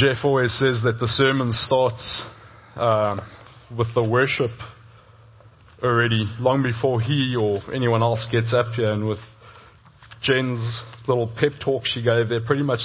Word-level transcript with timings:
Jeff 0.00 0.24
always 0.24 0.50
says 0.58 0.80
that 0.82 0.98
the 0.98 1.06
sermon 1.06 1.52
starts 1.52 2.20
uh, 2.74 3.16
with 3.78 3.86
the 3.94 4.02
worship 4.02 4.50
already, 5.84 6.28
long 6.40 6.64
before 6.64 7.00
he 7.00 7.36
or 7.40 7.60
anyone 7.72 8.02
else 8.02 8.26
gets 8.32 8.52
up 8.52 8.74
here. 8.74 8.90
And 8.90 9.06
with 9.06 9.20
Jen's 10.20 10.82
little 11.06 11.32
pep 11.38 11.52
talk 11.64 11.82
she 11.86 12.02
gave 12.02 12.28
there, 12.28 12.40
pretty 12.44 12.64
much 12.64 12.80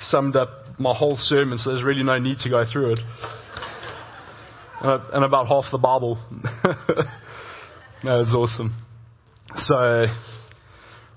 summed 0.00 0.34
up 0.34 0.48
my 0.80 0.92
whole 0.92 1.14
sermon, 1.16 1.56
so 1.56 1.70
there's 1.70 1.84
really 1.84 2.02
no 2.02 2.18
need 2.18 2.38
to 2.38 2.50
go 2.50 2.64
through 2.64 2.94
it. 2.94 3.00
Uh, 4.80 4.98
and 5.12 5.24
about 5.24 5.46
half 5.46 5.66
the 5.70 5.78
Bible. 5.78 6.18
no, 8.02 8.22
it's 8.22 8.34
awesome. 8.34 8.74
So, 9.54 10.06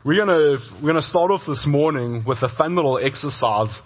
we're 0.06 0.20
gonna, 0.24 0.58
we're 0.80 0.90
gonna 0.90 1.02
start 1.02 1.32
off 1.32 1.42
this 1.48 1.66
morning 1.68 2.24
with 2.24 2.38
a 2.44 2.50
fun 2.56 2.76
little 2.76 3.00
exercise. 3.04 3.82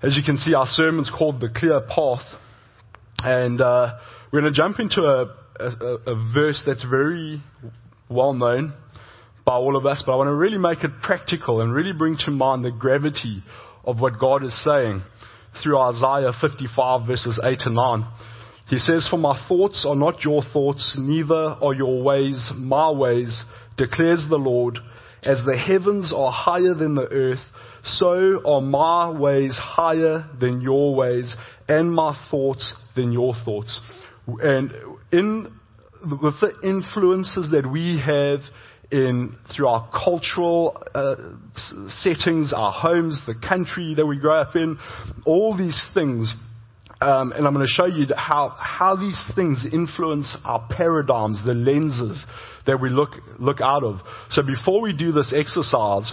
As 0.00 0.16
you 0.16 0.22
can 0.22 0.36
see, 0.36 0.54
our 0.54 0.66
sermon's 0.66 1.10
called 1.10 1.40
The 1.40 1.48
Clear 1.48 1.80
Path. 1.80 2.22
And 3.18 3.60
uh, 3.60 3.96
we're 4.32 4.42
going 4.42 4.52
to 4.52 4.56
jump 4.56 4.78
into 4.78 5.00
a, 5.00 5.34
a, 5.58 6.12
a 6.12 6.32
verse 6.32 6.62
that's 6.64 6.84
very 6.88 7.42
well 8.08 8.32
known 8.32 8.74
by 9.44 9.54
all 9.54 9.76
of 9.76 9.86
us, 9.86 10.04
but 10.06 10.12
I 10.12 10.16
want 10.16 10.28
to 10.28 10.34
really 10.34 10.58
make 10.58 10.84
it 10.84 10.92
practical 11.02 11.62
and 11.62 11.74
really 11.74 11.92
bring 11.92 12.16
to 12.26 12.30
mind 12.30 12.64
the 12.64 12.70
gravity 12.70 13.42
of 13.82 13.98
what 13.98 14.20
God 14.20 14.44
is 14.44 14.62
saying 14.62 15.02
through 15.64 15.78
Isaiah 15.80 16.30
55 16.40 17.04
verses 17.04 17.40
8 17.42 17.58
and 17.64 17.74
9. 17.74 18.04
He 18.68 18.78
says, 18.78 19.08
For 19.10 19.18
my 19.18 19.36
thoughts 19.48 19.84
are 19.88 19.96
not 19.96 20.22
your 20.22 20.42
thoughts, 20.52 20.94
neither 20.96 21.34
are 21.34 21.74
your 21.74 22.04
ways 22.04 22.52
my 22.54 22.88
ways, 22.90 23.42
declares 23.76 24.26
the 24.30 24.36
Lord. 24.36 24.78
As 25.24 25.42
the 25.44 25.56
heavens 25.56 26.14
are 26.16 26.30
higher 26.30 26.74
than 26.74 26.94
the 26.94 27.08
earth, 27.08 27.40
so 27.82 28.42
are 28.46 28.60
my 28.60 29.10
ways 29.10 29.58
higher 29.60 30.28
than 30.40 30.60
your 30.60 30.94
ways, 30.94 31.34
and 31.68 31.92
my 31.92 32.18
thoughts 32.30 32.74
than 32.96 33.12
your 33.12 33.34
thoughts. 33.44 33.80
And 34.26 34.72
in 35.12 35.52
with 36.02 36.34
the 36.40 36.52
influences 36.62 37.50
that 37.50 37.70
we 37.70 38.00
have 38.04 38.40
in 38.90 39.36
through 39.54 39.68
our 39.68 39.90
cultural 39.92 40.82
uh, 40.94 41.16
settings, 41.88 42.52
our 42.54 42.72
homes, 42.72 43.20
the 43.26 43.34
country 43.34 43.94
that 43.94 44.06
we 44.06 44.18
grow 44.18 44.40
up 44.40 44.56
in, 44.56 44.78
all 45.26 45.56
these 45.56 45.84
things. 45.94 46.34
Um, 47.00 47.32
and 47.32 47.46
I'm 47.46 47.54
going 47.54 47.66
to 47.66 47.72
show 47.72 47.86
you 47.86 48.06
how 48.16 48.56
how 48.58 48.96
these 48.96 49.22
things 49.36 49.64
influence 49.72 50.36
our 50.44 50.66
paradigms, 50.68 51.40
the 51.44 51.54
lenses 51.54 52.24
that 52.66 52.80
we 52.80 52.90
look 52.90 53.10
look 53.38 53.60
out 53.60 53.84
of. 53.84 54.00
So 54.30 54.42
before 54.42 54.80
we 54.80 54.96
do 54.96 55.12
this 55.12 55.32
exercise, 55.36 56.12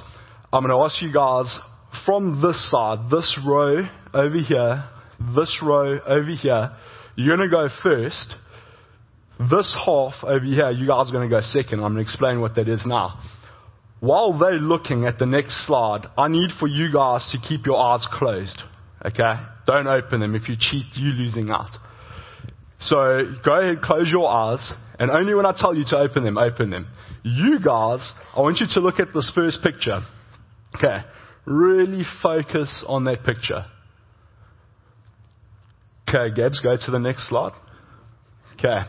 I'm 0.53 0.63
going 0.63 0.77
to 0.77 0.83
ask 0.83 1.01
you 1.01 1.11
guys 1.11 1.57
from 2.05 2.41
this 2.41 2.69
side, 2.69 3.09
this 3.09 3.38
row 3.45 3.83
over 4.13 4.38
here, 4.38 4.85
this 5.35 5.59
row 5.63 5.99
over 5.99 6.31
here, 6.31 6.71
you're 7.15 7.35
going 7.35 7.49
to 7.49 7.55
go 7.55 7.69
first. 7.81 8.35
This 9.38 9.75
half 9.85 10.13
over 10.23 10.45
here, 10.45 10.71
you 10.71 10.88
guys 10.88 11.09
are 11.09 11.11
going 11.11 11.29
to 11.29 11.35
go 11.35 11.41
second. 11.41 11.83
I'm 11.83 11.93
going 11.93 11.95
to 11.95 12.01
explain 12.01 12.39
what 12.39 12.55
that 12.55 12.69
is 12.69 12.83
now. 12.85 13.19
While 13.99 14.38
they're 14.38 14.53
looking 14.53 15.05
at 15.05 15.19
the 15.19 15.25
next 15.25 15.66
slide, 15.66 16.07
I 16.17 16.27
need 16.27 16.51
for 16.59 16.67
you 16.67 16.91
guys 16.91 17.29
to 17.31 17.47
keep 17.47 17.66
your 17.66 17.77
eyes 17.77 18.07
closed. 18.11 18.61
Okay? 19.05 19.33
Don't 19.67 19.88
open 19.88 20.19
them. 20.21 20.35
If 20.35 20.47
you 20.47 20.55
cheat, 20.57 20.85
you're 20.93 21.13
losing 21.13 21.49
out. 21.49 21.71
So 22.79 23.33
go 23.43 23.59
ahead, 23.59 23.81
close 23.81 24.09
your 24.11 24.29
eyes, 24.29 24.71
and 24.99 25.09
only 25.09 25.33
when 25.33 25.45
I 25.45 25.53
tell 25.57 25.73
you 25.73 25.85
to 25.89 25.97
open 25.97 26.23
them, 26.23 26.38
open 26.38 26.69
them. 26.69 26.88
You 27.23 27.59
guys, 27.59 28.11
I 28.35 28.41
want 28.41 28.59
you 28.59 28.67
to 28.73 28.79
look 28.79 28.99
at 28.99 29.13
this 29.13 29.31
first 29.33 29.63
picture. 29.63 30.01
Okay. 30.76 31.06
Really 31.45 32.04
focus 32.22 32.84
on 32.88 33.04
that 33.06 33.23
picture. 33.23 33.66
Okay, 36.08 36.34
Gabs, 36.36 36.59
go 36.59 36.76
to 36.76 36.92
the 36.92 37.00
next 37.00 37.30
slide. 37.30 37.54
Okay. 38.54 38.88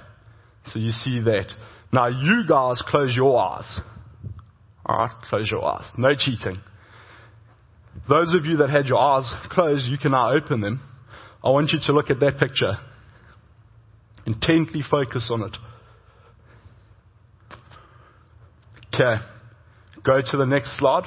So 0.67 0.79
you 0.79 0.91
see 0.91 1.21
that. 1.21 1.47
Now 1.93 2.09
you 2.09 2.45
guys 2.49 2.83
close 2.87 3.15
your 3.15 3.39
eyes. 3.39 3.79
Alright, 4.89 5.11
close 5.29 5.51
your 5.51 5.65
eyes. 5.65 5.85
No 5.97 6.15
cheating. 6.17 6.61
Those 8.09 8.35
of 8.35 8.45
you 8.45 8.59
that 8.59 8.71
had 8.71 8.87
your 8.87 8.99
eyes 8.99 9.33
closed, 9.51 9.87
you 9.87 9.99
can 9.99 10.13
now 10.13 10.33
open 10.33 10.61
them. 10.61 10.81
I 11.43 11.51
want 11.51 11.71
you 11.73 11.79
to 11.87 11.93
look 11.93 12.11
at 12.11 12.21
that 12.21 12.39
picture. 12.39 12.79
Intently 14.27 14.83
focus 14.89 15.31
on 15.33 15.43
it. 15.43 15.57
Okay. 18.95 19.23
Go 20.05 20.21
to 20.31 20.37
the 20.37 20.47
next 20.47 20.79
slide. 20.79 21.05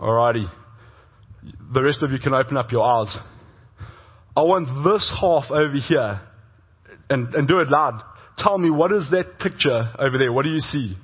Alrighty. 0.00 0.50
The 1.74 1.82
rest 1.82 2.02
of 2.02 2.10
you 2.10 2.18
can 2.18 2.32
open 2.32 2.56
up 2.56 2.72
your 2.72 2.84
eyes. 2.84 3.14
I 4.34 4.42
want 4.42 4.68
this 4.84 5.12
half 5.20 5.50
over 5.50 5.76
here, 5.76 6.20
and, 7.10 7.34
and 7.34 7.46
do 7.46 7.60
it 7.60 7.68
loud. 7.68 8.02
Tell 8.38 8.56
me, 8.56 8.70
what 8.70 8.92
is 8.92 9.08
that 9.10 9.38
picture 9.38 9.92
over 9.98 10.16
there? 10.16 10.32
What 10.32 10.44
do 10.44 10.50
you 10.50 10.60
see? 10.60 10.96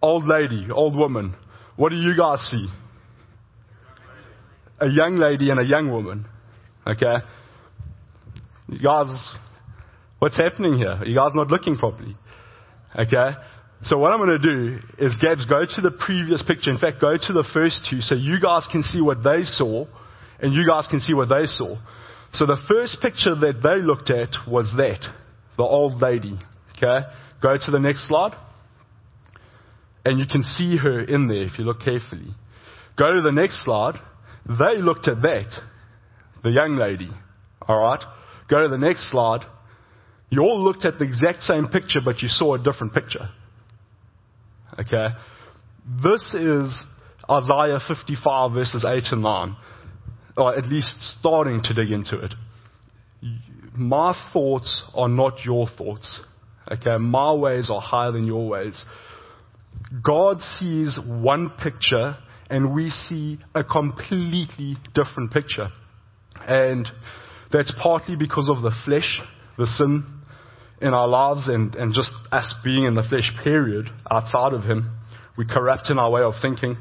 Old 0.00 0.26
lady, 0.26 0.68
old 0.72 0.96
woman. 0.96 1.34
What 1.76 1.90
do 1.90 1.96
you 1.96 2.16
guys 2.16 2.40
see? 2.40 2.68
A 4.80 4.88
young 4.88 5.16
lady 5.16 5.50
and 5.50 5.60
a 5.60 5.66
young 5.66 5.90
woman. 5.90 6.24
Okay? 6.86 7.16
You 8.68 8.78
guys, 8.78 9.34
what's 10.18 10.36
happening 10.36 10.78
here? 10.78 10.92
Are 10.92 11.04
You 11.04 11.16
guys 11.16 11.32
not 11.34 11.48
looking 11.48 11.76
properly. 11.76 12.16
Okay? 12.98 13.32
So 13.82 13.96
what 13.98 14.12
I'm 14.12 14.18
going 14.18 14.40
to 14.40 14.54
do 14.54 14.78
is, 14.98 15.16
Gabs, 15.20 15.46
go 15.46 15.62
to 15.62 15.80
the 15.80 15.92
previous 15.92 16.42
picture. 16.42 16.70
In 16.70 16.78
fact, 16.78 17.00
go 17.00 17.16
to 17.16 17.32
the 17.32 17.48
first 17.54 17.86
two 17.88 18.00
so 18.00 18.14
you 18.16 18.40
guys 18.40 18.66
can 18.70 18.82
see 18.82 19.00
what 19.00 19.22
they 19.22 19.42
saw 19.44 19.86
and 20.40 20.52
you 20.52 20.66
guys 20.66 20.86
can 20.88 21.00
see 21.00 21.14
what 21.14 21.28
they 21.28 21.46
saw. 21.46 21.76
So 22.32 22.44
the 22.44 22.60
first 22.68 23.00
picture 23.00 23.34
that 23.36 23.62
they 23.62 23.80
looked 23.80 24.10
at 24.10 24.30
was 24.50 24.72
that, 24.76 25.06
the 25.56 25.62
old 25.62 26.02
lady. 26.02 26.38
Okay? 26.76 27.06
Go 27.40 27.56
to 27.56 27.70
the 27.70 27.78
next 27.78 28.08
slide. 28.08 28.32
And 30.04 30.18
you 30.18 30.26
can 30.30 30.42
see 30.42 30.76
her 30.76 31.00
in 31.02 31.28
there 31.28 31.42
if 31.42 31.58
you 31.58 31.64
look 31.64 31.80
carefully. 31.80 32.34
Go 32.96 33.14
to 33.14 33.22
the 33.22 33.32
next 33.32 33.64
slide. 33.64 33.94
They 34.46 34.78
looked 34.78 35.06
at 35.06 35.22
that, 35.22 35.60
the 36.42 36.50
young 36.50 36.76
lady. 36.76 37.10
Alright? 37.68 38.02
Go 38.48 38.62
to 38.62 38.68
the 38.68 38.78
next 38.78 39.10
slide. 39.10 39.42
You 40.30 40.42
all 40.42 40.64
looked 40.64 40.84
at 40.84 40.98
the 40.98 41.04
exact 41.04 41.42
same 41.42 41.68
picture, 41.68 42.00
but 42.04 42.22
you 42.22 42.28
saw 42.28 42.54
a 42.54 42.58
different 42.58 42.92
picture. 42.92 43.28
Okay? 44.78 45.08
This 46.02 46.34
is 46.34 46.84
Isaiah 47.30 47.80
55 47.86 48.52
verses 48.52 48.84
8 48.86 49.02
and 49.12 49.22
9. 49.22 49.56
Or 50.36 50.56
at 50.56 50.66
least 50.66 50.94
starting 51.18 51.62
to 51.64 51.74
dig 51.74 51.90
into 51.90 52.18
it. 52.24 52.34
My 53.74 54.14
thoughts 54.32 54.90
are 54.94 55.08
not 55.08 55.44
your 55.44 55.68
thoughts. 55.76 56.20
Okay? 56.70 56.96
My 56.98 57.32
ways 57.32 57.70
are 57.72 57.80
higher 57.80 58.12
than 58.12 58.26
your 58.26 58.48
ways. 58.48 58.84
God 60.02 60.40
sees 60.40 60.98
one 61.06 61.50
picture 61.62 62.16
and 62.50 62.74
we 62.74 62.90
see 62.90 63.38
a 63.54 63.64
completely 63.64 64.76
different 64.94 65.32
picture. 65.32 65.68
And 66.46 66.88
that's 67.52 67.74
partly 67.82 68.16
because 68.16 68.48
of 68.48 68.62
the 68.62 68.72
flesh, 68.84 69.20
the 69.56 69.66
sin 69.66 70.17
in 70.80 70.94
our 70.94 71.08
lives 71.08 71.48
and, 71.48 71.74
and 71.74 71.92
just 71.92 72.10
us 72.30 72.54
being 72.62 72.84
in 72.84 72.94
the 72.94 73.02
flesh, 73.02 73.32
period, 73.42 73.86
outside 74.10 74.52
of 74.52 74.62
Him. 74.62 74.96
We 75.36 75.46
corrupt 75.46 75.90
in 75.90 75.98
our 75.98 76.10
way 76.10 76.22
of 76.22 76.34
thinking. 76.40 76.76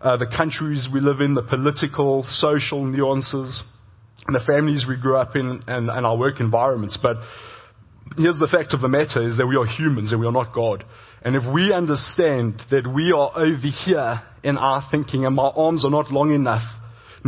Uh, 0.00 0.16
the 0.16 0.26
countries 0.26 0.88
we 0.92 1.00
live 1.00 1.20
in, 1.20 1.34
the 1.34 1.42
political, 1.42 2.24
social 2.28 2.84
nuances, 2.84 3.62
and 4.26 4.34
the 4.34 4.44
families 4.46 4.84
we 4.88 5.00
grew 5.00 5.16
up 5.16 5.36
in, 5.36 5.62
and, 5.66 5.88
and 5.88 6.06
our 6.06 6.16
work 6.16 6.40
environments. 6.40 6.98
But 7.02 7.16
here's 8.16 8.38
the 8.38 8.48
fact 8.50 8.74
of 8.74 8.80
the 8.80 8.88
matter 8.88 9.26
is 9.26 9.36
that 9.36 9.46
we 9.46 9.56
are 9.56 9.66
humans 9.66 10.12
and 10.12 10.20
we 10.20 10.26
are 10.26 10.32
not 10.32 10.54
God. 10.54 10.84
And 11.22 11.34
if 11.34 11.42
we 11.52 11.72
understand 11.72 12.62
that 12.70 12.86
we 12.86 13.12
are 13.12 13.32
over 13.34 13.66
here 13.84 14.22
in 14.44 14.58
our 14.58 14.86
thinking 14.90 15.26
and 15.26 15.34
my 15.34 15.48
arms 15.48 15.84
are 15.84 15.90
not 15.90 16.10
long 16.12 16.32
enough, 16.32 16.62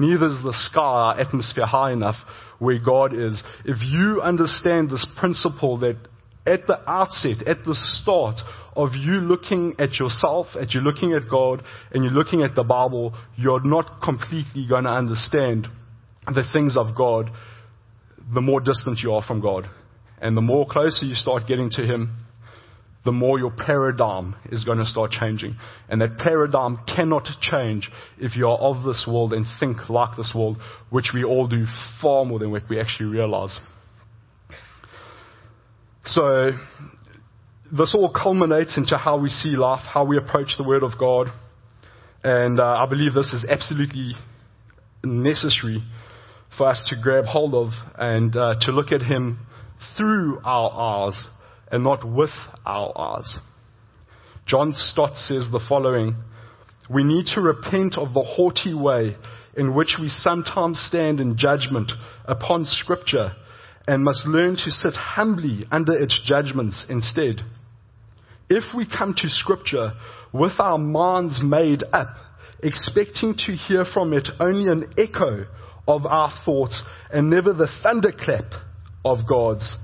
neither 0.00 0.26
is 0.26 0.42
the 0.42 0.54
sky, 0.70 0.80
our 0.80 1.20
atmosphere 1.20 1.66
high 1.66 1.92
enough, 1.92 2.16
where 2.58 2.78
God 2.78 3.14
is. 3.14 3.42
If 3.64 3.78
you 3.82 4.20
understand 4.22 4.90
this 4.90 5.06
principle 5.18 5.78
that 5.78 5.96
at 6.46 6.66
the 6.66 6.78
outset, 6.88 7.46
at 7.46 7.64
the 7.64 7.74
start 7.74 8.40
of 8.74 8.90
you 8.94 9.14
looking 9.14 9.74
at 9.78 9.94
yourself, 9.94 10.46
at 10.60 10.72
you 10.72 10.80
looking 10.80 11.12
at 11.12 11.28
God, 11.30 11.62
and 11.92 12.04
you're 12.04 12.12
looking 12.12 12.42
at 12.42 12.54
the 12.54 12.62
Bible, 12.62 13.14
you're 13.36 13.62
not 13.62 14.00
completely 14.02 14.66
going 14.68 14.84
to 14.84 14.90
understand 14.90 15.68
the 16.26 16.44
things 16.52 16.76
of 16.76 16.96
God 16.96 17.30
the 18.32 18.40
more 18.40 18.60
distant 18.60 18.98
you 19.00 19.12
are 19.12 19.22
from 19.22 19.40
God. 19.40 19.68
And 20.20 20.36
the 20.36 20.42
more 20.42 20.66
closer 20.66 21.06
you 21.06 21.14
start 21.14 21.44
getting 21.46 21.70
to 21.70 21.82
Him, 21.82 22.24
the 23.04 23.12
more 23.12 23.38
your 23.38 23.50
paradigm 23.50 24.34
is 24.50 24.64
going 24.64 24.78
to 24.78 24.84
start 24.84 25.10
changing. 25.10 25.56
And 25.88 26.00
that 26.00 26.18
paradigm 26.18 26.80
cannot 26.86 27.26
change 27.40 27.90
if 28.18 28.36
you 28.36 28.48
are 28.48 28.58
of 28.58 28.84
this 28.84 29.06
world 29.08 29.32
and 29.32 29.46
think 29.60 29.88
like 29.88 30.16
this 30.16 30.32
world, 30.34 30.58
which 30.90 31.12
we 31.14 31.24
all 31.24 31.46
do 31.46 31.64
far 32.02 32.24
more 32.24 32.38
than 32.38 32.50
what 32.50 32.62
we 32.68 32.80
actually 32.80 33.10
realize. 33.10 33.58
So, 36.04 36.50
this 37.70 37.94
all 37.94 38.12
culminates 38.12 38.76
into 38.76 38.96
how 38.96 39.18
we 39.18 39.28
see 39.28 39.50
life, 39.50 39.80
how 39.80 40.04
we 40.04 40.16
approach 40.16 40.54
the 40.56 40.64
Word 40.64 40.82
of 40.82 40.92
God. 40.98 41.28
And 42.24 42.58
uh, 42.58 42.64
I 42.64 42.86
believe 42.86 43.14
this 43.14 43.32
is 43.32 43.44
absolutely 43.48 44.12
necessary 45.04 45.82
for 46.56 46.68
us 46.68 46.84
to 46.90 46.96
grab 47.00 47.26
hold 47.26 47.54
of 47.54 47.72
and 47.96 48.34
uh, 48.36 48.54
to 48.62 48.72
look 48.72 48.90
at 48.90 49.02
Him 49.02 49.38
through 49.96 50.40
our 50.44 51.06
eyes 51.08 51.26
and 51.70 51.84
not 51.84 52.04
with 52.04 52.30
our 52.64 52.92
eyes. 52.98 53.36
John 54.46 54.72
Stott 54.72 55.16
says 55.16 55.48
the 55.52 55.64
following 55.68 56.16
We 56.88 57.04
need 57.04 57.26
to 57.34 57.40
repent 57.40 57.98
of 57.98 58.14
the 58.14 58.22
haughty 58.22 58.74
way 58.74 59.16
in 59.56 59.74
which 59.74 59.96
we 60.00 60.08
sometimes 60.08 60.80
stand 60.88 61.20
in 61.20 61.36
judgment 61.36 61.92
upon 62.24 62.64
Scripture 62.64 63.32
and 63.86 64.04
must 64.04 64.26
learn 64.26 64.54
to 64.56 64.70
sit 64.70 64.94
humbly 64.94 65.64
under 65.70 65.92
its 65.92 66.20
judgments 66.24 66.86
instead. 66.88 67.42
If 68.48 68.64
we 68.74 68.86
come 68.86 69.14
to 69.18 69.28
Scripture 69.28 69.92
with 70.32 70.52
our 70.58 70.78
minds 70.78 71.40
made 71.42 71.82
up, 71.92 72.14
expecting 72.62 73.34
to 73.46 73.52
hear 73.52 73.84
from 73.84 74.12
it 74.12 74.28
only 74.40 74.70
an 74.70 74.92
echo 74.96 75.46
of 75.86 76.06
our 76.06 76.32
thoughts 76.44 76.82
and 77.12 77.30
never 77.30 77.52
the 77.52 77.68
thunderclap 77.82 78.52
of 79.04 79.18
God's, 79.28 79.76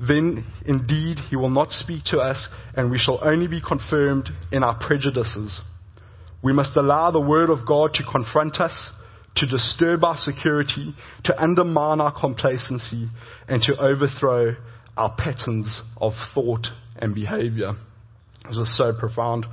then 0.00 0.46
indeed 0.64 1.18
he 1.28 1.36
will 1.36 1.50
not 1.50 1.70
speak 1.70 2.04
to 2.04 2.18
us 2.18 2.48
and 2.74 2.90
we 2.90 2.98
shall 2.98 3.20
only 3.22 3.46
be 3.46 3.60
confirmed 3.60 4.30
in 4.50 4.62
our 4.62 4.78
prejudices. 4.78 5.60
We 6.42 6.52
must 6.52 6.76
allow 6.76 7.10
the 7.10 7.20
word 7.20 7.50
of 7.50 7.66
God 7.66 7.92
to 7.94 8.02
confront 8.10 8.60
us, 8.60 8.90
to 9.36 9.46
disturb 9.46 10.02
our 10.04 10.16
security, 10.16 10.94
to 11.24 11.40
undermine 11.40 12.00
our 12.00 12.18
complacency, 12.18 13.08
and 13.46 13.62
to 13.62 13.78
overthrow 13.78 14.56
our 14.96 15.14
patterns 15.16 15.82
of 15.98 16.12
thought 16.34 16.66
and 16.96 17.14
behavior. 17.14 17.72
This 18.48 18.56
is 18.56 18.76
so 18.76 18.92
profound. 18.98 19.46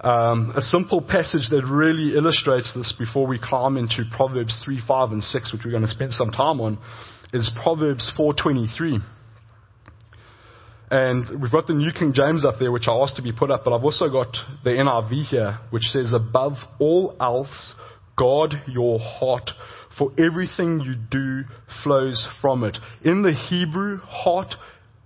Um, 0.00 0.52
a 0.56 0.60
simple 0.60 1.02
passage 1.02 1.48
that 1.50 1.64
really 1.64 2.14
illustrates 2.14 2.72
this 2.74 2.94
before 2.98 3.26
we 3.26 3.38
climb 3.42 3.76
into 3.76 4.04
Proverbs 4.16 4.60
3, 4.64 4.80
5, 4.86 5.12
and 5.12 5.24
6, 5.24 5.52
which 5.52 5.62
we're 5.64 5.70
going 5.70 5.82
to 5.82 5.88
spend 5.88 6.12
some 6.12 6.30
time 6.30 6.60
on, 6.60 6.78
is 7.32 7.50
Proverbs 7.62 8.12
4.23. 8.18 9.00
And 10.94 11.42
we've 11.42 11.50
got 11.50 11.66
the 11.66 11.74
New 11.74 11.90
King 11.90 12.12
James 12.14 12.44
up 12.44 12.60
there, 12.60 12.70
which 12.70 12.86
I 12.86 12.92
asked 12.92 13.16
to 13.16 13.22
be 13.22 13.32
put 13.32 13.50
up, 13.50 13.64
but 13.64 13.74
I've 13.74 13.82
also 13.82 14.08
got 14.08 14.28
the 14.62 14.70
NIV 14.70 15.24
here, 15.24 15.58
which 15.70 15.82
says, 15.86 16.12
Above 16.14 16.52
all 16.78 17.16
else, 17.18 17.74
guard 18.16 18.54
your 18.68 19.00
heart, 19.00 19.50
for 19.98 20.12
everything 20.16 20.82
you 20.84 20.94
do 20.94 21.48
flows 21.82 22.24
from 22.40 22.62
it. 22.62 22.78
In 23.02 23.22
the 23.22 23.32
Hebrew, 23.32 23.98
heart 24.02 24.54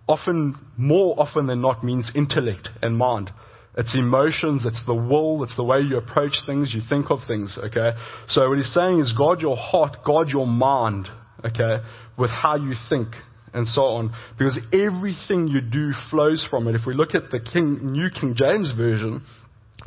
often, 0.06 0.56
more 0.76 1.18
often 1.18 1.46
than 1.46 1.62
not, 1.62 1.82
means 1.82 2.12
intellect 2.14 2.68
and 2.82 2.98
mind. 2.98 3.30
It's 3.74 3.96
emotions, 3.96 4.66
it's 4.66 4.84
the 4.84 4.94
will, 4.94 5.42
it's 5.42 5.56
the 5.56 5.64
way 5.64 5.80
you 5.80 5.96
approach 5.96 6.34
things, 6.44 6.74
you 6.74 6.82
think 6.86 7.10
of 7.10 7.20
things, 7.26 7.58
okay? 7.64 7.92
So 8.26 8.46
what 8.50 8.58
he's 8.58 8.74
saying 8.74 9.00
is 9.00 9.14
guard 9.16 9.40
your 9.40 9.56
heart, 9.56 10.04
guard 10.04 10.28
your 10.28 10.46
mind, 10.46 11.08
okay, 11.46 11.82
with 12.18 12.28
how 12.28 12.56
you 12.56 12.74
think 12.90 13.14
and 13.54 13.66
so 13.66 13.82
on. 13.82 14.14
Because 14.38 14.58
everything 14.72 15.48
you 15.48 15.60
do 15.60 15.92
flows 16.10 16.46
from 16.50 16.68
it. 16.68 16.74
If 16.74 16.86
we 16.86 16.94
look 16.94 17.14
at 17.14 17.30
the 17.30 17.40
King, 17.40 17.92
New 17.92 18.10
King 18.10 18.34
James 18.36 18.72
Version, 18.76 19.22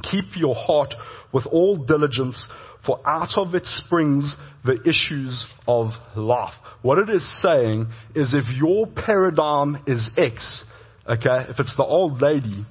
keep 0.03 0.35
your 0.35 0.55
heart 0.55 0.93
with 1.33 1.45
all 1.45 1.77
diligence, 1.77 2.47
for 2.85 2.99
out 3.07 3.37
of 3.37 3.53
it 3.55 3.65
springs 3.65 4.35
the 4.63 4.79
issues 4.87 5.45
of 5.67 5.91
life. 6.15 6.53
What 6.81 6.97
it 6.97 7.09
is 7.09 7.41
saying 7.41 7.87
is 8.15 8.33
if 8.33 8.45
your 8.55 8.87
paradigm 8.87 9.83
is 9.87 10.09
X, 10.17 10.63
okay, 11.07 11.49
if 11.49 11.59
it's 11.59 11.75
the 11.77 11.83
old 11.83 12.21
lady, 12.21 12.65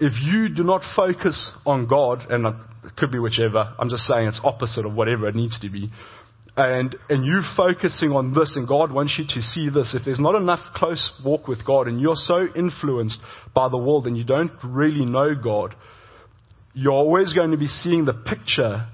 if 0.00 0.12
you 0.22 0.48
do 0.48 0.62
not 0.62 0.82
focus 0.94 1.50
on 1.66 1.86
God, 1.86 2.20
and 2.30 2.46
it 2.46 2.96
could 2.96 3.10
be 3.10 3.18
whichever, 3.18 3.74
I'm 3.78 3.88
just 3.88 4.04
saying 4.04 4.28
it's 4.28 4.40
opposite 4.44 4.86
of 4.86 4.94
whatever 4.94 5.28
it 5.28 5.34
needs 5.34 5.58
to 5.60 5.70
be, 5.70 5.90
and, 6.58 6.96
and 7.08 7.24
you 7.24 7.42
focusing 7.56 8.10
on 8.10 8.34
this 8.34 8.54
and 8.56 8.66
God 8.66 8.90
wants 8.90 9.14
you 9.16 9.24
to 9.28 9.40
see 9.40 9.68
this, 9.68 9.94
if 9.94 10.04
there's 10.04 10.18
not 10.18 10.34
enough 10.34 10.58
close 10.74 11.12
walk 11.24 11.46
with 11.46 11.64
God 11.64 11.86
and 11.86 12.00
you're 12.00 12.16
so 12.16 12.48
influenced 12.56 13.20
by 13.54 13.68
the 13.68 13.76
world 13.76 14.08
and 14.08 14.18
you 14.18 14.24
don't 14.24 14.50
really 14.64 15.04
know 15.04 15.36
God, 15.36 15.76
you're 16.74 16.92
always 16.92 17.32
going 17.32 17.52
to 17.52 17.56
be 17.56 17.68
seeing 17.68 18.04
the 18.06 18.12
picture 18.12 18.88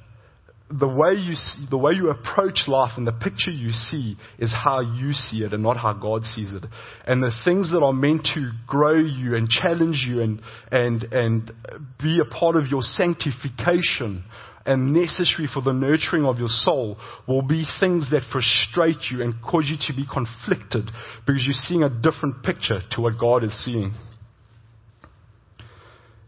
the 0.71 0.89
way 0.89 1.15
you 1.15 1.35
see, 1.35 1.67
the 1.71 1.79
way 1.79 1.93
you 1.93 2.11
approach 2.11 2.67
life 2.67 2.93
and 2.97 3.07
the 3.07 3.13
picture 3.13 3.51
you 3.51 3.71
see 3.71 4.17
is 4.39 4.53
how 4.53 4.81
you 4.81 5.13
see 5.13 5.39
it 5.39 5.53
and 5.53 5.63
not 5.63 5.77
how 5.77 5.93
God 5.93 6.25
sees 6.25 6.53
it. 6.53 6.65
And 7.07 7.23
the 7.23 7.31
things 7.45 7.71
that 7.71 7.83
are 7.83 7.93
meant 7.93 8.29
to 8.35 8.51
grow 8.67 8.97
you 8.97 9.37
and 9.37 9.49
challenge 9.49 10.05
you 10.07 10.23
and 10.23 10.41
and 10.73 11.03
and 11.05 11.53
be 12.03 12.19
a 12.19 12.25
part 12.25 12.57
of 12.57 12.67
your 12.67 12.83
sanctification 12.83 14.25
and 14.67 14.93
necessary 14.93 15.49
for 15.53 15.61
the 15.61 15.73
nurturing 15.73 16.25
of 16.25 16.39
your 16.39 16.49
soul 16.49 16.97
will 17.29 17.43
be 17.43 17.67
things 17.81 18.11
that 18.11 18.23
frustrate 18.33 19.11
you 19.11 19.23
and 19.23 19.35
cause 19.43 19.67
you 19.69 19.77
to 19.87 19.95
be 19.95 20.07
conflicted 20.11 20.91
because 21.27 21.45
you're 21.45 21.53
seeing 21.53 21.83
a 21.83 21.91
different 21.91 22.43
picture 22.43 22.81
to 22.93 23.01
what 23.03 23.19
God 23.19 23.45
is 23.45 23.65
seeing. 23.65 23.93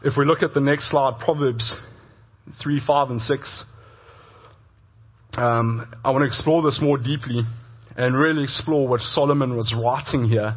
If 0.05 0.15
we 0.19 0.27
look 0.27 0.43
at 0.43 0.53
the 0.53 0.61
next 0.61 0.91
slide, 0.91 1.19
Proverbs 1.19 1.75
3, 2.63 2.81
5, 2.87 3.11
and 3.11 3.21
6, 3.21 3.65
um, 5.39 5.95
I 6.05 6.11
want 6.11 6.23
to 6.23 6.27
explore 6.27 6.63
this 6.63 6.79
more 6.83 6.99
deeply 6.99 7.43
and 7.97 8.17
really 8.17 8.45
explore 8.45 8.87
what 8.87 9.01
Solomon 9.01 9.57
was 9.57 9.75
writing 9.75 10.29
here. 10.29 10.57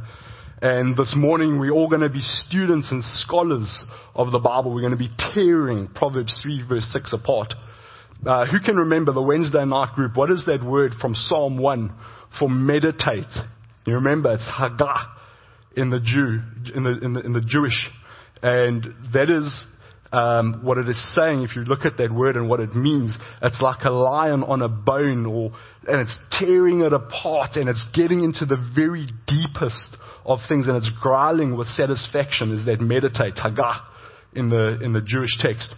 And 0.62 0.98
this 0.98 1.14
morning, 1.16 1.58
we're 1.58 1.72
all 1.72 1.88
going 1.88 2.02
to 2.02 2.10
be 2.10 2.20
students 2.20 2.92
and 2.92 3.02
scholars 3.02 3.86
of 4.14 4.31
the 4.31 4.40
Bible. 4.40 4.74
We're 4.74 4.81
going 4.81 4.92
to 4.92 4.98
be 4.98 5.12
tearing 5.34 5.88
Proverbs 5.88 6.38
3, 6.44 6.66
verse 6.68 6.90
6 6.92 7.14
apart. 7.14 7.54
Uh, 8.25 8.45
who 8.45 8.60
can 8.60 8.75
remember 8.75 9.13
the 9.13 9.21
Wednesday 9.21 9.63
night 9.63 9.95
group? 9.95 10.18
What 10.18 10.30
is 10.30 10.44
that 10.45 10.63
word 10.63 10.94
from 11.00 11.16
Psalm 11.16 11.57
1 11.57 11.94
for 12.38 12.50
meditate? 12.50 13.31
You 13.86 13.94
remember 13.95 14.33
it's 14.33 14.48
Hagah 14.48 15.07
in 15.75 15.89
the 15.89 16.00
Jew, 16.00 16.42
in 16.75 16.83
the, 16.83 17.00
in 17.01 17.13
the, 17.13 17.21
in 17.21 17.33
the 17.33 17.42
Jewish. 17.42 17.89
And 18.42 18.86
that 19.13 19.30
is 19.30 19.66
um, 20.12 20.62
what 20.63 20.77
it 20.77 20.89
is 20.89 21.16
saying, 21.16 21.44
if 21.44 21.56
you 21.56 21.63
look 21.63 21.86
at 21.86 21.98
that 21.98 22.12
word 22.12 22.36
and 22.36 22.50
what 22.50 22.60
it 22.60 22.75
means, 22.75 23.18
it's 23.42 23.60
like 23.62 23.86
a 23.86 23.89
lion 23.89 24.44
on 24.44 24.62
a 24.62 24.69
bone, 24.69 25.25
or, 25.25 25.51
and 25.88 26.01
it's 26.01 26.18
tearing 26.31 26.81
it 26.81 26.92
apart, 26.92 27.56
and 27.56 27.69
it's 27.69 27.86
getting 27.94 28.24
into 28.24 28.45
the 28.45 28.57
very 28.75 29.07
deepest 29.27 29.98
of 30.25 30.39
things, 30.50 30.68
and 30.68 30.75
it's 30.75 30.92
growling 31.01 31.56
with 31.56 31.68
satisfaction. 31.68 32.51
Is 32.51 32.66
that 32.66 32.81
meditate, 32.81 33.36
hagah, 33.36 33.81
in 34.33 34.50
the 34.50 34.80
in 34.81 34.94
the 34.94 35.01
Jewish 35.01 35.38
text, 35.39 35.74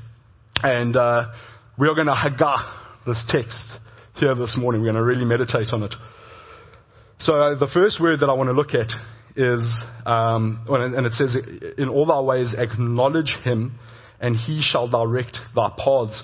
and 0.64 0.96
uh, 0.96 1.26
we 1.78 1.88
are 1.88 1.96
going 1.96 2.08
to 2.08 2.14
hagah 2.14 3.06
this 3.06 3.24
text 3.30 3.78
here 4.16 4.36
this 4.36 4.58
morning. 4.60 4.82
We're 4.82 4.92
going 4.92 4.96
to 4.96 5.04
really 5.04 5.26
meditate 5.26 5.72
on 5.72 5.84
it. 5.84 5.94
So 7.20 7.56
the 7.60 7.70
first 7.74 8.02
word 8.02 8.20
that 8.20 8.28
I 8.28 8.34
want 8.34 8.50
to 8.50 8.54
look 8.54 8.74
at 8.74 8.92
is, 9.38 9.62
um, 10.06 10.66
and 10.68 11.06
it 11.06 11.14
says, 11.14 11.38
in 11.78 11.88
all 11.88 12.06
thy 12.06 12.20
ways 12.20 12.54
acknowledge 12.58 13.36
him 13.44 13.80
and 14.20 14.36
he 14.36 14.62
shall 14.62 14.90
direct 14.90 15.38
thy 15.56 15.70
paths. 15.70 16.22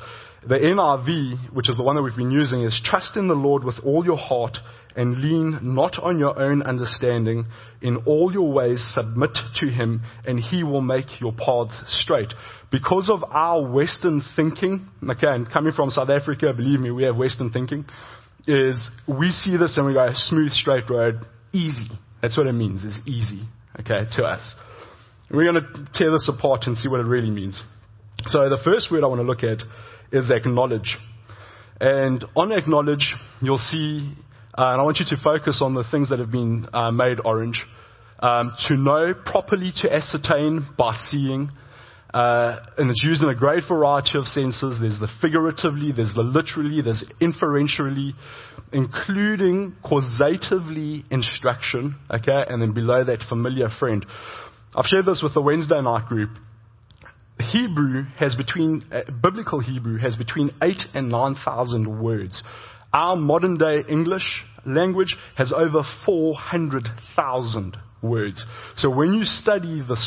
The 0.47 0.55
NIV, 0.55 1.53
which 1.53 1.69
is 1.69 1.77
the 1.77 1.83
one 1.83 1.95
that 1.95 2.01
we've 2.01 2.15
been 2.15 2.31
using, 2.31 2.61
is 2.61 2.81
trust 2.83 3.15
in 3.15 3.27
the 3.27 3.33
Lord 3.33 3.63
with 3.63 3.75
all 3.85 4.03
your 4.03 4.17
heart 4.17 4.57
and 4.97 5.19
lean 5.19 5.59
not 5.61 5.97
on 6.01 6.19
your 6.19 6.37
own 6.37 6.63
understanding. 6.63 7.45
In 7.81 7.97
all 8.07 8.33
your 8.33 8.51
ways 8.51 8.83
submit 8.93 9.37
to 9.57 9.67
him 9.67 10.01
and 10.25 10.39
he 10.39 10.63
will 10.63 10.81
make 10.81 11.21
your 11.21 11.31
paths 11.31 11.81
straight. 12.01 12.33
Because 12.71 13.09
of 13.09 13.23
our 13.31 13.71
Western 13.71 14.23
thinking, 14.35 14.89
okay, 15.07 15.27
and 15.27 15.49
coming 15.49 15.71
from 15.71 15.91
South 15.91 16.09
Africa, 16.09 16.51
believe 16.53 16.79
me, 16.79 16.91
we 16.91 17.03
have 17.03 17.15
Western 17.15 17.51
thinking, 17.51 17.85
is 18.47 18.89
we 19.07 19.29
see 19.29 19.55
this 19.55 19.77
and 19.77 19.85
we 19.85 19.93
go, 19.93 20.09
smooth, 20.13 20.51
straight 20.51 20.89
road, 20.89 21.25
easy. 21.53 21.89
That's 22.21 22.35
what 22.35 22.47
it 22.47 22.53
means, 22.53 22.83
is 22.83 22.97
easy, 23.05 23.43
okay, 23.79 24.09
to 24.13 24.23
us. 24.23 24.55
We're 25.29 25.51
going 25.51 25.63
to 25.63 25.87
tear 25.93 26.11
this 26.11 26.29
apart 26.35 26.63
and 26.65 26.77
see 26.77 26.89
what 26.89 26.99
it 26.99 27.05
really 27.05 27.29
means. 27.29 27.61
So 28.25 28.49
the 28.49 28.59
first 28.63 28.91
word 28.91 29.03
I 29.03 29.07
want 29.07 29.21
to 29.21 29.27
look 29.27 29.43
at 29.43 29.59
is 30.11 30.31
acknowledge. 30.31 30.97
And 31.79 32.25
on 32.35 32.51
acknowledge, 32.51 33.13
you'll 33.41 33.59
see, 33.59 34.13
and 34.57 34.81
I 34.81 34.83
want 34.83 34.97
you 34.97 35.05
to 35.15 35.23
focus 35.23 35.61
on 35.63 35.75
the 35.75 35.83
things 35.91 36.09
that 36.09 36.19
have 36.19 36.31
been 36.31 36.67
uh, 36.73 36.91
made 36.91 37.19
orange. 37.23 37.63
Um, 38.19 38.53
to 38.67 38.75
know, 38.75 39.13
properly 39.13 39.71
to 39.83 39.93
ascertain 39.93 40.67
by 40.75 40.97
seeing. 41.09 41.51
Uh, 42.11 42.65
and 42.79 42.89
it's 42.89 43.03
used 43.03 43.21
in 43.21 43.29
a 43.29 43.35
great 43.35 43.63
variety 43.69 44.17
of 44.17 44.25
senses. 44.25 44.79
There's 44.81 44.99
the 44.99 45.07
figuratively, 45.21 45.91
there's 45.91 46.13
the 46.15 46.21
literally, 46.21 46.81
there's 46.81 47.05
inferentially, 47.21 48.15
including 48.71 49.75
causatively 49.85 51.03
instruction, 51.11 51.95
okay, 52.09 52.43
and 52.49 52.59
then 52.59 52.73
below 52.73 53.03
that, 53.03 53.23
familiar 53.29 53.69
friend. 53.77 54.03
I've 54.75 54.85
shared 54.85 55.05
this 55.05 55.21
with 55.21 55.35
the 55.35 55.41
Wednesday 55.41 55.81
night 55.81 56.07
group. 56.07 56.31
Hebrew 57.39 58.05
has 58.17 58.33
between, 58.33 58.83
uh, 58.91 59.01
biblical 59.21 59.59
Hebrew 59.59 59.99
has 59.99 60.15
between 60.15 60.51
8 60.61 60.75
and 60.95 61.09
9,000 61.09 62.01
words. 62.01 62.41
Our 62.93 63.15
modern 63.15 63.57
day 63.57 63.83
English 63.89 64.43
language 64.65 65.15
has 65.35 65.53
over 65.55 65.83
400,000 66.05 67.77
words. 68.01 68.45
So 68.75 68.95
when 68.95 69.13
you 69.13 69.23
study 69.23 69.81
the, 69.81 69.97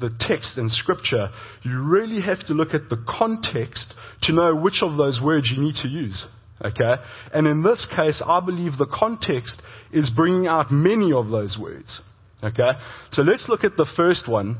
the 0.00 0.10
text 0.18 0.58
in 0.58 0.68
scripture, 0.68 1.28
you 1.62 1.82
really 1.82 2.20
have 2.22 2.46
to 2.46 2.54
look 2.54 2.74
at 2.74 2.88
the 2.88 3.02
context 3.06 3.94
to 4.22 4.32
know 4.32 4.54
which 4.56 4.82
of 4.82 4.96
those 4.96 5.20
words 5.22 5.52
you 5.54 5.62
need 5.62 5.76
to 5.82 5.88
use. 5.88 6.26
Okay? 6.64 6.94
And 7.32 7.46
in 7.46 7.62
this 7.62 7.86
case, 7.94 8.22
I 8.24 8.40
believe 8.40 8.78
the 8.78 8.86
context 8.92 9.60
is 9.92 10.10
bringing 10.14 10.46
out 10.46 10.70
many 10.70 11.12
of 11.12 11.28
those 11.28 11.58
words. 11.60 12.00
Okay? 12.42 12.72
So 13.10 13.22
let's 13.22 13.48
look 13.48 13.64
at 13.64 13.76
the 13.76 13.90
first 13.96 14.28
one. 14.28 14.58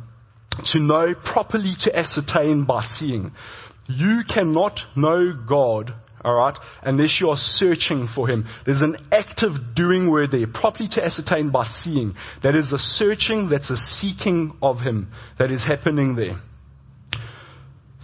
To 0.67 0.79
know 0.79 1.15
properly 1.15 1.75
to 1.81 1.99
ascertain 1.99 2.65
by 2.65 2.85
seeing. 2.97 3.33
You 3.89 4.21
cannot 4.33 4.79
know 4.95 5.33
God 5.49 5.93
alright, 6.25 6.57
unless 6.83 7.19
you 7.21 7.29
are 7.29 7.37
searching 7.37 8.09
for 8.15 8.29
Him. 8.29 8.47
There's 8.65 8.83
an 8.83 8.97
active 9.13 9.53
doing 9.77 10.11
word 10.11 10.31
there, 10.31 10.47
properly 10.47 10.89
to 10.93 11.05
ascertain 11.05 11.51
by 11.51 11.67
seeing. 11.67 12.15
That 12.43 12.57
is 12.57 12.73
a 12.73 12.79
searching, 12.79 13.49
that's 13.49 13.71
a 13.71 13.77
seeking 13.77 14.57
of 14.63 14.81
Him 14.81 15.13
that 15.39 15.51
is 15.51 15.65
happening 15.65 16.17
there. 16.17 16.41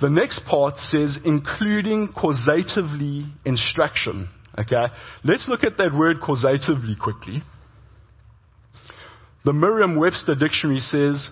The 0.01 0.11
next 0.11 0.47
part 0.49 0.79
says, 0.79 1.19
including 1.25 2.13
causatively 2.13 3.31
instruction. 3.45 4.29
Okay? 4.59 4.87
Let's 5.25 5.47
look 5.49 5.63
at 5.65 5.77
that 5.77 5.95
word 5.95 6.21
causatively 6.21 6.99
quickly. 6.99 7.43
The 9.45 9.53
Merriam 9.53 9.97
Webster 9.97 10.35
dictionary 10.35 10.81
says, 10.81 11.31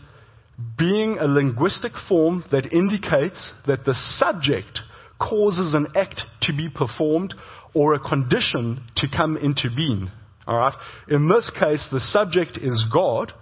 being 0.76 1.18
a 1.18 1.26
linguistic 1.26 1.92
form 2.08 2.44
that 2.50 2.72
indicates 2.72 3.52
that 3.66 3.84
the 3.84 3.94
subject 3.94 4.80
causes 5.18 5.74
an 5.74 5.88
act 5.96 6.22
to 6.42 6.52
be 6.52 6.68
performed 6.68 7.34
or 7.74 7.94
a 7.94 7.98
condition 7.98 8.82
to 8.96 9.06
come 9.14 9.36
into 9.36 9.68
being. 9.74 10.10
Alright? 10.46 10.74
In 11.08 11.28
this 11.28 11.50
case, 11.58 11.86
the 11.92 12.00
subject 12.00 12.58
is 12.60 12.84
God, 12.92 13.32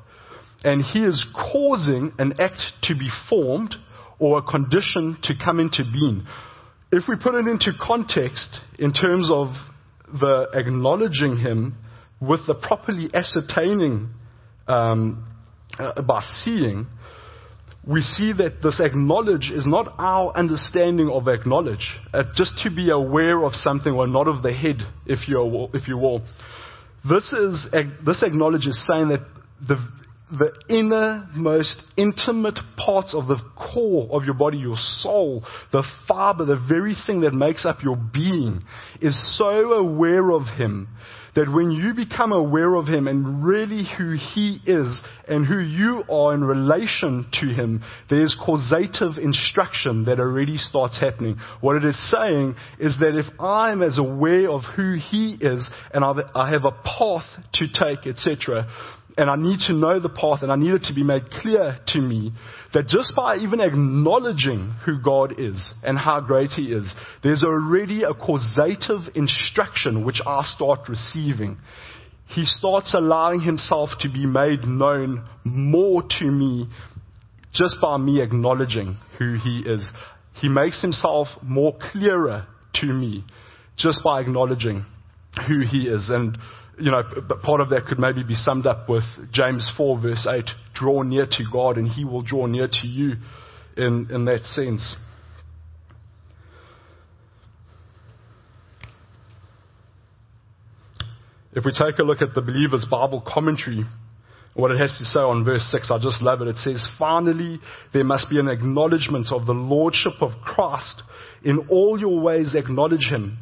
and 0.65 0.83
He 0.83 1.01
is 1.01 1.25
causing 1.53 2.13
an 2.19 2.35
act 2.41 2.61
to 2.85 2.95
be 2.95 3.09
formed 3.29 3.75
or 4.19 4.39
a 4.39 4.43
condition 4.43 5.19
to 5.23 5.35
come 5.43 5.61
into 5.61 5.85
being. 5.93 6.27
If 6.91 7.05
we 7.09 7.17
put 7.17 7.35
it 7.35 7.47
into 7.47 7.73
context 7.81 8.59
in 8.79 8.93
terms 8.93 9.31
of 9.31 9.49
the 10.13 10.49
acknowledging 10.55 11.37
Him 11.37 11.77
with 12.21 12.41
the 12.47 12.55
properly 12.55 13.11
ascertaining 13.15 14.09
um, 14.67 15.27
uh, 15.79 16.01
by 16.03 16.23
seeing, 16.23 16.87
we 17.87 18.01
see 18.01 18.33
that 18.33 18.63
this 18.63 18.81
acknowledge 18.81 19.51
is 19.55 19.65
not 19.67 19.95
our 19.99 20.37
understanding 20.37 21.09
of 21.09 21.29
acknowledge. 21.29 21.97
Uh, 22.13 22.25
just 22.35 22.59
to 22.65 22.71
be 22.71 22.91
aware 22.91 23.45
of 23.45 23.55
something 23.55 23.93
or 23.93 24.09
not 24.09 24.27
of 24.27 24.43
the 24.43 24.53
head, 24.53 24.79
if 25.07 25.29
you, 25.29 25.69
if 25.73 25.87
you 25.87 25.97
will. 25.97 26.21
This, 27.09 27.33
is, 27.33 27.67
this 28.05 28.25
acknowledge 28.25 28.67
is 28.67 28.85
saying 28.93 29.09
that 29.09 29.21
the, 29.69 29.77
the 30.33 30.53
inner, 30.69 31.29
most 31.37 31.81
intimate 31.97 32.59
parts 32.77 33.15
of 33.15 33.29
the 33.29 33.41
core 33.55 34.09
of 34.11 34.25
your 34.25 34.35
body, 34.35 34.59
your 34.59 34.77
soul, 34.77 35.45
the 35.71 35.85
fiber, 36.09 36.45
the 36.45 36.59
very 36.69 36.97
thing 37.07 37.21
that 37.21 37.33
makes 37.33 37.65
up 37.65 37.85
your 37.85 37.97
being, 37.97 38.65
is 39.01 39.39
so 39.39 39.73
aware 39.75 40.33
of 40.33 40.43
Him 40.43 40.89
that 41.37 41.53
when 41.53 41.71
you 41.71 41.95
become 41.95 42.33
aware 42.33 42.75
of 42.75 42.87
Him 42.87 43.07
and 43.07 43.45
really 43.45 43.87
who 43.97 44.17
He 44.35 44.59
is 44.67 45.03
and 45.29 45.47
who 45.47 45.59
you 45.59 46.03
are 46.11 46.35
in 46.35 46.43
relation 46.43 47.27
to 47.41 47.47
Him, 47.47 47.85
there's 48.11 48.37
causative 48.45 49.19
instruction 49.23 50.07
that 50.07 50.19
already 50.19 50.57
starts 50.57 50.99
happening. 50.99 51.37
What 51.61 51.77
it 51.77 51.85
is 51.85 52.11
saying 52.11 52.57
is 52.81 52.97
that 53.01 53.17
if 53.17 53.27
I'm 53.39 53.83
as 53.83 53.99
aware 53.99 54.51
of 54.51 54.63
who 54.77 54.95
He 54.95 55.37
is 55.41 55.69
and 55.93 56.05
I 56.05 56.51
have 56.51 56.65
a 56.65 56.73
path 56.73 57.27
to 57.55 57.67
take, 57.69 58.07
etc., 58.07 58.67
and 59.17 59.31
I 59.31 59.37
need 59.37 59.61
to 59.67 59.73
know 59.73 59.99
the 59.99 60.11
path 60.11 60.43
and 60.43 60.53
I 60.53 60.57
need 60.57 60.75
it 60.75 60.83
to 60.85 60.95
be 60.95 61.03
made 61.03 61.31
clear 61.31 61.79
to 61.89 62.01
me 62.01 62.33
that 62.75 62.87
just 62.87 63.15
by 63.17 63.37
even 63.37 63.61
acknowledging 63.61 64.75
who 64.85 65.01
God 65.01 65.41
is 65.41 65.73
and 65.83 65.99
how 65.99 66.21
great 66.21 66.51
He 66.51 66.73
is, 66.73 66.95
there's 67.23 67.43
already 67.43 68.03
a 68.03 68.13
causative 68.13 69.01
instruction 69.15 70.05
which 70.05 70.21
I 70.27 70.43
start 70.45 70.81
receiving. 70.89 71.57
He 72.29 72.45
starts 72.45 72.93
allowing 72.93 73.41
Himself 73.41 73.91
to 74.01 74.13
be 74.13 74.27
made 74.27 74.65
known 74.65 75.25
more 75.45 76.03
to 76.19 76.25
me 76.27 76.69
just 77.55 77.77
by 77.81 77.97
me 77.97 78.21
acknowledging 78.21 78.99
who 79.19 79.39
He 79.43 79.61
is. 79.67 79.89
He 80.35 80.51
makes 80.51 80.83
Himself 80.83 81.29
more 81.43 81.75
clearer 81.91 82.47
to 82.81 82.87
me 82.87 83.25
just 83.79 84.03
by 84.05 84.21
acknowledging 84.21 84.85
who 85.49 85.61
He 85.67 85.89
is. 85.89 86.11
And 86.11 86.37
you 86.79 86.91
know, 86.91 87.03
part 87.43 87.61
of 87.61 87.71
that 87.71 87.87
could 87.87 87.99
maybe 87.99 88.23
be 88.23 88.35
summed 88.35 88.67
up 88.67 88.89
with 88.89 89.05
James 89.33 89.71
4 89.77 90.01
verse 90.01 90.27
8, 90.29 90.45
draw 90.75 91.03
near 91.03 91.27
to 91.27 91.45
God 91.51 91.79
and 91.79 91.89
he 91.89 92.05
will 92.05 92.23
draw 92.23 92.47
near 92.47 92.69
to 92.69 92.87
you 92.87 93.15
in, 93.77 94.09
in 94.11 94.25
that 94.27 94.45
sense. 94.45 94.97
If 101.53 101.65
we 101.65 101.73
take 101.73 101.99
a 101.99 102.03
look 102.03 102.21
at 102.21 102.35
the 102.35 102.43
believer's 102.43 102.87
Bible 102.91 103.25
commentary, 103.27 103.85
what 104.53 104.71
it 104.71 104.79
has 104.79 104.97
to 104.99 105.05
say 105.07 105.21
on 105.21 105.43
verse 105.43 105.67
6, 105.73 105.91
I 105.91 105.99
just 105.99 106.21
love 106.21 106.43
it. 106.43 106.49
It 106.49 106.57
says, 106.57 106.87
Finally, 106.99 107.61
there 107.95 108.05
must 108.05 108.29
be 108.29 108.39
an 108.39 108.49
acknowledgement 108.49 109.29
of 109.33 109.47
the 109.47 109.53
Lordship 109.53 110.21
of 110.21 110.33
Christ. 110.45 111.03
In 111.43 111.69
all 111.71 111.99
your 111.99 112.21
ways, 112.21 112.55
acknowledge 112.55 113.09
Him 113.09 113.39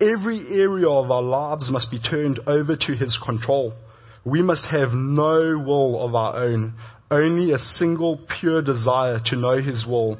Every 0.00 0.46
area 0.60 0.88
of 0.88 1.10
our 1.10 1.22
lives 1.22 1.70
must 1.70 1.90
be 1.90 1.98
turned 1.98 2.40
over 2.46 2.76
to 2.76 2.94
His 2.94 3.18
control. 3.24 3.72
We 4.24 4.42
must 4.42 4.66
have 4.66 4.90
no 4.92 5.58
will 5.58 6.04
of 6.04 6.14
our 6.14 6.36
own, 6.36 6.74
only 7.10 7.52
a 7.52 7.58
single 7.58 8.20
pure 8.40 8.60
desire 8.60 9.20
to 9.26 9.36
know 9.36 9.62
His 9.62 9.86
will 9.86 10.18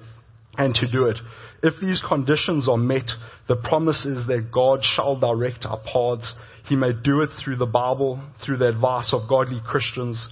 and 0.56 0.75
to 0.76 0.90
do 0.90 1.06
it. 1.06 1.18
If 1.62 1.75
these 1.80 2.02
conditions 2.09 2.68
are 2.68 2.78
met, 2.78 3.11
the 3.49 3.56
promise 3.56 4.06
is 4.06 4.26
that 4.28 4.50
God 4.50 4.80
shall 4.83 5.18
direct 5.18 5.66
our 5.66 5.78
paths. 5.78 6.33
He 6.66 6.76
may 6.76 6.92
do 6.92 7.21
it 7.21 7.30
through 7.45 7.56
the 7.56 7.66
Bible, 7.66 8.23
through 8.45 8.56
the 8.59 8.68
advice 8.68 9.12
of 9.12 9.28
godly 9.28 9.61
Christians, 9.66 10.26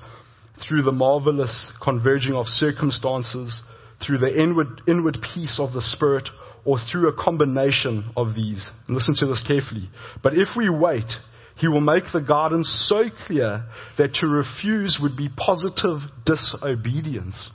through 0.67 0.85
the 0.85 0.93
marvelous 0.93 1.71
converging 1.83 2.35
of 2.35 2.47
circumstances, 2.47 3.61
through 4.05 4.19
the 4.19 4.41
inward, 4.41 4.81
inward 4.89 5.19
peace 5.35 5.59
of 5.61 5.73
the 5.75 5.83
Spirit, 5.83 6.29
or 6.65 6.79
through 6.91 7.09
a 7.09 7.13
combination 7.13 8.11
of 8.17 8.35
these. 8.35 8.67
Listen 8.89 9.15
to 9.19 9.27
this 9.27 9.45
carefully. 9.47 9.89
But 10.23 10.35
if 10.35 10.49
we 10.57 10.69
wait, 10.71 11.11
he 11.57 11.69
will 11.69 11.81
make 11.81 12.05
the 12.13 12.21
guidance 12.21 12.87
so 12.89 13.05
clear 13.27 13.65
that 13.99 14.15
to 14.15 14.27
refuse 14.27 14.99
would 15.01 15.17
be 15.17 15.29
positive 15.29 16.01
disobedience. 16.27 17.51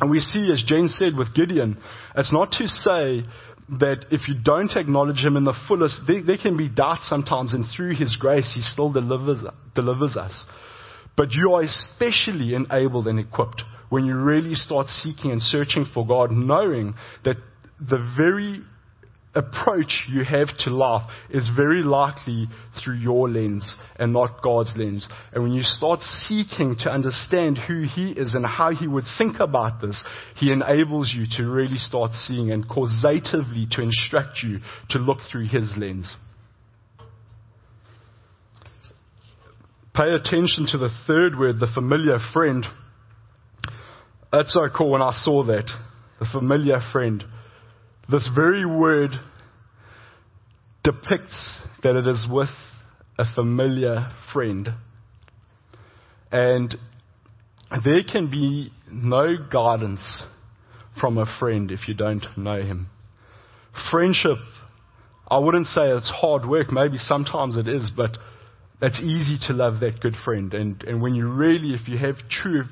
And 0.00 0.10
we 0.10 0.20
see, 0.20 0.50
as 0.52 0.62
Jen 0.66 0.88
said 0.88 1.16
with 1.16 1.34
Gideon, 1.34 1.78
it's 2.16 2.32
not 2.32 2.52
to 2.52 2.68
say 2.68 3.24
that 3.80 4.06
if 4.10 4.28
you 4.28 4.34
don't 4.42 4.70
acknowledge 4.76 5.24
him 5.24 5.36
in 5.36 5.44
the 5.44 5.56
fullest, 5.66 6.02
there, 6.06 6.22
there 6.22 6.38
can 6.38 6.56
be 6.56 6.68
doubt 6.68 7.00
sometimes, 7.02 7.52
and 7.52 7.64
through 7.74 7.94
his 7.94 8.16
grace, 8.16 8.52
he 8.54 8.60
still 8.60 8.92
delivers, 8.92 9.40
delivers 9.74 10.16
us. 10.16 10.44
But 11.16 11.32
you 11.32 11.54
are 11.54 11.62
especially 11.62 12.54
enabled 12.54 13.08
and 13.08 13.18
equipped 13.18 13.62
when 13.88 14.04
you 14.04 14.14
really 14.14 14.54
start 14.54 14.88
seeking 14.88 15.30
and 15.30 15.42
searching 15.42 15.86
for 15.92 16.06
God, 16.06 16.30
knowing 16.30 16.94
that 17.24 17.36
the 17.80 18.12
very 18.16 18.62
approach 19.36 20.06
you 20.08 20.24
have 20.24 20.48
to 20.58 20.70
life 20.70 21.08
is 21.28 21.50
very 21.54 21.82
likely 21.82 22.48
through 22.82 22.96
your 22.96 23.28
lens 23.28 23.76
and 23.96 24.12
not 24.12 24.42
God's 24.42 24.72
lens. 24.76 25.06
And 25.32 25.42
when 25.42 25.52
you 25.52 25.62
start 25.62 26.00
seeking 26.00 26.76
to 26.80 26.90
understand 26.90 27.58
who 27.58 27.82
He 27.82 28.12
is 28.12 28.34
and 28.34 28.46
how 28.46 28.70
He 28.72 28.88
would 28.88 29.04
think 29.18 29.38
about 29.38 29.80
this, 29.80 30.02
He 30.36 30.50
enables 30.50 31.12
you 31.14 31.26
to 31.36 31.50
really 31.50 31.76
start 31.76 32.12
seeing 32.12 32.50
and 32.50 32.66
causatively 32.66 33.70
to 33.72 33.82
instruct 33.82 34.38
you 34.42 34.60
to 34.90 34.98
look 34.98 35.18
through 35.30 35.48
His 35.48 35.74
lens. 35.76 36.16
Pay 39.94 40.14
attention 40.14 40.66
to 40.72 40.78
the 40.78 40.90
third 41.06 41.38
word, 41.38 41.60
the 41.60 41.70
familiar 41.72 42.18
friend. 42.32 42.66
That's 44.32 44.52
so 44.52 44.68
cool 44.76 44.90
when 44.90 45.02
I 45.02 45.12
saw 45.12 45.44
that. 45.44 45.70
The 46.20 46.26
familiar 46.32 46.80
friend. 46.92 47.24
This 48.08 48.28
very 48.34 48.64
word 48.64 49.10
depicts 50.84 51.62
that 51.82 51.96
it 51.96 52.06
is 52.06 52.26
with 52.30 52.50
a 53.18 53.24
familiar 53.34 54.12
friend. 54.32 54.68
And 56.30 56.76
there 57.84 58.02
can 58.10 58.30
be 58.30 58.72
no 58.90 59.36
guidance 59.50 60.22
from 61.00 61.18
a 61.18 61.26
friend 61.40 61.72
if 61.72 61.88
you 61.88 61.94
don't 61.94 62.24
know 62.36 62.62
him. 62.62 62.86
Friendship, 63.90 64.38
I 65.28 65.38
wouldn't 65.38 65.66
say 65.66 65.82
it's 65.88 66.10
hard 66.10 66.46
work. 66.46 66.70
Maybe 66.70 66.98
sometimes 66.98 67.56
it 67.56 67.66
is, 67.66 67.90
but 67.94 68.16
it's 68.80 69.00
easy 69.00 69.36
to 69.48 69.52
love 69.52 69.80
that 69.80 70.00
good 70.00 70.14
friend. 70.24 70.54
And, 70.54 70.82
and 70.84 71.02
when 71.02 71.16
you 71.16 71.28
really, 71.28 71.74
if 71.74 71.88
you 71.88 71.98
have 71.98 72.16
true, 72.30 72.62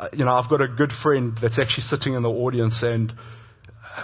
uh, 0.00 0.08
you 0.12 0.24
know, 0.24 0.32
I've 0.32 0.50
got 0.50 0.60
a 0.60 0.68
good 0.68 0.90
friend 1.02 1.38
that's 1.40 1.60
actually 1.60 1.84
sitting 1.84 2.14
in 2.14 2.22
the 2.22 2.28
audience 2.28 2.82
and 2.82 3.12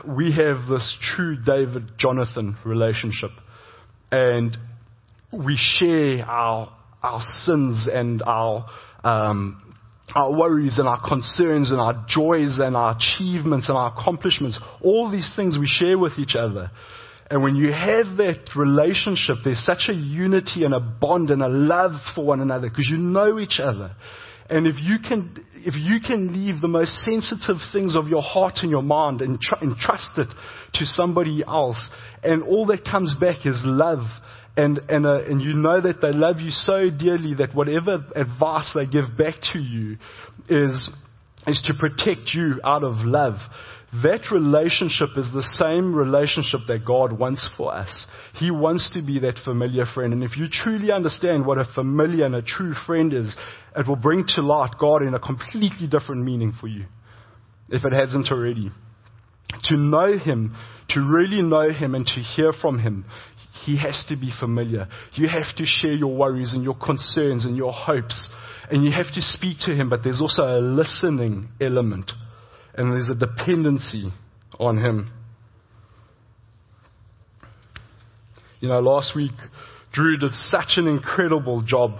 we 0.06 0.32
have 0.32 0.68
this 0.68 0.96
true 1.02 1.36
David 1.36 1.98
Jonathan 1.98 2.56
relationship. 2.64 3.30
And 4.12 4.56
we 5.32 5.56
share 5.56 6.24
our, 6.24 6.72
our 7.02 7.20
sins 7.20 7.88
and 7.92 8.22
our, 8.22 8.66
um, 9.04 9.74
our 10.14 10.32
worries 10.32 10.78
and 10.78 10.88
our 10.88 11.00
concerns 11.06 11.70
and 11.70 11.80
our 11.80 12.04
joys 12.08 12.58
and 12.58 12.76
our 12.76 12.96
achievements 12.96 13.68
and 13.68 13.78
our 13.78 13.92
accomplishments, 13.96 14.58
all 14.82 15.10
these 15.10 15.32
things 15.36 15.56
we 15.58 15.68
share 15.68 15.98
with 15.98 16.18
each 16.18 16.34
other. 16.34 16.70
And 17.30 17.44
when 17.44 17.54
you 17.54 17.72
have 17.72 18.16
that 18.16 18.50
relationship, 18.56 19.36
there's 19.44 19.64
such 19.64 19.88
a 19.88 19.92
unity 19.92 20.64
and 20.64 20.74
a 20.74 20.80
bond 20.80 21.30
and 21.30 21.42
a 21.42 21.48
love 21.48 21.92
for 22.14 22.24
one 22.24 22.40
another 22.40 22.68
because 22.68 22.88
you 22.90 22.98
know 22.98 23.38
each 23.38 23.60
other. 23.62 23.92
And 24.50 24.66
if 24.66 24.74
you 24.80 24.96
can, 24.98 25.44
if 25.54 25.74
you 25.76 26.00
can 26.00 26.32
leave 26.32 26.60
the 26.60 26.68
most 26.68 26.92
sensitive 27.04 27.56
things 27.72 27.94
of 27.94 28.08
your 28.08 28.22
heart 28.22 28.58
and 28.62 28.70
your 28.70 28.82
mind 28.82 29.22
and, 29.22 29.40
tr- 29.40 29.62
and 29.62 29.76
trust 29.76 30.18
it 30.18 30.28
to 30.74 30.84
somebody 30.84 31.44
else, 31.46 31.88
and 32.24 32.42
all 32.42 32.66
that 32.66 32.84
comes 32.84 33.14
back 33.20 33.46
is 33.46 33.60
love, 33.64 34.00
and, 34.56 34.78
and, 34.88 35.06
uh, 35.06 35.20
and 35.20 35.40
you 35.40 35.54
know 35.54 35.80
that 35.80 36.02
they 36.02 36.12
love 36.12 36.40
you 36.40 36.50
so 36.50 36.90
dearly 36.90 37.34
that 37.34 37.54
whatever 37.54 38.04
advice 38.16 38.72
they 38.74 38.86
give 38.86 39.16
back 39.16 39.34
to 39.52 39.60
you 39.60 39.96
is, 40.48 40.90
is 41.46 41.62
to 41.66 41.74
protect 41.78 42.34
you 42.34 42.60
out 42.64 42.82
of 42.82 42.96
love. 42.96 43.36
That 43.92 44.30
relationship 44.30 45.10
is 45.16 45.32
the 45.32 45.42
same 45.42 45.92
relationship 45.92 46.60
that 46.68 46.84
God 46.86 47.12
wants 47.12 47.50
for 47.56 47.74
us. 47.74 48.06
He 48.34 48.52
wants 48.52 48.88
to 48.90 49.02
be 49.02 49.18
that 49.20 49.40
familiar 49.44 49.84
friend. 49.84 50.12
And 50.12 50.22
if 50.22 50.36
you 50.36 50.46
truly 50.48 50.92
understand 50.92 51.44
what 51.44 51.58
a 51.58 51.64
familiar 51.64 52.24
and 52.24 52.36
a 52.36 52.42
true 52.42 52.72
friend 52.86 53.12
is, 53.12 53.36
it 53.76 53.88
will 53.88 53.96
bring 53.96 54.24
to 54.36 54.42
light 54.42 54.78
God 54.78 55.02
in 55.02 55.14
a 55.14 55.18
completely 55.18 55.88
different 55.88 56.22
meaning 56.22 56.52
for 56.60 56.68
you, 56.68 56.86
if 57.68 57.84
it 57.84 57.92
hasn't 57.92 58.30
already. 58.30 58.70
To 59.64 59.76
know 59.76 60.16
Him, 60.16 60.54
to 60.90 61.00
really 61.00 61.42
know 61.42 61.72
Him 61.72 61.96
and 61.96 62.06
to 62.06 62.20
hear 62.20 62.52
from 62.52 62.78
Him, 62.78 63.04
He 63.64 63.76
has 63.78 64.04
to 64.08 64.14
be 64.16 64.30
familiar. 64.38 64.86
You 65.14 65.28
have 65.28 65.56
to 65.56 65.66
share 65.66 65.94
your 65.94 66.14
worries 66.14 66.54
and 66.54 66.62
your 66.62 66.76
concerns 66.76 67.44
and 67.44 67.56
your 67.56 67.72
hopes, 67.72 68.28
and 68.70 68.84
you 68.84 68.92
have 68.92 69.12
to 69.14 69.20
speak 69.20 69.58
to 69.62 69.74
Him, 69.74 69.90
but 69.90 70.04
there's 70.04 70.20
also 70.20 70.44
a 70.44 70.60
listening 70.60 71.48
element 71.60 72.12
and 72.80 72.94
there's 72.94 73.10
a 73.10 73.14
dependency 73.14 74.10
on 74.58 74.78
Him. 74.78 75.12
You 78.60 78.68
know, 78.68 78.80
last 78.80 79.14
week, 79.14 79.34
Drew 79.92 80.16
did 80.16 80.32
such 80.32 80.78
an 80.78 80.88
incredible 80.88 81.60
job 81.60 81.98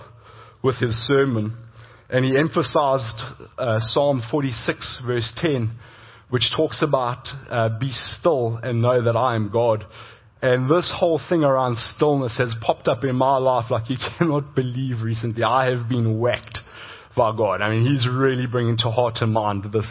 with 0.62 0.76
his 0.76 0.94
sermon, 1.06 1.54
and 2.08 2.24
he 2.24 2.34
emphasized 2.34 3.22
uh, 3.58 3.78
Psalm 3.80 4.22
46, 4.30 5.02
verse 5.06 5.30
10, 5.36 5.70
which 6.30 6.50
talks 6.56 6.82
about 6.82 7.28
uh, 7.50 7.78
be 7.78 7.90
still 7.90 8.58
and 8.62 8.80
know 8.80 9.04
that 9.04 9.16
I 9.16 9.36
am 9.36 9.50
God. 9.52 9.84
And 10.40 10.66
this 10.66 10.90
whole 10.98 11.20
thing 11.28 11.44
around 11.44 11.76
stillness 11.76 12.38
has 12.38 12.54
popped 12.62 12.88
up 12.88 13.04
in 13.04 13.16
my 13.16 13.36
life 13.36 13.70
like 13.70 13.90
you 13.90 13.96
cannot 14.18 14.54
believe 14.54 15.02
recently. 15.02 15.42
I 15.42 15.76
have 15.76 15.90
been 15.90 16.18
whacked 16.18 16.58
by 17.14 17.36
God. 17.36 17.60
I 17.60 17.68
mean, 17.68 17.84
He's 17.84 18.08
really 18.10 18.46
bringing 18.46 18.78
to 18.78 18.90
heart 18.90 19.18
and 19.20 19.34
mind 19.34 19.66
this 19.74 19.86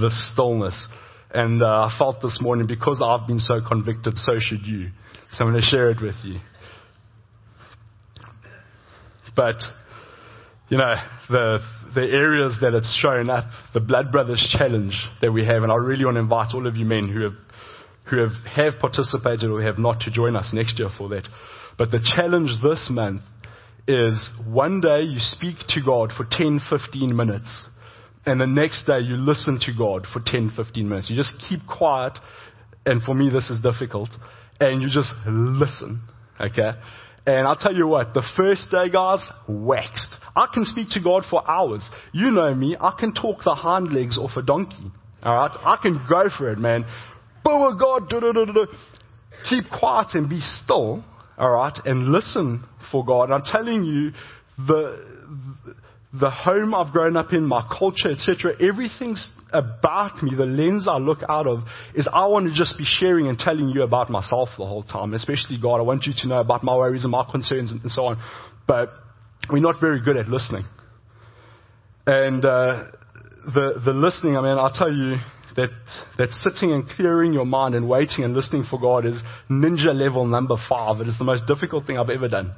the 0.00 0.10
stillness. 0.10 0.88
And 1.32 1.62
uh, 1.62 1.66
I 1.66 1.94
felt 1.96 2.20
this 2.20 2.38
morning 2.42 2.66
because 2.66 3.02
I've 3.04 3.26
been 3.26 3.38
so 3.38 3.60
convicted, 3.66 4.16
so 4.16 4.32
should 4.40 4.66
you. 4.66 4.88
So 5.32 5.44
I'm 5.44 5.52
going 5.52 5.62
to 5.62 5.66
share 5.66 5.90
it 5.90 6.02
with 6.02 6.16
you. 6.24 6.40
But, 9.36 9.56
you 10.68 10.76
know, 10.76 10.94
the, 11.28 11.58
the 11.94 12.02
areas 12.02 12.58
that 12.60 12.74
it's 12.74 12.98
shown 13.00 13.30
up, 13.30 13.44
the 13.72 13.80
Blood 13.80 14.10
Brothers 14.10 14.54
challenge 14.58 14.94
that 15.22 15.32
we 15.32 15.44
have, 15.46 15.62
and 15.62 15.70
I 15.70 15.76
really 15.76 16.04
want 16.04 16.16
to 16.16 16.20
invite 16.20 16.52
all 16.52 16.66
of 16.66 16.76
you 16.76 16.84
men 16.84 17.08
who 17.08 17.22
have, 17.22 17.32
who 18.10 18.18
have, 18.18 18.32
have 18.52 18.80
participated 18.80 19.48
or 19.48 19.62
have 19.62 19.78
not 19.78 20.00
to 20.00 20.10
join 20.10 20.34
us 20.34 20.50
next 20.52 20.78
year 20.80 20.88
for 20.98 21.08
that. 21.10 21.28
But 21.78 21.92
the 21.92 22.00
challenge 22.16 22.50
this 22.62 22.88
month 22.90 23.22
is 23.86 24.30
one 24.46 24.80
day 24.80 25.02
you 25.02 25.18
speak 25.18 25.56
to 25.68 25.80
God 25.84 26.12
for 26.16 26.26
10, 26.28 26.60
15 26.68 27.16
minutes 27.16 27.66
and 28.26 28.40
the 28.40 28.46
next 28.46 28.86
day 28.86 29.00
you 29.00 29.16
listen 29.16 29.58
to 29.66 29.72
God 29.76 30.06
for 30.12 30.20
10, 30.24 30.52
15 30.56 30.88
minutes. 30.88 31.10
You 31.10 31.16
just 31.16 31.34
keep 31.48 31.60
quiet, 31.66 32.18
and 32.84 33.02
for 33.02 33.14
me 33.14 33.30
this 33.30 33.50
is 33.50 33.60
difficult, 33.60 34.10
and 34.60 34.82
you 34.82 34.88
just 34.88 35.12
listen, 35.26 36.02
okay? 36.40 36.72
And 37.26 37.46
I'll 37.46 37.56
tell 37.56 37.74
you 37.74 37.86
what, 37.86 38.14
the 38.14 38.26
first 38.36 38.70
day, 38.70 38.88
guys, 38.90 39.20
waxed. 39.46 40.08
I 40.34 40.46
can 40.52 40.64
speak 40.64 40.88
to 40.90 41.00
God 41.02 41.24
for 41.30 41.48
hours. 41.48 41.88
You 42.12 42.30
know 42.30 42.54
me, 42.54 42.76
I 42.80 42.94
can 42.98 43.12
talk 43.12 43.44
the 43.44 43.54
hind 43.54 43.92
legs 43.92 44.18
off 44.18 44.32
a 44.36 44.42
donkey. 44.42 44.90
Alright? 45.24 45.52
I 45.60 45.76
can 45.82 46.04
go 46.08 46.28
for 46.36 46.50
it, 46.50 46.58
man. 46.58 46.84
Boom, 47.44 47.62
oh, 47.62 47.74
God, 47.78 48.08
da, 48.08 48.20
da, 48.20 48.32
da, 48.32 48.44
da. 48.44 48.64
Keep 49.48 49.64
quiet 49.78 50.08
and 50.14 50.28
be 50.28 50.40
still, 50.40 51.04
alright, 51.38 51.78
and 51.84 52.08
listen 52.08 52.64
for 52.90 53.04
God. 53.04 53.30
I'm 53.30 53.42
telling 53.44 53.84
you, 53.84 54.12
the, 54.66 55.74
the 56.12 56.30
home 56.30 56.74
I've 56.74 56.92
grown 56.92 57.16
up 57.16 57.32
in, 57.32 57.44
my 57.44 57.64
culture, 57.78 58.10
etc., 58.10 58.54
everything's 58.60 59.30
about 59.52 60.22
me, 60.22 60.34
the 60.36 60.44
lens 60.44 60.88
I 60.88 60.96
look 60.98 61.18
out 61.28 61.46
of, 61.46 61.60
is 61.94 62.08
I 62.12 62.26
want 62.26 62.48
to 62.48 62.54
just 62.54 62.76
be 62.76 62.84
sharing 62.84 63.28
and 63.28 63.38
telling 63.38 63.68
you 63.68 63.82
about 63.82 64.10
myself 64.10 64.48
the 64.58 64.66
whole 64.66 64.82
time, 64.82 65.14
especially 65.14 65.58
God. 65.60 65.76
I 65.78 65.82
want 65.82 66.06
you 66.06 66.12
to 66.16 66.28
know 66.28 66.40
about 66.40 66.64
my 66.64 66.74
worries 66.74 67.04
and 67.04 67.12
my 67.12 67.24
concerns 67.30 67.70
and, 67.70 67.80
so 67.90 68.06
on. 68.06 68.22
But 68.66 68.90
we're 69.50 69.60
not 69.60 69.80
very 69.80 70.00
good 70.00 70.16
at 70.16 70.28
listening. 70.28 70.64
And 72.06 72.44
uh, 72.44 72.86
the, 73.46 73.80
the 73.84 73.92
listening, 73.92 74.36
I 74.36 74.42
mean, 74.42 74.58
I'll 74.58 74.72
tell 74.72 74.92
you 74.92 75.16
that, 75.54 75.70
that 76.18 76.30
sitting 76.30 76.72
and 76.72 76.88
clearing 76.88 77.32
your 77.32 77.46
mind 77.46 77.76
and 77.76 77.88
waiting 77.88 78.24
and 78.24 78.34
listening 78.34 78.64
for 78.68 78.80
God 78.80 79.06
is 79.06 79.22
ninja 79.48 79.94
level 79.94 80.26
number 80.26 80.56
five. 80.68 81.00
It 81.00 81.08
is 81.08 81.18
the 81.18 81.24
most 81.24 81.46
difficult 81.46 81.86
thing 81.86 81.98
I've 81.98 82.10
ever 82.10 82.28
done. 82.28 82.52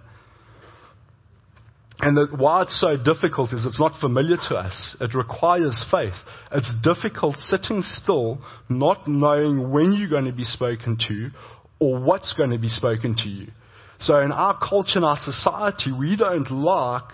And 2.03 2.17
the, 2.17 2.27
why 2.37 2.62
it's 2.62 2.81
so 2.81 2.97
difficult 2.97 3.53
is 3.53 3.65
it's 3.65 3.79
not 3.79 4.01
familiar 4.01 4.37
to 4.49 4.57
us. 4.57 4.97
It 5.01 5.15
requires 5.15 5.87
faith. 5.88 6.17
It's 6.51 6.75
difficult 6.83 7.38
sitting 7.38 7.83
still, 7.83 8.41
not 8.69 9.07
knowing 9.07 9.71
when 9.71 9.93
you're 9.93 10.11
going 10.11 10.25
to 10.25 10.33
be 10.33 10.43
spoken 10.43 10.99
to 11.09 11.31
or 11.79 12.01
what's 12.03 12.33
going 12.33 12.51
to 12.51 12.59
be 12.59 12.69
spoken 12.69 13.15
to 13.19 13.29
you. 13.29 13.53
So 14.01 14.21
in 14.21 14.33
our 14.33 14.59
culture, 14.59 14.99
in 14.99 15.05
our 15.05 15.17
society, 15.17 15.93
we 15.97 16.17
don't 16.17 16.51
like, 16.51 17.05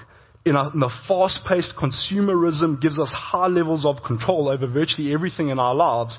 in, 0.46 0.56
a, 0.56 0.70
in 0.70 0.80
the 0.80 0.90
fast-paced 1.06 1.74
consumerism 1.78 2.80
gives 2.80 2.98
us 2.98 3.12
high 3.14 3.48
levels 3.48 3.84
of 3.84 3.96
control 4.06 4.48
over 4.48 4.66
virtually 4.66 5.12
everything 5.12 5.50
in 5.50 5.58
our 5.58 5.74
lives. 5.74 6.18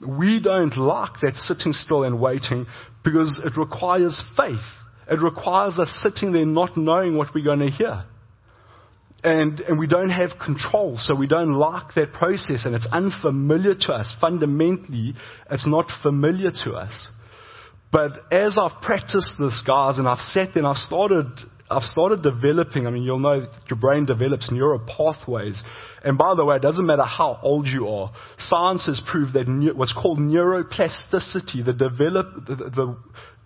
We 0.00 0.40
don't 0.40 0.74
like 0.78 1.20
that 1.20 1.34
sitting 1.34 1.74
still 1.74 2.04
and 2.04 2.18
waiting 2.18 2.66
because 3.04 3.42
it 3.44 3.58
requires 3.58 4.22
faith. 4.38 4.56
It 5.08 5.22
requires 5.22 5.78
us 5.78 5.96
sitting 6.02 6.32
there 6.32 6.44
not 6.44 6.76
knowing 6.76 7.16
what 7.16 7.34
we're 7.34 7.44
going 7.44 7.60
to 7.60 7.70
hear. 7.70 8.04
And, 9.22 9.60
and 9.60 9.78
we 9.78 9.86
don't 9.86 10.10
have 10.10 10.30
control, 10.44 10.98
so 10.98 11.14
we 11.16 11.26
don't 11.26 11.54
like 11.54 11.94
that 11.94 12.12
process, 12.12 12.64
and 12.64 12.74
it's 12.74 12.86
unfamiliar 12.92 13.74
to 13.74 13.92
us. 13.92 14.14
Fundamentally, 14.20 15.14
it's 15.50 15.66
not 15.66 15.86
familiar 16.02 16.50
to 16.64 16.74
us. 16.74 17.08
But 17.90 18.32
as 18.32 18.58
I've 18.60 18.82
practiced 18.82 19.34
this, 19.38 19.62
guys, 19.66 19.98
and 19.98 20.06
I've 20.06 20.18
sat 20.18 20.50
there 20.54 20.62
and 20.62 20.66
I've 20.66 20.76
started, 20.76 21.26
I've 21.70 21.84
started 21.84 22.22
developing, 22.22 22.86
I 22.86 22.90
mean, 22.90 23.04
you'll 23.04 23.18
know 23.18 23.48
your 23.68 23.78
brain 23.80 24.06
develops 24.06 24.50
neural 24.50 24.80
pathways. 24.80 25.62
And 26.04 26.18
by 26.18 26.34
the 26.36 26.44
way, 26.44 26.56
it 26.56 26.62
doesn't 26.62 26.84
matter 26.84 27.04
how 27.04 27.38
old 27.42 27.66
you 27.66 27.88
are. 27.88 28.12
Science 28.38 28.86
has 28.86 29.00
proved 29.10 29.32
that 29.32 29.46
what's 29.74 29.94
called 29.94 30.18
neuroplasticity, 30.18 31.64
the 31.64 31.72
develop, 31.72 32.46
the, 32.46 32.56
the 32.56 32.96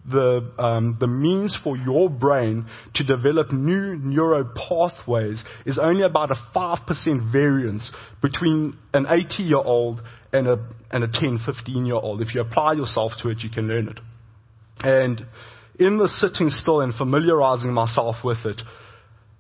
the, 0.08 0.50
um, 0.58 0.96
the 0.98 1.06
means 1.06 1.56
for 1.62 1.76
your 1.76 2.08
brain 2.08 2.66
to 2.94 3.04
develop 3.04 3.52
new 3.52 3.96
neuro 3.96 4.44
pathways 4.44 5.42
is 5.66 5.78
only 5.78 6.02
about 6.02 6.30
a 6.30 6.36
5% 6.54 7.32
variance 7.32 7.92
between 8.22 8.76
an 8.94 9.06
80 9.08 9.42
year 9.42 9.58
old 9.58 10.00
and 10.32 10.48
a, 10.48 10.68
and 10.90 11.04
a 11.04 11.08
10, 11.08 11.40
15 11.44 11.86
year 11.86 11.96
old. 11.96 12.22
If 12.22 12.34
you 12.34 12.40
apply 12.40 12.74
yourself 12.74 13.12
to 13.22 13.28
it, 13.28 13.38
you 13.40 13.50
can 13.50 13.68
learn 13.68 13.88
it. 13.88 14.00
And 14.82 15.26
in 15.78 15.98
the 15.98 16.08
sitting 16.08 16.50
still 16.50 16.80
and 16.80 16.94
familiarizing 16.94 17.72
myself 17.72 18.16
with 18.24 18.38
it, 18.44 18.60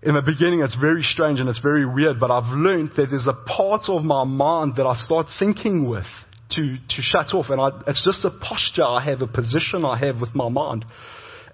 in 0.02 0.14
the 0.14 0.22
beginning 0.22 0.62
it's 0.62 0.76
very 0.76 1.02
strange 1.02 1.40
and 1.40 1.48
it's 1.48 1.58
very 1.58 1.86
weird, 1.86 2.20
but 2.20 2.30
I've 2.30 2.52
learned 2.52 2.92
that 2.96 3.08
there's 3.10 3.28
a 3.28 3.34
part 3.46 3.82
of 3.88 4.02
my 4.02 4.24
mind 4.24 4.76
that 4.76 4.86
I 4.86 4.94
start 4.96 5.26
thinking 5.38 5.88
with 5.88 6.06
to, 6.50 6.76
to 6.76 7.02
shut 7.02 7.34
off. 7.34 7.46
And 7.50 7.60
I, 7.60 7.70
it's 7.86 8.04
just 8.04 8.24
a 8.24 8.30
posture 8.40 8.84
I 8.84 9.04
have, 9.04 9.22
a 9.22 9.26
position 9.26 9.84
I 9.84 9.98
have 9.98 10.20
with 10.20 10.34
my 10.34 10.48
mind. 10.48 10.84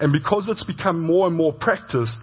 And 0.00 0.12
because 0.12 0.48
it's 0.48 0.64
become 0.64 1.00
more 1.00 1.26
and 1.26 1.36
more 1.36 1.52
practiced, 1.52 2.16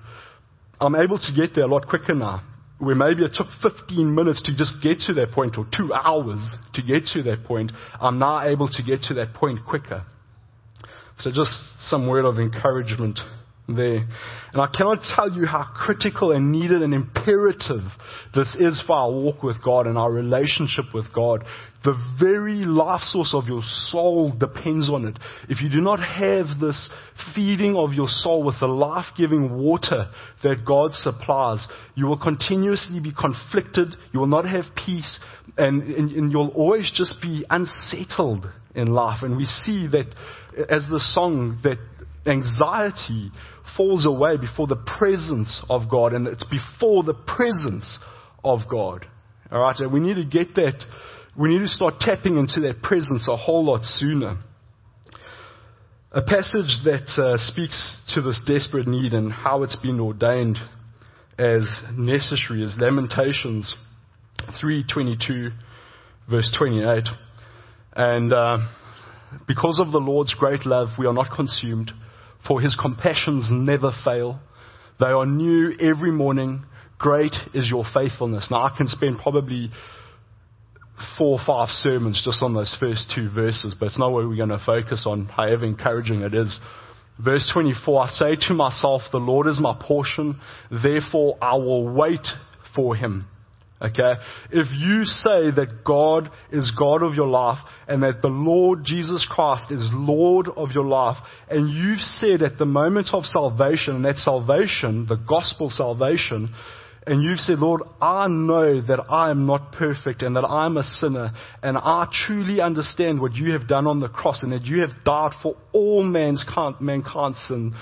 I'm 0.80 0.96
able 0.96 1.18
to 1.18 1.34
get 1.36 1.56
there 1.56 1.66
a 1.66 1.68
lot 1.68 1.88
quicker 1.88 2.14
now. 2.14 2.44
Where 2.80 2.96
maybe 2.96 3.24
it 3.24 3.32
took 3.34 3.48
15 3.62 4.14
minutes 4.14 4.44
to 4.44 4.56
just 4.56 4.84
get 4.84 5.00
to 5.08 5.14
that 5.14 5.32
point 5.32 5.58
or 5.58 5.66
two 5.76 5.94
hours 5.94 6.56
to 6.74 6.82
get 6.82 7.06
to 7.14 7.24
that 7.24 7.46
point, 7.46 7.72
I'm 8.02 8.20
now 8.20 8.46
able 8.46 8.68
to 8.68 8.84
get 8.84 9.04
to 9.04 9.14
that 9.16 9.34
point 9.34 9.60
quicker. 9.66 10.04
So 11.20 11.30
just 11.30 11.52
some 11.88 12.08
word 12.08 12.26
of 12.26 12.40
encouragement 12.40 13.20
there. 13.68 14.06
And 14.52 14.62
I 14.62 14.68
cannot 14.68 15.00
tell 15.16 15.32
you 15.32 15.46
how 15.46 15.66
critical 15.74 16.32
and 16.32 16.52
needed 16.52 16.82
and 16.82 16.94
imperative 16.94 17.84
this 18.36 18.56
is 18.60 18.84
for 18.86 18.96
our 18.96 19.12
walk 19.12 19.44
with 19.44 19.64
God 19.64 19.88
and 19.88 19.98
our 19.98 20.12
relationship 20.12 20.86
with 20.94 21.14
God. 21.14 21.44
The 21.84 21.96
very 22.20 22.66
life 22.66 23.02
source 23.02 23.34
of 23.34 23.46
your 23.48 23.62
soul 23.64 24.32
depends 24.32 24.90
on 24.90 25.06
it. 25.06 25.20
If 25.50 25.62
you 25.62 25.70
do 25.70 25.82
not 25.82 26.00
have 26.00 26.60
this 26.60 26.90
feeding 27.36 27.76
of 27.76 27.94
your 27.94 28.08
soul 28.08 28.46
with 28.46 28.60
the 28.60 28.68
life 28.68 29.06
giving 29.18 29.58
water 29.58 30.08
that 30.44 30.66
God 30.66 30.94
supplies, 30.94 31.68
you 31.96 32.06
will 32.06 32.20
continuously 32.20 33.00
be 33.00 33.14
conflicted, 33.14 33.90
you 34.14 34.20
will 34.20 34.28
not 34.28 34.46
have 34.46 34.66
peace, 34.86 35.20
and, 35.58 35.84
and, 35.84 36.12
and 36.12 36.32
you'll 36.32 36.54
always 36.56 36.92
just 36.94 37.22
be 37.22 37.46
unsettled 37.50 38.46
in 38.76 38.88
life. 38.88 39.22
And 39.22 39.36
we 39.36 39.46
see 39.46 39.88
that 39.88 40.08
as 40.70 40.88
the 40.90 41.00
song, 41.00 41.60
that 41.64 41.78
anxiety 42.26 43.32
falls 43.78 44.06
away 44.06 44.38
before 44.38 44.68
the 44.68 44.82
presence 44.98 45.64
of 45.70 45.90
God, 45.90 46.14
and 46.14 46.28
it's 46.28 46.46
before 46.46 47.04
the 47.04 47.14
presence 47.14 48.00
of 48.44 48.62
God. 48.70 49.06
All 49.52 49.62
right, 49.62 49.78
and 49.80 49.92
we 49.92 50.00
need 50.00 50.16
to 50.16 50.26
get 50.26 50.56
that. 50.56 50.84
We 51.38 51.50
need 51.50 51.60
to 51.60 51.68
start 51.68 51.96
tapping 52.00 52.38
into 52.38 52.62
that 52.62 52.82
presence 52.82 53.28
a 53.28 53.38
whole 53.38 53.66
lot 53.66 53.84
sooner. 53.84 54.38
A 56.12 56.22
passage 56.22 56.80
that 56.86 57.10
uh, 57.18 57.38
speaks 57.38 58.04
to 58.14 58.22
this 58.22 58.42
desperate 58.46 58.88
need 58.88 59.14
and 59.14 59.32
how 59.32 59.64
it's 59.64 59.76
been 59.78 60.00
ordained 60.00 60.58
as 61.40 61.68
necessary 61.98 62.62
is 62.62 62.76
Lamentations 62.80 63.76
3:22, 64.62 65.52
verse 66.30 66.56
28, 66.58 67.04
and 67.96 68.32
uh, 68.32 68.58
because 69.48 69.80
of 69.80 69.92
the 69.92 69.98
Lord's 69.98 70.36
great 70.36 70.66
love, 70.66 70.90
we 71.00 71.08
are 71.08 71.14
not 71.14 71.36
consumed 71.36 71.92
for 72.48 72.62
his 72.62 72.78
compassions 72.80 73.50
never 73.52 73.92
fail. 74.04 74.40
They 75.00 75.08
are 75.08 75.26
new 75.26 75.74
every 75.80 76.12
morning. 76.12 76.66
Great 77.00 77.36
is 77.54 77.70
your 77.70 77.86
faithfulness. 77.94 78.48
Now, 78.52 78.66
I 78.66 78.76
can 78.78 78.88
spend 78.88 79.20
probably 79.20 79.72
four 81.18 81.40
or 81.40 81.46
five 81.46 81.70
sermons 81.70 82.22
just 82.24 82.42
on 82.42 82.54
those 82.54 82.76
first 82.80 83.12
two 83.16 83.30
verses, 83.30 83.76
but 83.80 83.88
it's 83.88 84.00
not 84.00 84.12
what 84.12 84.28
we're 84.28 84.36
going 84.36 84.50
to 84.50 84.64
focus 84.66 85.06
on, 85.08 85.26
however 85.26 85.66
encouraging 85.66 86.22
it 86.22 86.34
is. 86.34 86.60
Verse 87.24 87.50
24, 87.54 88.04
I 88.04 88.08
say 88.10 88.36
to 88.48 88.54
myself, 88.54 89.02
the 89.12 89.18
Lord 89.18 89.48
is 89.48 89.60
my 89.60 89.78
portion, 89.80 90.40
therefore 90.72 91.38
I 91.42 91.56
will 91.56 91.88
wait 91.88 92.28
for 92.76 92.96
him. 92.96 93.28
Okay? 93.84 94.14
If 94.52 94.68
you 94.72 95.04
say 95.04 95.52
that 95.52 95.84
God 95.86 96.30
is 96.52 96.72
God 96.78 97.04
of 97.04 97.16
your 97.16 97.28
life 97.28 97.58
and 97.88 98.02
that 98.04 98.22
the 98.22 98.30
Lord 98.30 98.86
Jesus 98.86 99.28
Christ 99.30 99.72
is 99.72 99.90
Lord 99.92 100.48
of 100.48 100.72
your 100.72 100.86
life, 100.86 101.18
and 101.50 101.70
you've 101.70 102.00
said 102.00 102.42
at 102.42 102.58
the 102.58 102.66
moment 102.66 103.10
of 103.12 103.26
salvation, 103.26 103.98
and 103.98 104.06
that 104.06 104.18
salvation, 104.18 105.06
the 105.08 105.18
gospel 105.18 105.70
salvation, 105.70 106.54
and 107.06 107.22
you've 107.22 107.40
said, 107.40 107.60
Lord, 107.60 107.82
I 108.02 108.28
know 108.30 108.80
that 108.80 109.06
I 109.10 109.30
am 109.30 109.46
not 109.46 109.74
perfect 109.74 110.22
and 110.22 110.38
that 110.38 110.46
I'm 110.46 110.78
a 110.78 110.84
sinner, 110.84 111.34
and 111.62 111.78
I 111.78 112.08
truly 112.26 112.62
understand 112.62 113.20
what 113.20 113.34
you 113.34 113.52
have 113.52 113.68
done 113.68 113.88
on 113.88 114.00
the 114.00 114.08
cross 114.08 114.42
and 114.44 114.54
that 114.54 114.64
you 114.64 114.80
have 114.80 115.04
died 115.04 115.32
for 115.42 115.58
all 115.74 116.04
man's, 116.04 116.46
mankind's 116.80 117.46
sin 117.50 117.74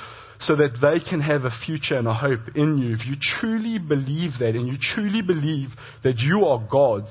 so 0.42 0.56
that 0.56 0.78
they 0.82 1.08
can 1.08 1.22
have 1.22 1.46
a 1.46 1.52
future 1.66 1.98
and 1.98 2.08
a 2.08 2.14
hope 2.14 2.56
in 2.56 2.78
you. 2.78 2.94
If 2.96 3.06
you 3.06 3.16
truly 3.40 3.78
believe 3.78 4.32
that 4.40 4.56
and 4.56 4.68
you 4.68 4.76
truly 4.80 5.22
believe 5.22 5.70
that 6.04 6.18
you 6.18 6.46
are 6.46 6.68
God 6.70 7.04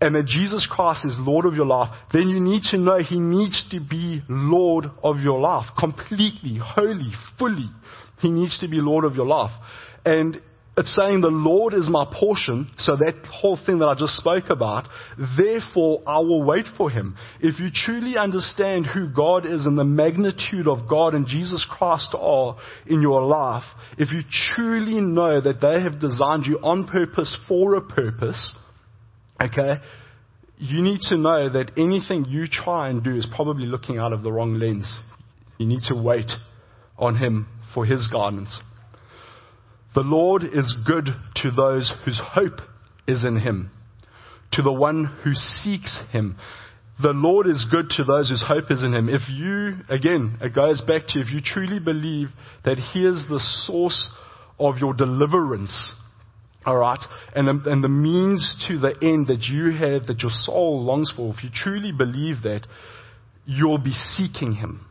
and 0.00 0.16
that 0.16 0.26
Jesus 0.26 0.68
Christ 0.70 1.04
is 1.04 1.14
Lord 1.18 1.46
of 1.46 1.54
your 1.54 1.66
life, 1.66 1.90
then 2.12 2.28
you 2.28 2.40
need 2.40 2.62
to 2.70 2.78
know 2.78 2.98
He 2.98 3.20
needs 3.20 3.64
to 3.70 3.78
be 3.78 4.22
Lord 4.28 4.86
of 5.04 5.20
your 5.20 5.40
life 5.40 5.66
completely, 5.78 6.58
wholly, 6.60 7.12
fully. 7.38 7.70
He 8.18 8.28
needs 8.28 8.58
to 8.58 8.68
be 8.68 8.80
Lord 8.80 9.04
of 9.04 9.14
your 9.14 9.26
life. 9.26 9.52
And 10.04 10.42
it's 10.74 10.96
saying 10.96 11.20
the 11.20 11.28
Lord 11.28 11.74
is 11.74 11.90
my 11.90 12.06
portion, 12.10 12.70
so 12.78 12.96
that 12.96 13.26
whole 13.30 13.58
thing 13.66 13.80
that 13.80 13.88
I 13.88 13.94
just 13.94 14.16
spoke 14.16 14.48
about, 14.48 14.88
therefore 15.36 16.00
I 16.06 16.18
will 16.20 16.42
wait 16.44 16.64
for 16.78 16.88
him. 16.88 17.14
If 17.40 17.60
you 17.60 17.68
truly 17.70 18.16
understand 18.16 18.86
who 18.86 19.08
God 19.08 19.44
is 19.44 19.66
and 19.66 19.76
the 19.76 19.84
magnitude 19.84 20.66
of 20.66 20.88
God 20.88 21.12
and 21.12 21.26
Jesus 21.26 21.66
Christ 21.68 22.14
are 22.18 22.56
in 22.86 23.02
your 23.02 23.22
life, 23.22 23.64
if 23.98 24.12
you 24.12 24.22
truly 24.54 24.98
know 24.98 25.42
that 25.42 25.60
they 25.60 25.82
have 25.82 26.00
designed 26.00 26.46
you 26.46 26.58
on 26.62 26.86
purpose 26.86 27.36
for 27.46 27.74
a 27.74 27.82
purpose, 27.82 28.58
okay, 29.42 29.74
you 30.56 30.80
need 30.80 31.00
to 31.02 31.18
know 31.18 31.50
that 31.50 31.72
anything 31.76 32.24
you 32.30 32.46
try 32.46 32.88
and 32.88 33.04
do 33.04 33.14
is 33.14 33.26
probably 33.34 33.66
looking 33.66 33.98
out 33.98 34.14
of 34.14 34.22
the 34.22 34.32
wrong 34.32 34.54
lens. 34.54 34.98
You 35.58 35.66
need 35.66 35.82
to 35.88 36.00
wait 36.00 36.30
on 36.96 37.16
him 37.16 37.46
for 37.74 37.84
his 37.84 38.08
guidance. 38.10 38.58
The 39.94 40.00
Lord 40.00 40.42
is 40.44 40.74
good 40.86 41.08
to 41.36 41.50
those 41.50 41.92
whose 42.04 42.20
hope 42.22 42.60
is 43.06 43.24
in 43.24 43.40
him, 43.40 43.70
to 44.52 44.62
the 44.62 44.72
one 44.72 45.04
who 45.22 45.34
seeks 45.34 46.00
him. 46.12 46.36
The 47.00 47.12
Lord 47.12 47.46
is 47.46 47.66
good 47.70 47.90
to 47.96 48.04
those 48.04 48.30
whose 48.30 48.44
hope 48.46 48.70
is 48.70 48.82
in 48.82 48.94
him. 48.94 49.08
If 49.08 49.22
you, 49.28 49.74
again, 49.88 50.38
it 50.40 50.54
goes 50.54 50.80
back 50.82 51.08
to 51.08 51.20
if 51.20 51.30
you 51.30 51.40
truly 51.44 51.78
believe 51.78 52.28
that 52.64 52.78
he 52.78 53.04
is 53.04 53.24
the 53.28 53.40
source 53.66 54.08
of 54.58 54.78
your 54.78 54.94
deliverance, 54.94 55.94
all 56.64 56.76
right, 56.78 57.00
and 57.34 57.48
and 57.66 57.82
the 57.82 57.88
means 57.88 58.64
to 58.68 58.78
the 58.78 58.94
end 59.02 59.26
that 59.26 59.42
you 59.42 59.72
have, 59.72 60.06
that 60.06 60.22
your 60.22 60.30
soul 60.30 60.84
longs 60.84 61.12
for, 61.14 61.34
if 61.34 61.42
you 61.42 61.50
truly 61.52 61.92
believe 61.92 62.42
that, 62.44 62.66
you'll 63.44 63.78
be 63.78 63.92
seeking 63.92 64.54
him. 64.54 64.86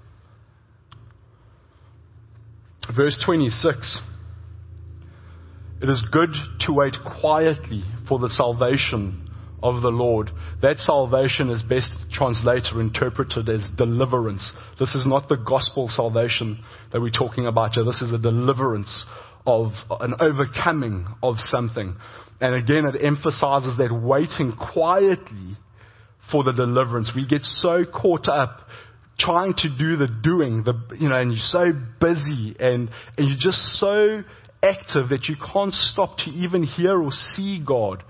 Verse 2.94 3.22
26. 3.26 4.02
It 5.82 5.90
is 5.90 6.04
good 6.12 6.30
to 6.68 6.74
wait 6.74 6.96
quietly 7.20 7.84
for 8.08 8.20
the 8.20 8.30
salvation 8.30 9.28
of 9.64 9.82
the 9.82 9.90
Lord. 9.90 10.30
That 10.62 10.78
salvation 10.78 11.50
is 11.50 11.64
best 11.64 11.92
translated 12.14 12.74
or 12.76 12.82
interpreted 12.82 13.50
as 13.50 13.68
deliverance. 13.78 14.52
This 14.80 14.94
is 14.94 15.08
not 15.08 15.28
the 15.28 15.38
gospel 15.38 15.88
salvation 15.88 16.64
that 16.92 17.02
we're 17.02 17.10
talking 17.10 17.48
about 17.48 17.74
here. 17.74 17.84
This 17.84 18.02
is 18.02 18.14
a 18.14 18.20
deliverance 18.20 19.06
of 19.48 19.72
an 20.00 20.14
overcoming 20.20 21.08
of 21.24 21.36
something. 21.40 21.96
And 22.40 22.56
again, 22.56 22.86
it 22.86 23.04
emphasizes 23.04 23.76
that 23.78 23.92
waiting 23.92 24.56
quietly 24.74 25.58
for 26.32 26.44
the 26.44 26.54
deliverance. 26.54 27.12
We 27.16 27.28
get 27.28 27.42
so 27.42 27.86
caught 27.86 28.28
up 28.28 28.68
trying 29.18 29.54
to 29.54 29.70
do 29.70 29.98
the 29.98 30.08
doing, 30.08 30.64
the, 30.64 30.74
you 31.00 31.10
know, 31.10 31.16
and 31.16 31.32
you're 31.32 31.40
so 31.40 31.72
busy 32.00 32.56
and, 32.60 32.90
and 33.18 33.28
you're 33.28 33.38
just 33.38 33.62
so 33.80 34.24
active 34.64 35.10
that 35.10 35.26
you 35.26 35.36
can't 35.54 35.74
stop 35.74 36.18
to 36.18 36.30
even 36.32 36.64
hear 36.64 37.02
or 37.02 37.12
see 37.12 37.64
God 37.66 38.04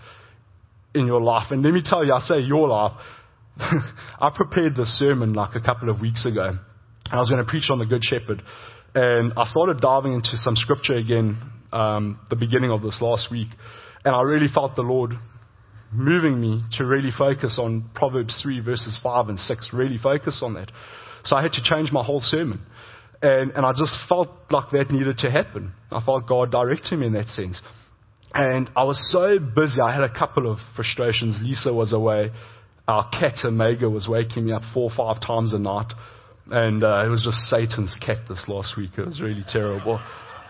in 0.94 1.08
your 1.08 1.22
life. 1.22 1.52
And 1.52 1.64
let 1.64 1.74
me 1.74 1.82
tell 1.84 2.06
you, 2.06 2.14
I 2.14 2.20
say 2.20 2.40
your 2.40 2.68
life. 2.68 2.94
I 3.58 4.30
prepared 4.36 4.76
this 4.76 4.98
sermon 4.98 5.34
like 5.34 5.56
a 5.56 5.62
couple 5.62 5.90
of 5.90 6.02
weeks 6.02 6.26
ago. 6.26 6.58
I 7.12 7.18
was 7.18 7.30
going 7.30 7.44
to 7.44 7.50
preach 7.50 7.70
on 7.70 7.80
the 7.80 7.86
Good 7.86 8.04
Shepherd. 8.04 8.42
And 8.94 9.34
I 9.38 9.46
started 9.46 9.80
diving 9.80 10.14
into 10.14 10.36
some 10.36 10.56
scripture 10.56 10.96
again 10.96 11.38
um, 11.72 12.20
the 12.30 12.36
beginning 12.36 12.72
of 12.72 12.82
this 12.82 13.00
last 13.02 13.32
week. 13.32 13.48
And 14.04 14.16
I 14.16 14.22
really 14.22 14.48
felt 14.54 14.76
the 14.76 14.82
Lord 14.82 15.14
moving 15.94 16.40
me 16.40 16.62
to 16.78 16.86
really 16.86 17.12
focus 17.18 17.58
on 17.62 17.90
Proverbs 17.94 18.40
3, 18.42 18.62
verses 18.62 19.00
5 19.02 19.30
and 19.30 19.40
6. 19.40 19.70
Really 19.74 19.98
focus 19.98 20.42
on 20.44 20.56
that. 20.56 20.72
So 21.24 21.36
I 21.36 21.42
had 21.42 21.54
to 21.54 21.64
change 21.64 21.92
my 21.92 22.04
whole 22.04 22.22
sermon. 22.22 22.62
And, 23.22 23.52
and 23.52 23.66
I 23.66 23.72
just 23.74 23.96
felt 24.10 24.30
like 24.50 24.72
that 24.72 24.90
needed 24.90 25.20
to 25.20 25.32
happen. 25.32 25.74
I 25.92 26.04
felt 26.04 26.28
God 26.28 26.52
directing 26.52 27.00
me 27.00 27.08
in 27.08 27.14
that 27.14 27.28
sense. 27.28 27.62
And 28.34 28.70
I 28.76 28.84
was 28.84 29.00
so 29.12 29.40
busy. 29.40 29.80
I 29.82 29.94
had 29.94 30.04
a 30.04 30.14
couple 30.14 30.52
of 30.52 30.58
frustrations. 30.76 31.40
Lisa 31.42 31.74
was 31.74 31.94
away. 31.94 32.32
Our 32.88 33.10
cat, 33.10 33.36
Omega, 33.44 33.90
was 33.90 34.08
waking 34.08 34.46
me 34.46 34.54
up 34.54 34.64
four 34.74 34.90
or 34.90 34.96
five 34.96 35.22
times 35.22 35.54
a 35.54 35.60
night. 35.60 35.94
And 36.50 36.84
uh, 36.84 37.04
it 37.06 37.10
was 37.10 37.24
just 37.24 37.38
Satan's 37.50 37.96
cat 38.04 38.20
this 38.28 38.46
last 38.48 38.76
week. 38.78 38.92
It 38.98 39.06
was 39.06 39.22
really 39.22 39.44
terrible. 39.52 40.02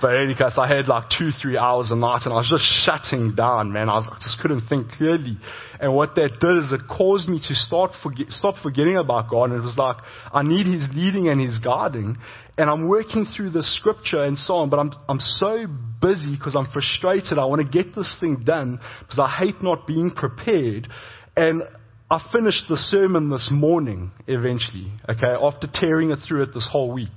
But 0.01 0.15
in 0.15 0.23
any 0.23 0.35
case, 0.35 0.57
I 0.57 0.67
had 0.67 0.87
like 0.87 1.05
two, 1.15 1.29
three 1.29 1.57
hours 1.57 1.91
a 1.91 1.95
night 1.95 2.21
and 2.25 2.33
I 2.33 2.37
was 2.37 2.49
just 2.49 2.65
shutting 2.83 3.35
down, 3.35 3.71
man. 3.71 3.87
I, 3.87 3.95
was, 3.95 4.07
I 4.09 4.15
just 4.15 4.39
couldn't 4.41 4.67
think 4.67 4.89
clearly. 4.91 5.37
And 5.79 5.93
what 5.93 6.15
that 6.15 6.39
did 6.39 6.57
is 6.63 6.71
it 6.71 6.81
caused 6.89 7.29
me 7.29 7.39
to 7.47 7.53
start 7.53 7.91
forget, 8.01 8.29
stop 8.29 8.55
forgetting 8.63 8.97
about 8.97 9.29
God. 9.29 9.51
And 9.51 9.59
it 9.59 9.63
was 9.63 9.77
like, 9.77 9.97
I 10.33 10.41
need 10.41 10.65
His 10.65 10.89
leading 10.93 11.29
and 11.29 11.39
His 11.39 11.59
guiding. 11.59 12.17
And 12.57 12.69
I'm 12.69 12.87
working 12.87 13.25
through 13.25 13.51
the 13.51 13.63
scripture 13.63 14.23
and 14.23 14.37
so 14.37 14.55
on, 14.55 14.69
but 14.69 14.79
I'm, 14.79 14.91
I'm 15.07 15.19
so 15.19 15.67
busy 16.01 16.35
because 16.35 16.55
I'm 16.55 16.67
frustrated. 16.73 17.37
I 17.37 17.45
want 17.45 17.61
to 17.61 17.67
get 17.67 17.93
this 17.95 18.17
thing 18.19 18.43
done 18.43 18.79
because 18.99 19.19
I 19.19 19.29
hate 19.29 19.61
not 19.61 19.85
being 19.85 20.11
prepared. 20.11 20.87
And 21.35 21.63
I 22.09 22.27
finished 22.33 22.65
the 22.67 22.77
sermon 22.77 23.29
this 23.29 23.49
morning 23.51 24.11
eventually, 24.27 24.91
okay, 25.07 25.33
after 25.41 25.67
tearing 25.71 26.11
it 26.11 26.19
through 26.27 26.43
it 26.43 26.53
this 26.53 26.67
whole 26.69 26.91
week. 26.91 27.13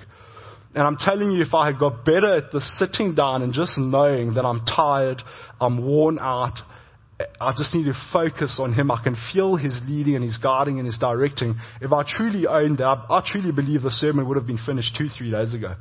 And 0.75 0.83
I'm 0.83 0.97
telling 0.97 1.31
you, 1.31 1.43
if 1.43 1.55
I 1.55 1.67
had 1.67 1.79
got 1.79 2.05
better 2.05 2.35
at 2.35 2.51
the 2.51 2.61
sitting 2.79 3.15
down 3.15 3.43
and 3.43 3.53
just 3.53 3.79
knowing 3.79 4.35
that 4.35 4.45
I'm 4.45 4.65
tired, 4.65 5.23
I'm 5.61 5.87
worn 5.87 6.19
out, 6.19 6.59
I 7.41 7.53
just 7.57 7.73
need 7.75 7.85
to 7.85 7.95
focus 8.13 8.59
on 8.61 8.75
Him. 8.75 8.91
I 8.91 9.01
can 9.03 9.17
feel 9.33 9.55
His 9.55 9.81
leading 9.87 10.17
and 10.17 10.25
His 10.25 10.37
guiding 10.37 10.79
and 10.81 10.87
His 10.87 10.99
directing. 10.99 11.55
If 11.81 11.93
I 11.93 12.03
truly 12.07 12.49
owned 12.49 12.79
that, 12.79 13.07
I 13.09 13.23
truly 13.25 13.53
believe 13.53 13.83
the 13.83 13.91
sermon 13.91 14.27
would 14.29 14.37
have 14.37 14.49
been 14.49 14.59
finished 14.67 14.97
two, 14.99 15.09
three 15.09 15.31
days 15.31 15.55
ago. 15.55 15.75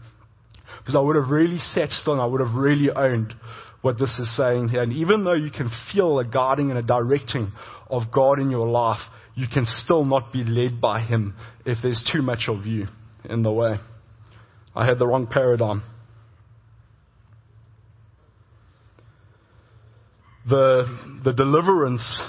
because 0.83 0.95
I 0.95 0.99
would 0.99 1.15
have 1.15 1.29
really 1.29 1.57
sat 1.57 1.89
still 1.91 2.13
and 2.13 2.21
I 2.21 2.25
would 2.25 2.41
have 2.41 2.55
really 2.55 2.91
owned 2.91 3.33
what 3.81 3.97
this 3.97 4.19
is 4.19 4.35
saying 4.35 4.69
here. 4.69 4.81
And 4.81 4.91
even 4.93 5.23
though 5.23 5.33
you 5.33 5.49
can 5.49 5.69
feel 5.91 6.19
a 6.19 6.25
guiding 6.25 6.69
and 6.69 6.77
a 6.77 6.81
directing 6.81 7.51
of 7.89 8.03
God 8.11 8.39
in 8.39 8.51
your 8.51 8.67
life, 8.67 8.99
you 9.35 9.47
can 9.51 9.65
still 9.65 10.05
not 10.05 10.33
be 10.33 10.43
led 10.43 10.79
by 10.81 11.01
Him 11.01 11.35
if 11.65 11.77
there's 11.81 12.07
too 12.11 12.21
much 12.21 12.45
of 12.47 12.65
you 12.65 12.87
in 13.25 13.43
the 13.43 13.51
way. 13.51 13.77
I 14.75 14.85
had 14.85 14.99
the 14.99 15.07
wrong 15.07 15.27
paradigm. 15.27 15.83
The, 20.49 20.85
the 21.23 21.31
deliverance 21.31 22.21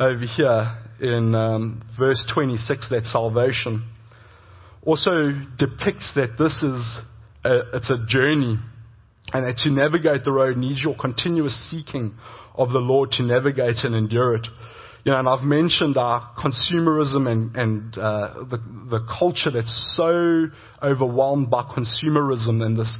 over 0.00 0.24
here 0.24 0.78
in 1.00 1.34
um, 1.34 1.82
verse 1.98 2.26
26, 2.32 2.88
that 2.90 3.04
salvation, 3.04 3.88
also 4.82 5.32
depicts 5.58 6.12
that 6.16 6.36
this 6.38 6.62
is 6.62 6.98
a, 7.44 7.76
it's 7.76 7.90
a 7.90 7.98
journey 8.08 8.58
and 9.32 9.46
that 9.46 9.58
to 9.58 9.70
navigate 9.70 10.24
the 10.24 10.32
road 10.32 10.56
needs 10.56 10.82
your 10.82 10.96
continuous 10.98 11.70
seeking 11.70 12.14
of 12.54 12.70
the 12.70 12.78
Lord 12.78 13.12
to 13.12 13.22
navigate 13.22 13.84
and 13.84 13.94
endure 13.94 14.34
it. 14.34 14.46
You 15.04 15.12
know, 15.12 15.18
and 15.18 15.28
I've 15.28 15.44
mentioned 15.44 15.96
our 15.96 16.30
consumerism 16.36 17.26
and, 17.26 17.56
and 17.56 17.98
uh, 17.98 18.44
the, 18.50 18.58
the 18.90 19.00
culture 19.18 19.50
that's 19.50 19.94
so 19.96 20.46
overwhelmed 20.82 21.50
by 21.50 21.62
consumerism 21.62 22.62
and 22.62 22.78
this, 22.78 22.98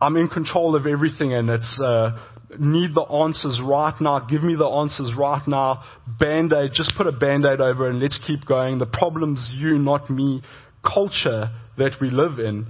I'm 0.00 0.16
in 0.16 0.28
control 0.28 0.76
of 0.76 0.86
everything 0.86 1.32
and 1.34 1.50
it's, 1.50 1.80
uh, 1.80 2.18
need 2.58 2.94
the 2.94 3.02
answers 3.02 3.60
right 3.64 3.94
now. 4.00 4.20
Give 4.20 4.42
me 4.42 4.54
the 4.54 4.66
answers 4.66 5.14
right 5.18 5.42
now. 5.46 5.82
Band-aid, 6.20 6.72
just 6.74 6.94
put 6.96 7.06
a 7.06 7.12
band-aid 7.12 7.60
over 7.60 7.88
and 7.88 8.00
let's 8.00 8.20
keep 8.26 8.44
going. 8.46 8.78
The 8.78 8.86
problem's 8.86 9.50
you, 9.54 9.78
not 9.78 10.10
me 10.10 10.42
culture 10.84 11.50
that 11.78 11.92
we 12.00 12.10
live 12.10 12.38
in. 12.38 12.66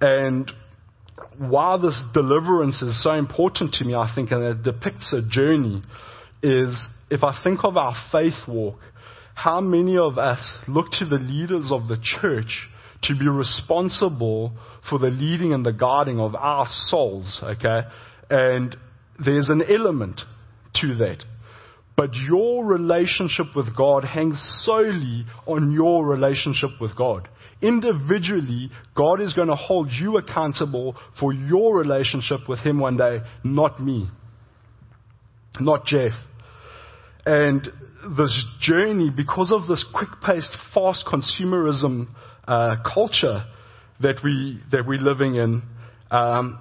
And 0.00 0.50
why 1.38 1.76
this 1.78 2.02
deliverance 2.12 2.82
is 2.82 3.02
so 3.02 3.12
important 3.12 3.74
to 3.74 3.84
me, 3.84 3.94
I 3.94 4.10
think, 4.14 4.30
and 4.30 4.42
it 4.42 4.62
depicts 4.62 5.12
a 5.12 5.22
journey, 5.26 5.82
is 6.42 6.86
if 7.12 7.22
I 7.22 7.38
think 7.44 7.60
of 7.62 7.76
our 7.76 7.94
faith 8.10 8.48
walk, 8.48 8.78
how 9.34 9.60
many 9.60 9.98
of 9.98 10.16
us 10.16 10.58
look 10.66 10.86
to 10.92 11.04
the 11.04 11.16
leaders 11.16 11.70
of 11.70 11.86
the 11.86 11.98
church 12.02 12.68
to 13.02 13.14
be 13.18 13.28
responsible 13.28 14.52
for 14.88 14.98
the 14.98 15.08
leading 15.08 15.52
and 15.52 15.64
the 15.64 15.74
guiding 15.74 16.18
of 16.18 16.34
our 16.34 16.64
souls, 16.66 17.38
okay? 17.42 17.82
And 18.30 18.74
there's 19.22 19.50
an 19.50 19.62
element 19.68 20.22
to 20.76 20.94
that. 20.96 21.22
But 21.98 22.14
your 22.14 22.64
relationship 22.64 23.54
with 23.54 23.76
God 23.76 24.04
hangs 24.04 24.40
solely 24.64 25.26
on 25.46 25.70
your 25.70 26.06
relationship 26.06 26.70
with 26.80 26.96
God. 26.96 27.28
Individually, 27.60 28.70
God 28.96 29.20
is 29.20 29.34
going 29.34 29.48
to 29.48 29.54
hold 29.54 29.90
you 29.90 30.16
accountable 30.16 30.96
for 31.20 31.34
your 31.34 31.76
relationship 31.76 32.48
with 32.48 32.60
Him 32.60 32.80
one 32.80 32.96
day, 32.96 33.18
not 33.44 33.82
me, 33.82 34.08
not 35.60 35.84
Jeff. 35.84 36.12
And 37.24 37.68
this 38.16 38.44
journey, 38.60 39.10
because 39.14 39.52
of 39.52 39.68
this 39.68 39.84
quick 39.94 40.08
paced, 40.24 40.50
fast 40.74 41.06
consumerism 41.06 42.08
uh, 42.46 42.76
culture 42.94 43.44
that, 44.00 44.16
we, 44.24 44.60
that 44.72 44.86
we're 44.86 44.98
living 44.98 45.36
in, 45.36 45.62
um, 46.10 46.60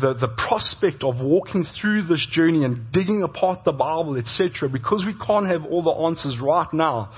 the, 0.00 0.14
the 0.14 0.28
prospect 0.48 1.02
of 1.02 1.16
walking 1.20 1.64
through 1.80 2.02
this 2.02 2.26
journey 2.30 2.64
and 2.64 2.92
digging 2.92 3.22
apart 3.22 3.64
the 3.64 3.72
Bible, 3.72 4.16
etc., 4.16 4.68
because 4.68 5.04
we 5.06 5.14
can't 5.26 5.46
have 5.46 5.64
all 5.64 5.82
the 5.82 5.90
answers 5.90 6.38
right 6.42 6.72
now, 6.72 7.10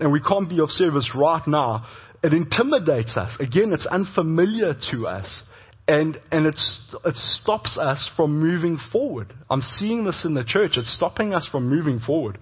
and 0.00 0.12
we 0.12 0.20
can't 0.20 0.48
be 0.48 0.60
of 0.60 0.70
service 0.70 1.10
right 1.14 1.46
now, 1.46 1.86
it 2.22 2.32
intimidates 2.32 3.16
us. 3.16 3.36
Again, 3.38 3.72
it's 3.72 3.86
unfamiliar 3.86 4.74
to 4.90 5.06
us. 5.06 5.42
And, 5.86 6.18
and 6.32 6.46
it's, 6.46 6.96
it 7.04 7.16
stops 7.16 7.78
us 7.78 8.10
from 8.16 8.40
moving 8.40 8.78
forward. 8.90 9.34
I'm 9.50 9.60
seeing 9.60 10.04
this 10.04 10.24
in 10.24 10.34
the 10.34 10.44
church. 10.44 10.72
It's 10.76 10.94
stopping 10.94 11.34
us 11.34 11.46
from 11.50 11.68
moving 11.68 11.98
forward. 11.98 12.38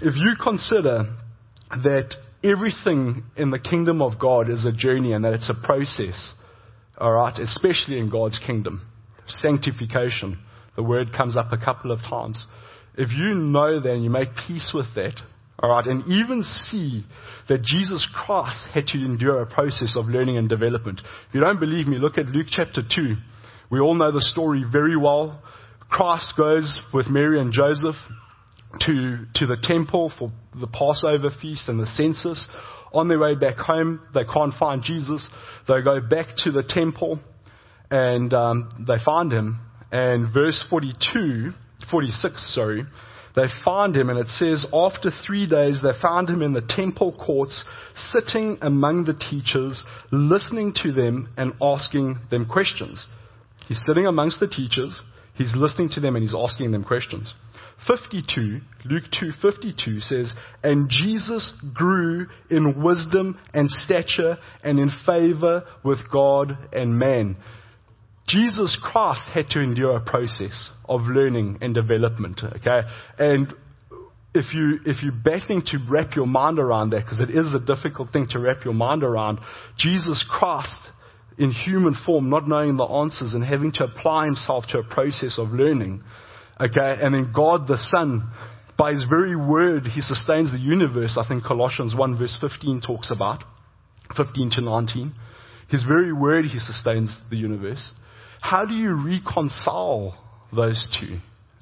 If 0.00 0.14
you 0.14 0.34
consider 0.40 1.16
that 1.70 2.14
everything 2.44 3.24
in 3.36 3.50
the 3.50 3.58
kingdom 3.58 4.00
of 4.00 4.20
God 4.20 4.48
is 4.48 4.64
a 4.64 4.72
journey 4.72 5.12
and 5.12 5.24
that 5.24 5.32
it's 5.32 5.50
a 5.50 5.66
process, 5.66 6.34
Alright, 6.98 7.40
especially 7.40 7.98
in 7.98 8.08
God's 8.08 8.38
kingdom. 8.38 8.86
Sanctification. 9.26 10.38
The 10.76 10.82
word 10.82 11.12
comes 11.16 11.36
up 11.36 11.52
a 11.52 11.58
couple 11.58 11.90
of 11.90 12.00
times. 12.00 12.44
If 12.96 13.10
you 13.10 13.34
know 13.34 13.80
that 13.80 13.90
and 13.90 14.04
you 14.04 14.10
make 14.10 14.28
peace 14.46 14.70
with 14.72 14.86
that, 14.94 15.20
alright, 15.62 15.86
and 15.86 16.06
even 16.10 16.42
see 16.42 17.04
that 17.48 17.62
Jesus 17.62 18.06
Christ 18.14 18.68
had 18.72 18.86
to 18.88 18.98
endure 18.98 19.42
a 19.42 19.46
process 19.46 19.96
of 19.96 20.06
learning 20.06 20.36
and 20.36 20.48
development. 20.48 21.00
If 21.28 21.34
you 21.34 21.40
don't 21.40 21.60
believe 21.60 21.86
me, 21.86 21.98
look 21.98 22.18
at 22.18 22.26
Luke 22.26 22.48
chapter 22.50 22.82
2. 22.82 23.14
We 23.70 23.80
all 23.80 23.94
know 23.94 24.12
the 24.12 24.20
story 24.20 24.64
very 24.70 24.96
well. 24.96 25.42
Christ 25.90 26.32
goes 26.36 26.80
with 26.92 27.08
Mary 27.08 27.40
and 27.40 27.52
Joseph 27.52 27.96
to, 28.80 29.26
to 29.36 29.46
the 29.46 29.56
temple 29.62 30.12
for 30.18 30.32
the 30.58 30.66
Passover 30.66 31.30
feast 31.40 31.68
and 31.68 31.78
the 31.78 31.86
census. 31.86 32.48
On 32.92 33.08
their 33.08 33.18
way 33.18 33.34
back 33.34 33.56
home, 33.56 34.00
they 34.12 34.24
can't 34.24 34.54
find 34.54 34.82
Jesus. 34.82 35.28
They 35.66 35.82
go 35.82 36.00
back 36.00 36.28
to 36.44 36.52
the 36.52 36.62
temple 36.62 37.20
and 37.90 38.32
um, 38.32 38.84
they 38.86 38.96
find 39.04 39.32
him. 39.32 39.60
And 39.92 40.32
verse 40.32 40.64
42, 40.70 41.50
46, 41.90 42.54
sorry, 42.54 42.84
they 43.34 43.46
find 43.64 43.96
him, 43.96 44.10
and 44.10 44.18
it 44.18 44.28
says, 44.28 44.66
After 44.72 45.10
three 45.10 45.46
days, 45.46 45.80
they 45.82 45.90
found 46.00 46.28
him 46.28 46.40
in 46.40 46.52
the 46.52 46.62
temple 46.66 47.12
courts, 47.12 47.64
sitting 47.96 48.58
among 48.62 49.04
the 49.04 49.14
teachers, 49.14 49.84
listening 50.12 50.72
to 50.82 50.92
them 50.92 51.28
and 51.36 51.52
asking 51.60 52.18
them 52.30 52.46
questions. 52.46 53.06
He's 53.66 53.84
sitting 53.84 54.06
amongst 54.06 54.38
the 54.38 54.46
teachers, 54.46 55.00
he's 55.34 55.54
listening 55.56 55.88
to 55.90 56.00
them, 56.00 56.14
and 56.14 56.22
he's 56.22 56.34
asking 56.36 56.70
them 56.70 56.84
questions. 56.84 57.34
52, 57.88 58.60
Luke 58.84 59.10
2:52 59.10 60.00
says, 60.00 60.32
"And 60.62 60.88
Jesus 60.88 61.50
grew 61.74 62.28
in 62.48 62.82
wisdom 62.82 63.36
and 63.52 63.70
stature 63.70 64.38
and 64.62 64.78
in 64.78 64.90
favor 65.04 65.64
with 65.82 66.08
God 66.08 66.56
and 66.72 66.98
man." 66.98 67.36
Jesus 68.26 68.78
Christ 68.82 69.28
had 69.32 69.48
to 69.50 69.60
endure 69.60 69.96
a 69.96 70.00
process 70.00 70.70
of 70.88 71.02
learning 71.02 71.58
and 71.60 71.74
development, 71.74 72.40
okay? 72.42 72.82
And 73.18 73.52
if 74.34 74.52
you 74.54 74.80
if 74.86 75.02
you're 75.02 75.12
battling 75.12 75.62
to 75.66 75.78
wrap 75.88 76.16
your 76.16 76.26
mind 76.26 76.58
around 76.58 76.90
that, 76.90 77.04
because 77.04 77.20
it 77.20 77.30
is 77.30 77.54
a 77.54 77.60
difficult 77.60 78.10
thing 78.12 78.26
to 78.30 78.38
wrap 78.38 78.64
your 78.64 78.74
mind 78.74 79.04
around, 79.04 79.40
Jesus 79.76 80.24
Christ 80.28 80.90
in 81.36 81.50
human 81.50 81.96
form, 82.06 82.30
not 82.30 82.48
knowing 82.48 82.76
the 82.76 82.84
answers 82.84 83.34
and 83.34 83.44
having 83.44 83.72
to 83.72 83.84
apply 83.84 84.26
himself 84.26 84.64
to 84.68 84.78
a 84.78 84.84
process 84.84 85.38
of 85.38 85.48
learning, 85.48 86.02
Okay, 86.60 86.98
and 87.02 87.14
then 87.14 87.32
God 87.34 87.66
the 87.66 87.76
Son, 87.76 88.30
by 88.78 88.92
His 88.92 89.04
very 89.08 89.34
word, 89.34 89.86
He 89.86 90.00
sustains 90.00 90.52
the 90.52 90.58
universe. 90.58 91.18
I 91.20 91.26
think 91.26 91.44
Colossians 91.44 91.94
1 91.96 92.18
verse 92.18 92.38
15 92.40 92.80
talks 92.80 93.10
about, 93.10 93.42
15 94.16 94.50
to 94.52 94.60
19. 94.60 95.12
His 95.68 95.82
very 95.82 96.12
word, 96.12 96.44
He 96.44 96.60
sustains 96.60 97.14
the 97.30 97.36
universe. 97.36 97.90
How 98.44 98.66
do 98.66 98.74
you 98.74 98.92
reconcile 98.92 100.14
those 100.54 100.86
two? 101.00 101.16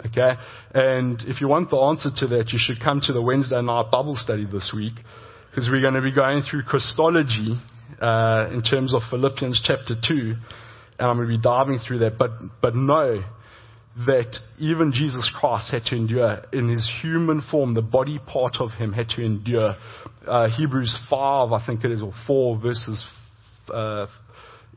Okay, 0.04 0.32
and 0.74 1.16
if 1.28 1.40
you 1.40 1.46
want 1.46 1.70
the 1.70 1.76
answer 1.76 2.10
to 2.16 2.26
that, 2.34 2.50
you 2.52 2.58
should 2.60 2.82
come 2.82 3.00
to 3.04 3.12
the 3.12 3.22
Wednesday 3.22 3.62
night 3.62 3.92
Bible 3.92 4.16
study 4.16 4.46
this 4.50 4.72
week, 4.74 4.94
because 5.48 5.68
we're 5.70 5.80
going 5.80 5.94
to 5.94 6.02
be 6.02 6.12
going 6.12 6.42
through 6.42 6.64
Christology 6.64 7.54
uh, 8.00 8.48
in 8.50 8.62
terms 8.62 8.94
of 8.94 9.02
Philippians 9.10 9.62
chapter 9.64 9.94
2, 9.94 10.34
and 10.98 11.08
I'm 11.08 11.18
going 11.18 11.28
to 11.28 11.36
be 11.36 11.40
diving 11.40 11.78
through 11.78 12.00
that. 12.00 12.18
But, 12.18 12.32
but 12.60 12.74
no, 12.74 13.22
that 14.04 14.36
even 14.58 14.90
Jesus 14.92 15.30
Christ 15.38 15.70
had 15.70 15.84
to 15.84 15.94
endure 15.94 16.42
in 16.52 16.68
his 16.68 16.90
human 17.00 17.42
form, 17.48 17.74
the 17.74 17.82
body 17.82 18.18
part 18.26 18.56
of 18.58 18.72
him 18.72 18.92
had 18.92 19.08
to 19.10 19.22
endure. 19.24 19.76
Uh, 20.26 20.48
Hebrews 20.48 20.98
5, 21.08 21.52
I 21.52 21.64
think 21.64 21.84
it 21.84 21.92
is, 21.92 22.02
or 22.02 22.12
4 22.26 22.60
verses 22.60 23.04
uh, 23.72 24.06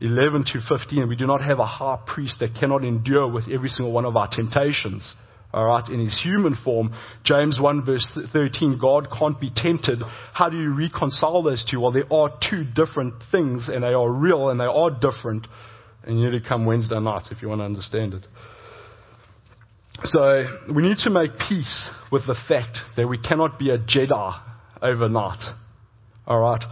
11 0.00 0.44
to 0.52 0.60
15. 0.68 1.08
We 1.08 1.16
do 1.16 1.26
not 1.26 1.42
have 1.42 1.58
a 1.58 1.66
high 1.66 1.98
priest 2.06 2.40
that 2.40 2.54
cannot 2.58 2.84
endure 2.84 3.28
with 3.28 3.44
every 3.52 3.68
single 3.68 3.92
one 3.92 4.04
of 4.04 4.16
our 4.16 4.28
temptations. 4.28 5.14
Alright, 5.54 5.88
in 5.88 6.00
his 6.00 6.20
human 6.22 6.54
form, 6.64 6.94
James 7.24 7.58
1 7.58 7.84
verse 7.86 8.06
13, 8.32 8.78
God 8.78 9.08
can't 9.16 9.40
be 9.40 9.50
tempted. 9.54 10.00
How 10.34 10.50
do 10.50 10.58
you 10.60 10.74
reconcile 10.74 11.42
those 11.42 11.64
two? 11.70 11.80
Well, 11.80 11.92
there 11.92 12.12
are 12.12 12.30
two 12.50 12.64
different 12.64 13.14
things, 13.30 13.68
and 13.72 13.82
they 13.82 13.94
are 13.94 14.10
real, 14.10 14.50
and 14.50 14.60
they 14.60 14.64
are 14.64 14.90
different. 14.90 15.46
And 16.04 16.20
you 16.20 16.30
need 16.30 16.42
to 16.42 16.46
come 16.46 16.66
Wednesday 16.66 17.00
nights 17.00 17.30
if 17.30 17.40
you 17.40 17.48
want 17.48 17.60
to 17.60 17.64
understand 17.64 18.14
it. 18.14 18.26
So 20.04 20.44
we 20.74 20.82
need 20.82 20.98
to 21.04 21.10
make 21.10 21.30
peace 21.48 21.88
with 22.12 22.26
the 22.26 22.36
fact 22.48 22.78
that 22.96 23.08
we 23.08 23.16
cannot 23.16 23.58
be 23.58 23.70
a 23.70 23.78
Jedi 23.78 24.40
overnight. 24.82 25.42
Alright? 26.28 26.64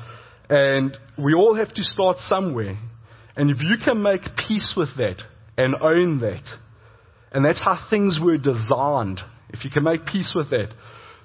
And 0.51 0.97
we 1.17 1.33
all 1.33 1.55
have 1.55 1.73
to 1.73 1.83
start 1.83 2.19
somewhere. 2.19 2.77
And 3.37 3.51
if 3.51 3.59
you 3.61 3.77
can 3.85 4.03
make 4.03 4.23
peace 4.49 4.75
with 4.77 4.97
that 4.97 5.17
and 5.57 5.75
own 5.81 6.21
that, 6.21 6.45
and 7.33 7.45
that's 7.45 7.61
how 7.63 7.79
things 7.91 8.19
were 8.23 8.39
designed, 8.39 9.21
if 9.51 9.65
you 9.65 9.71
can 9.71 9.83
make 9.83 10.07
peace 10.07 10.33
with 10.37 10.51
that, 10.51 10.73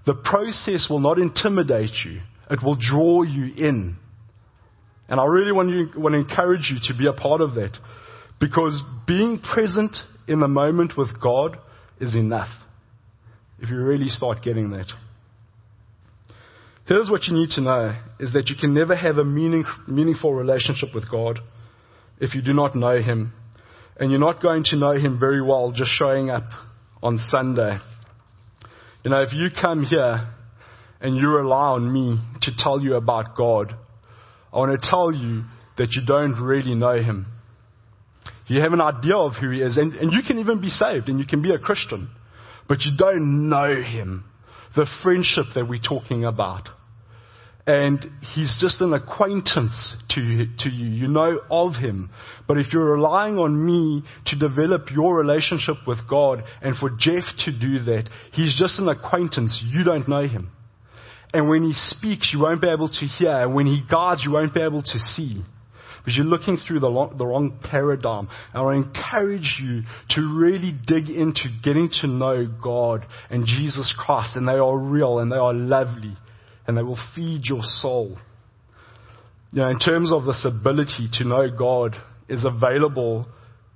the 0.06 0.16
process 0.16 0.88
will 0.90 1.00
not 1.00 1.20
intimidate 1.20 1.94
you. 2.06 2.22
It 2.50 2.64
will 2.64 2.78
draw 2.80 3.22
you 3.22 3.54
in. 3.56 3.98
And 5.08 5.20
I 5.20 5.26
really 5.26 5.52
want, 5.52 5.70
you, 5.70 5.90
want 6.00 6.14
to 6.14 6.20
encourage 6.20 6.72
you 6.72 6.78
to 6.92 6.98
be 6.98 7.08
a 7.08 7.14
part 7.14 7.42
of 7.42 7.56
that. 7.56 7.78
Because 8.40 8.82
being 9.08 9.40
present 9.40 9.96
in 10.28 10.40
the 10.40 10.48
moment 10.48 10.94
with 10.98 11.20
God 11.22 11.58
is 12.00 12.16
enough. 12.16 12.50
If 13.60 13.70
you 13.70 13.78
really 13.78 14.08
start 14.08 14.42
getting 14.44 14.72
that. 14.72 14.88
Here's 16.88 17.10
what 17.10 17.26
you 17.26 17.36
need 17.36 17.50
to 17.52 17.62
know 17.62 17.96
is 18.20 18.34
that 18.34 18.50
you 18.50 18.56
can 18.60 18.74
never 18.74 18.96
have 18.96 19.18
a 19.18 19.26
meaning, 19.26 19.66
meaningful 19.88 20.34
relationship 20.34 20.90
with 20.96 21.10
God 21.10 21.40
if 22.20 22.36
you 22.36 22.42
do 22.42 22.54
not 22.54 22.76
know 22.76 23.02
Him. 23.02 23.34
And 23.98 24.12
you're 24.12 24.20
not 24.20 24.42
going 24.42 24.64
to 24.66 24.76
know 24.78 24.94
Him 24.94 25.20
very 25.20 25.42
well 25.42 25.72
just 25.72 25.92
showing 25.92 26.30
up 26.30 26.46
on 27.02 27.18
Sunday. 27.30 27.78
You 29.04 29.12
know, 29.12 29.22
if 29.22 29.34
you 29.34 29.48
come 29.50 29.84
here 29.84 30.30
and 31.02 31.16
you 31.16 31.28
rely 31.30 31.70
on 31.70 31.92
me 31.92 32.20
to 32.42 32.52
tell 32.58 32.82
you 32.82 32.96
about 32.96 33.36
God, 33.36 33.74
I 34.52 34.58
want 34.58 34.82
to 34.82 34.90
tell 34.90 35.14
you 35.14 35.44
that 35.78 35.92
you 35.94 36.06
don't 36.06 36.42
really 36.42 36.76
know 36.76 37.02
Him. 37.02 37.28
You 38.48 38.62
have 38.62 38.74
an 38.74 38.82
idea 38.82 39.16
of 39.16 39.34
who 39.40 39.52
He 39.52 39.62
is, 39.62 39.78
and, 39.78 39.94
and 39.94 40.12
you 40.12 40.20
can 40.26 40.40
even 40.40 40.60
be 40.60 40.70
saved 40.70 41.08
and 41.08 41.20
you 41.20 41.26
can 41.26 41.42
be 41.42 41.54
a 41.54 41.60
Christian, 41.60 42.10
but 42.68 42.80
you 42.82 42.98
don't 42.98 43.50
know 43.50 43.82
Him. 43.82 44.26
The 44.76 44.88
friendship 45.04 45.46
that 45.56 45.68
we're 45.68 45.80
talking 45.80 46.26
about. 46.26 46.70
And 47.70 48.04
he's 48.34 48.58
just 48.60 48.82
an 48.82 48.96
acquaintance 48.96 49.96
to, 50.16 50.48
to 50.58 50.70
you. 50.72 50.88
You 50.88 51.08
know 51.08 51.40
of 51.52 51.76
him. 51.76 52.10
But 52.48 52.58
if 52.58 52.74
you're 52.74 52.94
relying 52.94 53.38
on 53.38 53.64
me 53.64 54.04
to 54.26 54.40
develop 54.40 54.90
your 54.92 55.16
relationship 55.16 55.76
with 55.86 56.00
God 56.10 56.44
and 56.64 56.76
for 56.76 56.90
Jeff 56.90 57.26
to 57.46 57.52
do 57.52 57.78
that, 57.84 58.10
he's 58.34 58.58
just 58.58 58.80
an 58.80 58.90
acquaintance. 58.90 59.62
You 59.64 59.84
don't 59.84 60.08
know 60.08 60.28
him. 60.28 60.50
And 61.32 61.48
when 61.48 61.62
he 61.62 61.74
speaks, 61.74 62.32
you 62.34 62.40
won't 62.40 62.60
be 62.60 62.70
able 62.70 62.90
to 62.90 63.06
hear. 63.06 63.42
And 63.42 63.54
when 63.54 63.68
he 63.68 63.84
guides, 63.88 64.24
you 64.26 64.32
won't 64.32 64.56
be 64.56 64.62
able 64.62 64.82
to 64.82 64.98
see. 64.98 65.44
Because 66.00 66.18
you're 66.18 66.26
looking 66.26 66.58
through 66.58 66.80
the, 66.80 66.88
long, 66.88 67.20
the 67.20 67.26
wrong 67.28 67.60
paradigm. 67.62 68.30
And 68.52 68.68
I 68.68 68.74
encourage 68.78 69.60
you 69.62 69.84
to 70.16 70.40
really 70.40 70.74
dig 70.88 71.08
into 71.08 71.50
getting 71.64 71.92
to 72.02 72.08
know 72.08 72.48
God 72.48 73.06
and 73.30 73.46
Jesus 73.46 73.94
Christ. 73.96 74.36
And 74.36 74.48
they 74.48 74.54
are 74.54 74.76
real 74.76 75.20
and 75.20 75.32
they 75.32 75.38
are 75.38 75.54
lovely. 75.54 76.18
And 76.70 76.78
they 76.78 76.84
will 76.84 77.00
feed 77.16 77.46
your 77.46 77.64
soul. 77.64 78.16
You 79.52 79.64
know, 79.64 79.70
in 79.70 79.80
terms 79.80 80.14
of 80.14 80.26
this 80.26 80.46
ability 80.46 81.10
to 81.14 81.24
know 81.24 81.50
God 81.50 81.96
is 82.28 82.46
available 82.46 83.26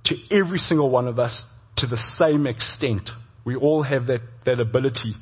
to 0.05 0.15
every 0.29 0.59
single 0.59 0.91
one 0.91 1.07
of 1.07 1.17
us 1.17 1.43
to 1.77 1.87
the 1.87 1.97
same 2.19 2.45
extent. 2.45 3.09
We 3.45 3.55
all 3.55 3.81
have 3.81 4.05
that, 4.05 4.21
that 4.45 4.59
ability. 4.59 5.15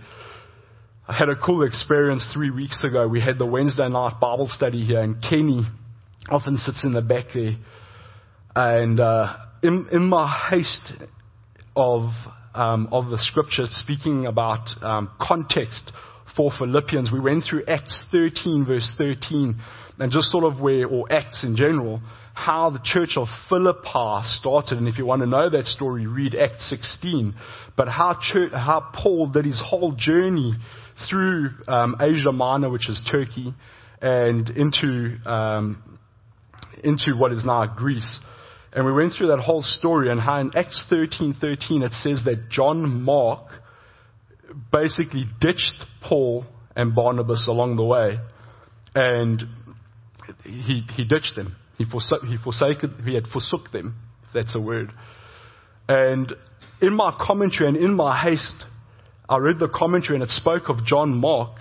I 1.08 1.14
had 1.14 1.30
a 1.30 1.36
cool 1.38 1.64
experience 1.64 2.28
three 2.34 2.50
weeks 2.52 2.84
ago. 2.84 3.08
We 3.08 3.22
had 3.22 3.38
the 3.38 3.46
Wednesday 3.46 3.88
night 3.88 4.20
Bible 4.20 4.50
study 4.50 4.84
here, 4.84 5.00
and 5.00 5.24
Kenny 5.24 5.66
often 6.30 6.58
sits 6.58 6.84
in 6.84 6.92
the 6.92 7.02
back 7.02 7.28
there. 7.34 7.56
And 8.54 9.00
uh, 9.00 9.38
in, 9.64 9.88
in 9.94 10.10
my 10.10 10.28
haste 10.50 10.92
of, 11.78 12.10
um, 12.54 12.90
of 12.92 13.08
the 13.08 13.18
scripture 13.18 13.64
speaking 13.66 14.26
about 14.26 14.68
um, 14.82 15.10
context 15.22 15.94
for 16.36 16.52
Philippians, 16.58 17.12
we 17.12 17.20
went 17.20 17.44
through 17.44 17.64
Acts 17.68 18.04
13, 18.12 18.66
verse 18.66 18.92
13, 18.98 19.60
and 20.00 20.12
just 20.12 20.30
sort 20.30 20.44
of 20.44 20.60
where, 20.60 20.88
or 20.88 21.12
Acts 21.12 21.44
in 21.44 21.56
general, 21.56 22.02
how 22.34 22.70
the 22.70 22.80
church 22.84 23.18
of 23.18 23.28
Philippi 23.50 24.22
started. 24.24 24.78
And 24.78 24.88
if 24.88 24.98
you 24.98 25.06
want 25.06 25.22
to 25.22 25.28
know 25.28 25.50
that 25.50 25.66
story, 25.66 26.08
read 26.08 26.36
Acts 26.36 26.70
16. 26.70 27.34
But 27.76 27.88
how, 27.88 28.18
church, 28.20 28.52
how 28.54 28.92
Paul 28.94 29.28
did 29.28 29.46
his 29.46 29.62
whole 29.64 29.94
journey 29.94 30.54
through 31.10 31.52
um, 31.68 31.98
Asia 32.00 32.32
Minor, 32.32 32.70
which 32.70 32.90
is 32.90 33.02
Turkey, 33.12 33.54
and 34.02 34.50
into 34.50 35.18
um, 35.26 36.00
into 36.84 37.16
what 37.16 37.32
is 37.32 37.46
now 37.46 37.66
Greece. 37.66 38.20
And 38.74 38.86
we 38.86 38.94
went 38.94 39.14
through 39.14 39.28
that 39.28 39.40
whole 39.40 39.62
story 39.62 40.10
and 40.10 40.20
how 40.20 40.40
in 40.40 40.52
Acts 40.56 40.88
13:13 40.90 41.84
it 41.84 41.92
says 41.92 42.24
that 42.26 42.50
John 42.50 43.02
Mark 43.04 43.46
basically 44.72 45.26
ditched 45.40 45.86
Paul 46.04 46.46
and 46.76 46.96
Barnabas 46.96 47.48
along 47.48 47.76
the 47.76 47.84
way, 47.84 48.20
and 48.96 49.44
he 50.44 50.84
he 50.96 51.04
ditched 51.04 51.36
them. 51.36 51.56
He 51.78 51.86
forsook, 51.86 52.22
he 52.24 52.38
forsaken, 52.38 53.02
he 53.06 53.16
had 53.16 53.28
forsook 53.28 53.72
them, 53.72 53.96
if 54.28 54.34
that's 54.34 54.56
a 54.56 54.62
word. 54.62 54.92
And 55.90 56.34
in 56.82 56.94
my 56.94 57.16
commentary 57.20 57.70
and 57.70 57.78
in 57.78 57.96
my 57.96 58.20
haste, 58.22 58.66
I 59.28 59.38
read 59.38 59.60
the 59.60 59.68
commentary 59.68 60.16
and 60.16 60.24
it 60.24 60.30
spoke 60.30 60.70
of 60.70 60.86
John 60.86 61.16
Mark, 61.16 61.58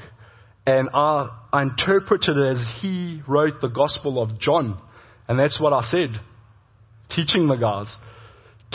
and 0.67 0.89
I, 0.93 1.29
I 1.53 1.63
interpreted 1.63 2.37
it 2.37 2.53
as 2.53 2.71
he 2.81 3.23
wrote 3.27 3.61
the 3.61 3.69
Gospel 3.69 4.21
of 4.23 4.39
John. 4.39 4.81
And 5.29 5.39
that's 5.39 5.61
what 5.61 5.73
I 5.73 5.83
said, 5.83 6.21
teaching 7.09 7.47
the 7.47 7.57
guys. 7.57 7.97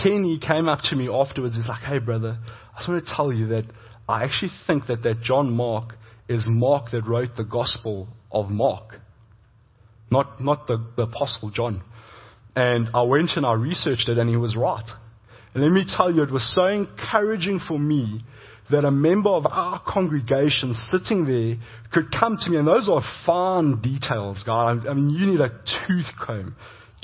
Kenny 0.01 0.39
came 0.39 0.67
up 0.67 0.79
to 0.89 0.95
me 0.95 1.09
afterwards. 1.09 1.55
He's 1.55 1.67
like, 1.67 1.81
hey, 1.81 1.99
brother, 1.99 2.37
I 2.73 2.77
just 2.79 2.89
want 2.89 3.05
to 3.05 3.13
tell 3.13 3.31
you 3.31 3.47
that 3.47 3.65
I 4.07 4.23
actually 4.23 4.51
think 4.67 4.87
that 4.87 5.03
that 5.03 5.21
John 5.21 5.51
Mark 5.51 5.93
is 6.29 6.45
Mark 6.47 6.91
that 6.91 7.07
wrote 7.07 7.35
the 7.37 7.43
Gospel 7.43 8.07
of 8.31 8.49
Mark, 8.49 8.99
not, 10.11 10.41
not 10.43 10.67
the, 10.67 10.83
the 10.95 11.03
Apostle 11.03 11.49
John. 11.49 11.81
And 12.55 12.89
I 12.93 13.01
went 13.03 13.31
and 13.35 13.45
I 13.45 13.53
researched 13.53 14.07
it, 14.09 14.17
and 14.17 14.29
he 14.29 14.37
was 14.37 14.55
right. 14.55 14.89
And 15.53 15.63
let 15.63 15.71
me 15.71 15.85
tell 15.85 16.13
you, 16.13 16.23
it 16.23 16.31
was 16.31 16.53
so 16.53 16.65
encouraging 16.65 17.59
for 17.67 17.79
me 17.79 18.21
that 18.71 18.85
a 18.85 18.91
member 18.91 19.29
of 19.29 19.45
our 19.45 19.81
congregation 19.85 20.73
sitting 20.73 21.25
there 21.25 21.57
could 21.91 22.11
come 22.11 22.37
to 22.41 22.49
me, 22.49 22.57
and 22.57 22.67
those 22.67 22.89
are 22.89 23.01
fine 23.25 23.81
details, 23.81 24.43
guys. 24.45 24.81
I 24.87 24.93
mean, 24.93 25.09
you 25.09 25.25
need 25.27 25.41
a 25.41 25.49
tooth 25.87 26.07
comb 26.19 26.55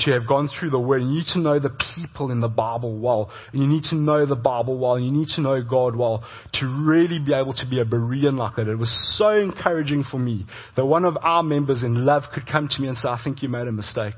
to 0.06 0.12
have 0.12 0.28
gone 0.28 0.50
through 0.50 0.70
the 0.70 0.80
Word. 0.80 1.02
You 1.02 1.10
need 1.10 1.28
to 1.34 1.40
know 1.40 1.60
the 1.60 1.76
people 1.96 2.32
in 2.32 2.40
the 2.40 2.48
Bible 2.48 3.00
well. 3.00 3.32
And 3.52 3.62
you 3.62 3.68
need 3.68 3.84
to 3.86 3.96
know 3.96 4.26
the 4.26 4.36
Bible 4.36 4.78
well. 4.78 4.96
And 4.96 5.06
you 5.06 5.12
need 5.12 5.30
to 5.36 5.42
know 5.42 5.62
God 5.62 5.96
well 5.96 6.24
to 6.54 6.66
really 6.66 7.20
be 7.20 7.34
able 7.34 7.54
to 7.54 7.66
be 7.70 7.80
a 7.80 7.86
Berean 7.86 8.38
like 8.38 8.56
that. 8.56 8.68
It 8.68 8.78
was 8.78 9.18
so 9.18 9.30
encouraging 9.30 10.04
for 10.10 10.20
me 10.20 10.46
that 10.76 10.86
one 10.86 11.06
of 11.06 11.18
our 11.22 11.44
members 11.44 11.84
in 11.84 12.06
love 12.06 12.24
could 12.34 12.48
come 12.48 12.68
to 12.68 12.82
me 12.82 12.88
and 12.88 12.98
say, 12.98 13.10
I 13.10 13.20
think 13.24 13.42
you 13.42 13.50
made 13.50 13.68
a 13.68 13.72
mistake. 13.72 14.16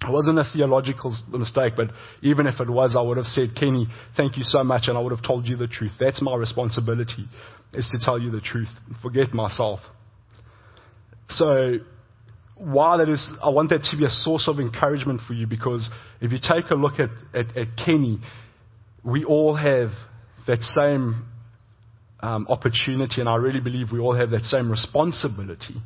It 0.00 0.12
wasn't 0.12 0.38
a 0.38 0.44
theological 0.44 1.12
mistake, 1.32 1.72
but 1.76 1.88
even 2.22 2.46
if 2.46 2.60
it 2.60 2.70
was, 2.70 2.94
I 2.96 3.02
would 3.02 3.16
have 3.16 3.26
said, 3.26 3.48
Kenny, 3.58 3.88
thank 4.16 4.36
you 4.36 4.44
so 4.44 4.62
much, 4.62 4.82
and 4.86 4.96
I 4.96 5.00
would 5.00 5.10
have 5.10 5.24
told 5.24 5.46
you 5.46 5.56
the 5.56 5.66
truth. 5.66 5.90
That's 5.98 6.22
my 6.22 6.36
responsibility, 6.36 7.28
is 7.72 7.88
to 7.90 7.98
tell 8.04 8.16
you 8.16 8.30
the 8.30 8.40
truth. 8.40 8.68
Forget 9.02 9.34
myself. 9.34 9.80
So, 11.30 11.78
why 12.58 12.98
that 12.98 13.08
is, 13.08 13.28
I 13.42 13.50
want 13.50 13.70
that 13.70 13.82
to 13.90 13.96
be 13.96 14.04
a 14.04 14.10
source 14.10 14.48
of 14.48 14.58
encouragement 14.58 15.20
for 15.26 15.32
you, 15.32 15.46
because 15.46 15.88
if 16.20 16.32
you 16.32 16.38
take 16.38 16.70
a 16.70 16.74
look 16.74 16.98
at, 16.98 17.10
at, 17.34 17.56
at 17.56 17.66
Kenny, 17.84 18.18
we 19.04 19.24
all 19.24 19.54
have 19.54 19.90
that 20.46 20.62
same 20.62 21.24
um, 22.20 22.46
opportunity, 22.48 23.20
and 23.20 23.28
I 23.28 23.36
really 23.36 23.60
believe 23.60 23.92
we 23.92 24.00
all 24.00 24.14
have 24.14 24.30
that 24.30 24.44
same 24.44 24.70
responsibility, 24.70 25.76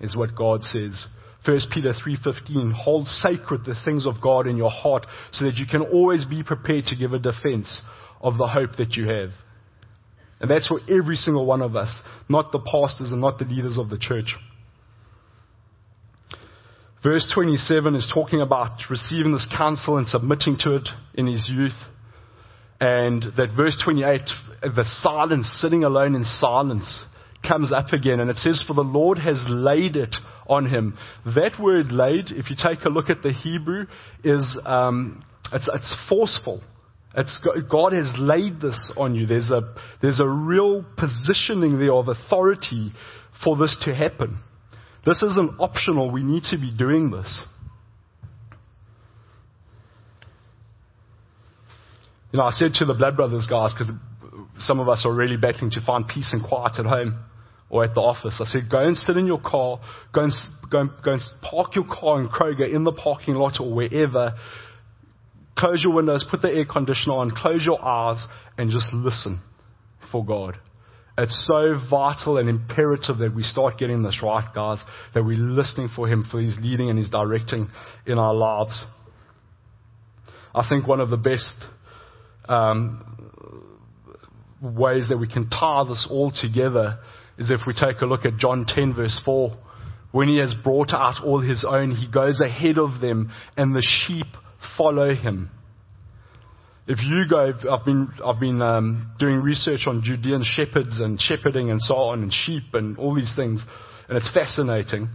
is 0.00 0.16
what 0.16 0.34
God 0.34 0.62
says 0.62 1.06
1 1.44 1.58
Peter 1.72 1.92
3:15 1.92 2.72
hold 2.72 3.06
sacred 3.06 3.64
the 3.64 3.74
things 3.84 4.06
of 4.06 4.20
God 4.20 4.46
in 4.46 4.56
your 4.56 4.70
heart 4.70 5.06
so 5.30 5.44
that 5.44 5.56
you 5.56 5.66
can 5.66 5.82
always 5.82 6.24
be 6.24 6.42
prepared 6.42 6.84
to 6.86 6.96
give 6.96 7.12
a 7.12 7.18
defense 7.18 7.80
of 8.20 8.36
the 8.36 8.46
hope 8.46 8.76
that 8.76 8.96
you 8.96 9.08
have. 9.08 9.30
And 10.40 10.50
that's 10.50 10.68
for 10.68 10.80
every 10.90 11.16
single 11.16 11.46
one 11.46 11.62
of 11.62 11.74
us, 11.74 12.02
not 12.28 12.52
the 12.52 12.58
pastors 12.58 13.12
and 13.12 13.20
not 13.20 13.38
the 13.38 13.44
leaders 13.44 13.78
of 13.78 13.88
the 13.88 13.98
church. 13.98 14.36
Verse 17.08 17.32
27 17.32 17.94
is 17.94 18.12
talking 18.12 18.42
about 18.42 18.82
receiving 18.90 19.32
this 19.32 19.48
counsel 19.56 19.96
and 19.96 20.06
submitting 20.06 20.58
to 20.58 20.74
it 20.74 20.90
in 21.14 21.26
his 21.26 21.50
youth. 21.50 21.72
And 22.82 23.22
that 23.34 23.54
verse 23.56 23.80
28, 23.82 24.20
the 24.60 24.84
silence, 25.00 25.48
sitting 25.58 25.84
alone 25.84 26.14
in 26.14 26.24
silence, 26.24 27.02
comes 27.42 27.72
up 27.72 27.94
again. 27.94 28.20
And 28.20 28.28
it 28.28 28.36
says, 28.36 28.62
For 28.66 28.74
the 28.74 28.82
Lord 28.82 29.18
has 29.20 29.42
laid 29.48 29.96
it 29.96 30.16
on 30.48 30.68
him. 30.68 30.98
That 31.24 31.52
word 31.58 31.92
laid, 31.92 32.26
if 32.30 32.50
you 32.50 32.56
take 32.62 32.84
a 32.84 32.90
look 32.90 33.08
at 33.08 33.22
the 33.22 33.32
Hebrew, 33.32 33.86
is 34.22 34.60
um, 34.66 35.24
it's, 35.50 35.66
it's 35.72 35.96
forceful. 36.10 36.60
It's, 37.16 37.40
God 37.70 37.94
has 37.94 38.12
laid 38.18 38.60
this 38.60 38.92
on 38.98 39.14
you. 39.14 39.24
There's 39.24 39.50
a, 39.50 39.74
there's 40.02 40.20
a 40.20 40.28
real 40.28 40.84
positioning 40.98 41.78
there 41.78 41.94
of 41.94 42.08
authority 42.08 42.92
for 43.42 43.56
this 43.56 43.78
to 43.86 43.94
happen. 43.94 44.40
This 45.08 45.22
isn't 45.22 45.58
optional. 45.58 46.10
We 46.10 46.22
need 46.22 46.42
to 46.50 46.58
be 46.58 46.70
doing 46.70 47.10
this. 47.10 47.42
You 52.30 52.38
know, 52.38 52.44
I 52.44 52.50
said 52.50 52.74
to 52.74 52.84
the 52.84 52.92
Blood 52.92 53.16
Brothers 53.16 53.46
guys, 53.48 53.72
because 53.72 53.94
some 54.58 54.80
of 54.80 54.88
us 54.90 55.06
are 55.06 55.14
really 55.14 55.38
battling 55.38 55.70
to 55.70 55.80
find 55.80 56.06
peace 56.06 56.28
and 56.34 56.46
quiet 56.46 56.78
at 56.78 56.84
home 56.84 57.24
or 57.70 57.84
at 57.84 57.94
the 57.94 58.02
office. 58.02 58.38
I 58.38 58.44
said, 58.44 58.70
go 58.70 58.86
and 58.86 58.94
sit 58.94 59.16
in 59.16 59.26
your 59.26 59.40
car, 59.40 59.80
go 60.12 60.24
and, 60.24 60.32
go 60.70 60.80
and, 60.80 60.90
go 61.02 61.12
and 61.14 61.22
park 61.40 61.74
your 61.74 61.86
car 61.86 62.20
in 62.20 62.28
Kroger 62.28 62.70
in 62.70 62.84
the 62.84 62.92
parking 62.92 63.34
lot 63.34 63.60
or 63.60 63.72
wherever. 63.74 64.34
Close 65.56 65.82
your 65.82 65.94
windows, 65.94 66.26
put 66.30 66.42
the 66.42 66.50
air 66.50 66.66
conditioner 66.66 67.14
on, 67.14 67.30
close 67.30 67.64
your 67.64 67.82
eyes, 67.82 68.26
and 68.58 68.70
just 68.70 68.92
listen 68.92 69.40
for 70.12 70.22
God. 70.22 70.58
It's 71.20 71.48
so 71.48 71.76
vital 71.90 72.38
and 72.38 72.48
imperative 72.48 73.18
that 73.18 73.34
we 73.34 73.42
start 73.42 73.76
getting 73.76 74.04
this 74.04 74.20
right, 74.22 74.48
guys, 74.54 74.80
that 75.14 75.24
we're 75.24 75.36
listening 75.36 75.88
for 75.94 76.06
Him 76.06 76.24
for 76.30 76.40
His 76.40 76.56
leading 76.60 76.90
and 76.90 76.98
His 76.98 77.10
directing 77.10 77.68
in 78.06 78.18
our 78.18 78.32
lives. 78.32 78.84
I 80.54 80.64
think 80.68 80.86
one 80.86 81.00
of 81.00 81.10
the 81.10 81.16
best 81.16 81.52
um, 82.48 83.04
ways 84.62 85.08
that 85.08 85.18
we 85.18 85.26
can 85.26 85.50
tie 85.50 85.82
this 85.88 86.06
all 86.08 86.30
together 86.30 87.00
is 87.36 87.50
if 87.50 87.62
we 87.66 87.72
take 87.72 88.00
a 88.00 88.06
look 88.06 88.24
at 88.24 88.36
John 88.36 88.64
10, 88.68 88.94
verse 88.94 89.20
4. 89.24 89.56
When 90.12 90.28
He 90.28 90.38
has 90.38 90.54
brought 90.62 90.92
out 90.92 91.24
all 91.24 91.40
His 91.40 91.66
own, 91.68 91.96
He 91.96 92.08
goes 92.08 92.40
ahead 92.40 92.78
of 92.78 93.00
them, 93.00 93.32
and 93.56 93.74
the 93.74 93.84
sheep 93.84 94.26
follow 94.76 95.16
Him. 95.16 95.50
If 96.90 97.00
you 97.02 97.26
go, 97.28 97.52
I've 97.70 97.84
been, 97.84 98.08
I've 98.24 98.40
been 98.40 98.62
um, 98.62 99.12
doing 99.18 99.42
research 99.42 99.80
on 99.86 100.00
Judean 100.02 100.42
shepherds 100.42 100.98
and 100.98 101.20
shepherding 101.20 101.70
and 101.70 101.78
so 101.82 101.94
on, 101.94 102.22
and 102.22 102.32
sheep 102.32 102.62
and 102.72 102.96
all 102.96 103.14
these 103.14 103.34
things, 103.36 103.62
and 104.08 104.16
it's 104.16 104.32
fascinating. 104.32 105.10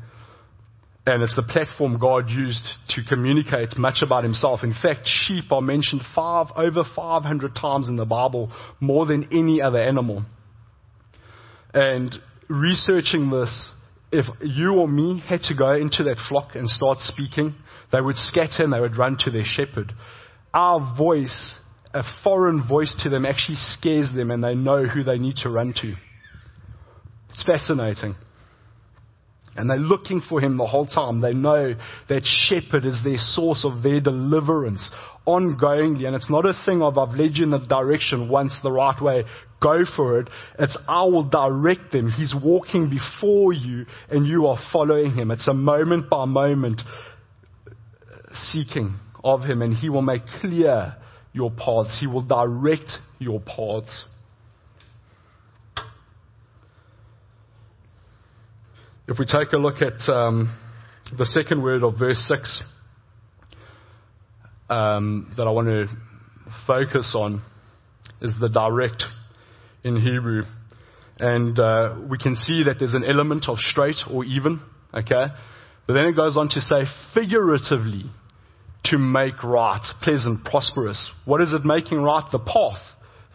And 1.07 1.23
it's 1.23 1.35
the 1.35 1.41
platform 1.41 1.97
God 1.97 2.29
used 2.29 2.63
to 2.89 3.01
communicate 3.09 3.75
much 3.75 4.03
about 4.03 4.23
Himself. 4.23 4.59
In 4.61 4.75
fact, 4.79 5.01
sheep 5.05 5.51
are 5.51 5.61
mentioned 5.61 6.01
five, 6.13 6.47
over 6.55 6.83
500 6.95 7.55
times 7.55 7.87
in 7.87 7.95
the 7.95 8.05
Bible, 8.05 8.51
more 8.79 9.07
than 9.07 9.29
any 9.31 9.59
other 9.59 9.81
animal. 9.81 10.23
And 11.73 12.13
researching 12.49 13.31
this, 13.31 13.71
if 14.11 14.25
you 14.43 14.73
or 14.73 14.87
me 14.87 15.23
had 15.27 15.41
to 15.41 15.55
go 15.57 15.73
into 15.73 16.03
that 16.03 16.17
flock 16.29 16.53
and 16.53 16.69
start 16.69 16.99
speaking, 16.99 17.55
they 17.91 17.99
would 17.99 18.15
scatter 18.15 18.63
and 18.63 18.71
they 18.71 18.79
would 18.79 18.95
run 18.95 19.17
to 19.21 19.31
their 19.31 19.43
shepherd. 19.43 19.91
Our 20.53 20.95
voice 20.95 21.59
a 21.93 22.03
foreign 22.23 22.67
voice 22.67 22.95
to 23.03 23.09
them 23.09 23.25
actually 23.25 23.57
scares 23.57 24.09
them 24.13 24.31
and 24.31 24.43
they 24.43 24.55
know 24.55 24.85
who 24.85 25.03
they 25.03 25.17
need 25.17 25.35
to 25.37 25.49
run 25.49 25.73
to. 25.81 25.93
It's 27.31 27.43
fascinating. 27.45 28.15
And 29.55 29.69
they're 29.69 29.77
looking 29.77 30.21
for 30.27 30.41
him 30.41 30.57
the 30.57 30.65
whole 30.65 30.87
time. 30.87 31.21
They 31.21 31.33
know 31.33 31.75
that 32.09 32.23
shepherd 32.23 32.85
is 32.85 33.01
their 33.03 33.17
source 33.17 33.63
of 33.63 33.83
their 33.83 33.99
deliverance 33.99 34.91
ongoingly. 35.27 36.05
And 36.05 36.15
it's 36.15 36.31
not 36.31 36.47
a 36.47 36.53
thing 36.65 36.81
of 36.81 36.97
I've 36.97 37.15
led 37.15 37.35
you 37.35 37.43
in 37.43 37.51
the 37.51 37.59
direction 37.59 38.29
once 38.29 38.59
the 38.63 38.71
right 38.71 38.99
way. 38.99 39.25
Go 39.61 39.83
for 39.95 40.19
it. 40.19 40.29
It's 40.57 40.77
I 40.89 41.03
will 41.03 41.23
direct 41.23 41.91
them. 41.91 42.09
He's 42.09 42.33
walking 42.43 42.89
before 42.89 43.53
you 43.53 43.85
and 44.09 44.25
you 44.25 44.47
are 44.47 44.57
following 44.71 45.11
him. 45.11 45.29
It's 45.29 45.47
a 45.47 45.53
moment 45.53 46.09
by 46.09 46.25
moment 46.25 46.81
seeking 48.33 48.95
of 49.23 49.41
him 49.41 49.61
and 49.61 49.75
he 49.75 49.89
will 49.89 50.01
make 50.01 50.23
clear 50.41 50.95
your 51.33 51.51
paths. 51.51 51.97
He 51.99 52.07
will 52.07 52.21
direct 52.21 52.89
your 53.19 53.39
paths. 53.39 54.05
If 59.07 59.19
we 59.19 59.25
take 59.25 59.51
a 59.51 59.57
look 59.57 59.81
at 59.81 60.09
um, 60.09 60.57
the 61.17 61.25
second 61.25 61.61
word 61.61 61.83
of 61.83 61.99
verse 61.99 62.23
6 62.29 62.63
um, 64.69 65.33
that 65.35 65.45
I 65.45 65.51
want 65.51 65.67
to 65.67 65.87
focus 66.65 67.13
on 67.15 67.41
is 68.21 68.33
the 68.39 68.47
direct 68.47 69.03
in 69.83 69.97
Hebrew. 69.97 70.43
And 71.19 71.59
uh, 71.59 71.95
we 72.09 72.17
can 72.17 72.35
see 72.35 72.63
that 72.63 72.77
there's 72.79 72.93
an 72.93 73.03
element 73.03 73.49
of 73.49 73.57
straight 73.57 73.97
or 74.09 74.23
even, 74.23 74.61
okay? 74.93 75.25
But 75.85 75.93
then 75.93 76.05
it 76.05 76.15
goes 76.15 76.37
on 76.37 76.47
to 76.49 76.61
say 76.61 76.85
figuratively 77.13 78.05
to 78.85 78.97
make 78.97 79.43
right, 79.43 79.81
pleasant, 80.01 80.43
prosperous. 80.45 81.11
What 81.25 81.41
is 81.41 81.53
it 81.53 81.63
making 81.65 82.01
right? 82.01 82.23
The 82.31 82.39
path 82.39 82.81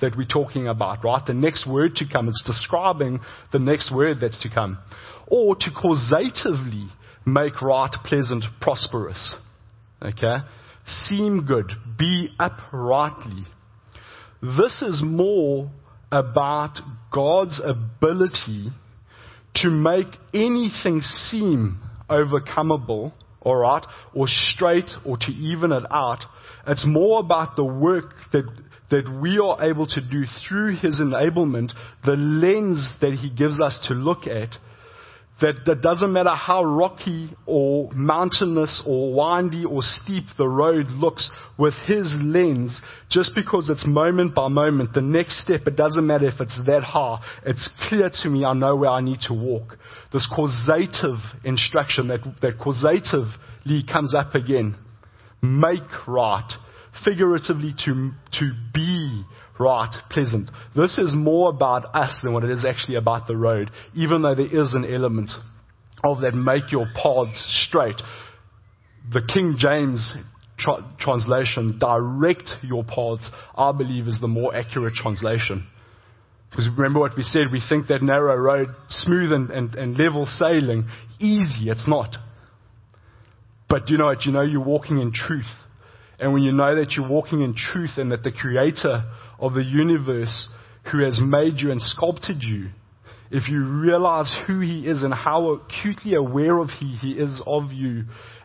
that 0.01 0.17
we're 0.17 0.27
talking 0.27 0.69
about, 0.69 1.03
right? 1.05 1.25
The 1.27 1.35
next 1.35 1.69
word 1.69 1.97
to 1.97 2.05
come. 2.11 2.29
It's 2.29 2.43
describing 2.45 3.21
the 3.53 3.59
next 3.59 3.95
word 3.95 4.19
that's 4.21 4.41
to 4.43 4.51
come. 4.51 4.79
Or 5.27 5.57
to 5.57 5.71
causatively 5.71 6.89
make 7.27 7.61
right, 7.61 7.93
pleasant, 8.05 8.45
prosperous. 8.61 9.35
Okay? 10.03 10.37
Seem 10.87 11.45
good. 11.47 11.73
Be 11.99 12.31
uprightly. 12.39 13.45
This 14.41 14.83
is 14.83 15.03
more 15.05 15.71
about 16.13 16.79
God's 17.13 17.61
ability 17.63 18.71
to 19.57 19.69
make 19.69 20.07
anything 20.33 21.01
seem 21.01 21.81
overcomable 22.09 23.13
alright, 23.45 23.85
or 24.15 24.27
straight, 24.29 24.91
or 25.05 25.17
to 25.17 25.33
even 25.33 25.73
it 25.73 25.85
out. 25.91 26.25
It's 26.67 26.85
more 26.87 27.21
about 27.21 27.57
the 27.57 27.65
work 27.65 28.15
that, 28.33 28.45
that 28.91 29.09
we 29.21 29.39
are 29.39 29.63
able 29.63 29.87
to 29.87 30.01
do 30.01 30.25
through 30.49 30.77
His 30.77 31.01
enablement, 31.01 31.73
the 32.05 32.17
lens 32.17 32.89
that 33.01 33.15
He 33.15 33.31
gives 33.31 33.61
us 33.61 33.87
to 33.89 33.95
look 33.95 34.27
at, 34.27 34.57
that, 35.41 35.65
that 35.67 35.83
doesn't 35.83 36.13
matter 36.13 36.35
how 36.35 36.65
rocky 36.65 37.31
or 37.47 37.91
mountainous 37.93 38.83
or 38.87 39.15
windy 39.15 39.65
or 39.65 39.83
steep 39.83 40.25
the 40.37 40.49
road 40.49 40.87
looks 40.91 41.31
with 41.57 41.75
his 41.87 42.13
lens, 42.21 42.81
just 43.09 43.33
because 43.37 43.71
it's 43.71 43.87
moment 43.87 44.35
by 44.35 44.49
moment, 44.49 44.95
the 44.95 45.01
next 45.01 45.41
step, 45.41 45.61
it 45.67 45.77
doesn't 45.77 46.07
matter 46.07 46.27
if 46.27 46.41
it's 46.41 46.59
that 46.67 46.83
high. 46.83 47.21
It's 47.47 47.71
clear 47.89 48.11
to 48.23 48.29
me, 48.29 48.45
I 48.45 48.53
know 48.53 48.75
where 48.75 48.91
I 48.91 49.01
need 49.01 49.21
to 49.29 49.35
walk. 49.35 49.79
This 50.13 50.27
causative 50.35 51.19
instruction, 51.45 52.09
that, 52.09 52.21
that 52.43 52.59
causatively 52.59 53.91
comes 53.91 54.15
up 54.17 54.35
again. 54.35 54.77
Make 55.41 56.09
right. 56.09 56.51
Figuratively 57.05 57.75
to, 57.85 58.11
to 58.41 58.53
be 58.75 59.23
right, 59.59 59.95
pleasant. 60.11 60.51
This 60.75 60.99
is 60.99 61.15
more 61.17 61.51
about 61.51 61.95
us 61.95 62.21
than 62.23 62.33
what 62.33 62.45
it 62.45 62.51
is 62.51 62.65
actually 62.65 62.97
about 62.97 63.27
the 63.27 63.37
road, 63.37 63.71
even 63.95 64.23
though 64.23 64.35
there 64.35 64.47
is 64.47 64.75
an 64.75 64.85
element 64.85 65.31
of 66.05 66.21
that 66.21 66.35
make 66.35 66.71
your 66.71 66.87
paths 66.95 67.45
straight. 67.67 68.01
The 69.13 69.23
King 69.23 69.57
James 69.59 70.15
tra- 70.59 70.85
translation, 71.01 71.79
direct 71.79 72.51
your 72.63 72.85
paths, 72.85 73.31
I 73.57 73.73
believe 73.73 74.07
is 74.07 74.21
the 74.21 74.29
more 74.29 74.55
accurate 74.55 74.95
translation. 74.95 75.67
Because 76.51 76.69
remember 76.77 77.01
what 77.01 77.17
we 77.17 77.23
said, 77.23 77.47
we 77.53 77.63
think 77.69 77.89
that 77.89 78.03
narrow 78.03 78.37
road, 78.37 78.69
smooth 78.89 79.33
and, 79.33 79.51
and, 79.51 79.75
and 79.75 79.99
level 79.99 80.27
sailing, 80.27 80.89
easy. 81.19 81.71
It's 81.71 81.87
not. 81.87 82.17
But 83.69 83.91
you 83.91 83.99
know 83.99 84.07
what? 84.07 84.25
You 84.25 84.33
know 84.33 84.43
you're 84.43 84.65
walking 84.65 84.99
in 84.99 85.13
truth. 85.13 85.45
And 86.19 86.33
when 86.33 86.43
you 86.43 86.53
know 86.53 86.75
that 86.75 86.93
you're 86.93 87.09
walking 87.09 87.43
in 87.43 87.55
truth 87.55 87.93
and 87.97 88.11
that 88.11 88.23
the 88.23 88.33
Creator 88.33 89.05
of 89.39 89.55
the 89.55 89.65
universe 89.65 90.49
who 90.91 91.05
has 91.05 91.21
made 91.23 91.55
you 91.59 91.71
and 91.71 91.81
sculpted 91.81 92.43
you, 92.43 92.69
if 93.31 93.49
you 93.49 93.65
realize 93.65 94.35
who 94.47 94.61
He 94.61 94.87
is 94.87 95.03
and 95.03 95.13
how 95.13 95.51
acutely 95.51 96.15
aware 96.15 96.59
of 96.59 96.69
He, 96.71 96.97
he 97.01 97.13
is 97.13 97.43
of 97.47 97.73
you 97.73 98.05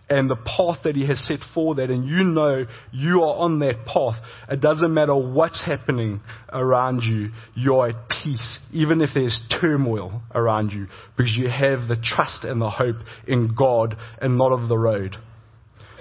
and 0.10 0.30
the 0.30 0.36
path 0.36 0.80
that 0.84 0.96
He 0.96 1.08
has 1.08 1.26
set 1.26 1.40
for 1.54 1.76
that, 1.76 1.90
and 1.90 2.08
you 2.08 2.24
know 2.24 2.66
you 2.92 3.24
are 3.24 3.38
on 3.38 3.60
that 3.60 3.86
path, 3.86 4.16
it 4.50 4.60
doesn't 4.60 4.94
matter 4.94 5.16
what's 5.16 5.64
happening 5.66 6.22
around 6.52 7.02
you, 7.04 7.30
you're 7.56 7.90
at 7.90 8.10
peace, 8.10 8.60
even 8.72 9.02
if 9.02 9.10
there's 9.14 9.42
turmoil 9.62 10.22
around 10.36 10.72
you, 10.72 10.88
because 11.16 11.36
you 11.38 11.50
have 11.50 11.88
the 11.88 11.98
trust 12.04 12.44
and 12.44 12.62
the 12.62 12.70
hope 12.70 12.98
in 13.28 13.56
God 13.58 13.96
and 14.22 14.38
not 14.38 14.52
of 14.52 14.68
the 14.68 14.78
road, 14.78 15.16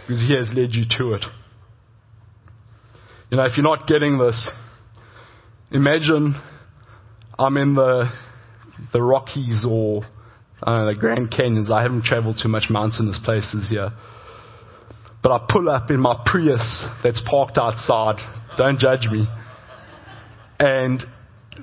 because 0.03 0.27
He 0.29 0.35
has 0.37 0.51
led 0.55 0.75
you 0.75 0.85
to 0.99 1.15
it. 1.15 1.25
You 3.31 3.39
know, 3.39 3.45
if 3.45 3.53
you're 3.57 3.63
not 3.63 3.87
getting 3.87 4.19
this, 4.19 4.51
imagine 5.73 6.41
I'm 7.39 7.57
in 7.57 7.75
the, 7.75 8.11
the 8.93 9.03
Rockies 9.03 9.65
or 9.69 10.03
know, 10.67 10.87
the 10.87 10.99
Grand 10.99 11.31
Canyons. 11.31 11.71
I 11.71 11.83
haven't 11.83 12.05
traveled 12.05 12.37
to 12.39 12.49
much 12.49 12.65
mountainous 12.71 13.19
places 13.25 13.69
here. 13.71 13.91
But 15.23 15.33
I 15.33 15.47
pull 15.49 15.69
up 15.71 15.91
in 15.91 16.01
my 16.01 16.23
Prius 16.27 16.85
that's 17.03 17.23
parked 17.29 17.57
outside. 17.57 18.17
Don't 18.59 18.79
judge 18.79 19.07
me. 19.11 19.27
And 20.59 21.03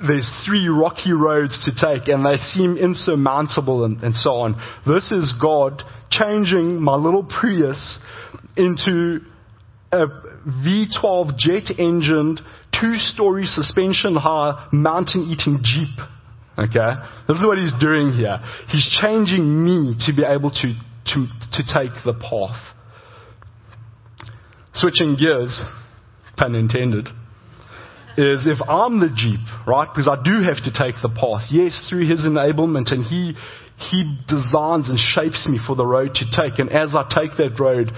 there's 0.07 0.31
three 0.45 0.67
rocky 0.67 1.13
roads 1.13 1.65
to 1.65 1.71
take 1.71 2.07
and 2.07 2.25
they 2.25 2.37
seem 2.37 2.77
insurmountable 2.77 3.85
and, 3.85 4.01
and 4.03 4.15
so 4.15 4.31
on. 4.31 4.55
This 4.87 5.11
is 5.11 5.33
God 5.41 5.83
changing 6.09 6.81
my 6.81 6.95
little 6.95 7.23
Prius 7.23 7.99
into 8.55 9.19
a 9.91 10.05
V12 10.47 11.37
jet 11.37 11.79
engined, 11.79 12.41
two 12.79 12.97
story 12.97 13.45
suspension 13.45 14.15
high, 14.15 14.67
mountain 14.71 15.29
eating 15.29 15.59
Jeep. 15.63 15.97
Okay? 16.57 16.93
This 17.27 17.37
is 17.37 17.45
what 17.45 17.57
he's 17.57 17.73
doing 17.79 18.11
here. 18.13 18.39
He's 18.67 18.87
changing 19.01 19.63
me 19.63 19.95
to 20.05 20.13
be 20.15 20.23
able 20.23 20.51
to, 20.51 20.73
to, 21.13 21.27
to 21.53 21.63
take 21.63 21.91
the 22.03 22.13
path. 22.13 22.59
Switching 24.73 25.15
gears, 25.15 25.61
pun 26.37 26.55
intended, 26.55 27.07
is 28.17 28.45
if 28.45 28.59
I'm 28.67 28.99
the 28.99 29.09
Jeep, 29.15 29.39
right? 29.65 29.87
Because 29.87 30.09
I 30.09 30.21
do 30.21 30.43
have 30.43 30.63
to 30.65 30.71
take 30.71 30.95
the 31.01 31.09
path. 31.09 31.47
Yes, 31.51 31.87
through 31.89 32.07
His 32.07 32.25
enablement 32.25 32.91
and 32.91 33.05
He, 33.05 33.33
He 33.77 34.17
designs 34.27 34.89
and 34.89 34.99
shapes 34.99 35.47
me 35.49 35.59
for 35.65 35.75
the 35.75 35.85
road 35.85 36.15
to 36.15 36.25
take. 36.25 36.59
And 36.59 36.69
as 36.69 36.95
I 36.95 37.03
take 37.07 37.37
that 37.37 37.59
road, 37.59 37.91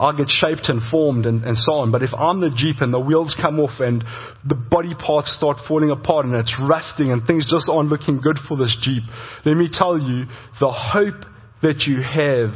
I 0.00 0.16
get 0.16 0.28
shaped 0.28 0.68
and 0.68 0.80
formed 0.90 1.26
and, 1.26 1.44
and 1.44 1.56
so 1.56 1.74
on. 1.74 1.90
But 1.90 2.02
if 2.02 2.10
I'm 2.16 2.40
the 2.40 2.50
Jeep 2.54 2.76
and 2.80 2.94
the 2.94 3.00
wheels 3.00 3.36
come 3.40 3.58
off 3.58 3.80
and 3.80 4.04
the 4.46 4.54
body 4.54 4.94
parts 4.94 5.34
start 5.36 5.58
falling 5.66 5.90
apart 5.90 6.24
and 6.24 6.34
it's 6.36 6.54
rusting 6.68 7.10
and 7.10 7.26
things 7.26 7.50
just 7.50 7.68
aren't 7.68 7.88
looking 7.88 8.20
good 8.20 8.36
for 8.46 8.56
this 8.56 8.76
Jeep, 8.80 9.02
let 9.44 9.56
me 9.56 9.68
tell 9.70 9.98
you, 9.98 10.26
the 10.60 10.70
hope 10.70 11.26
that 11.62 11.82
you 11.86 12.00
have 12.00 12.54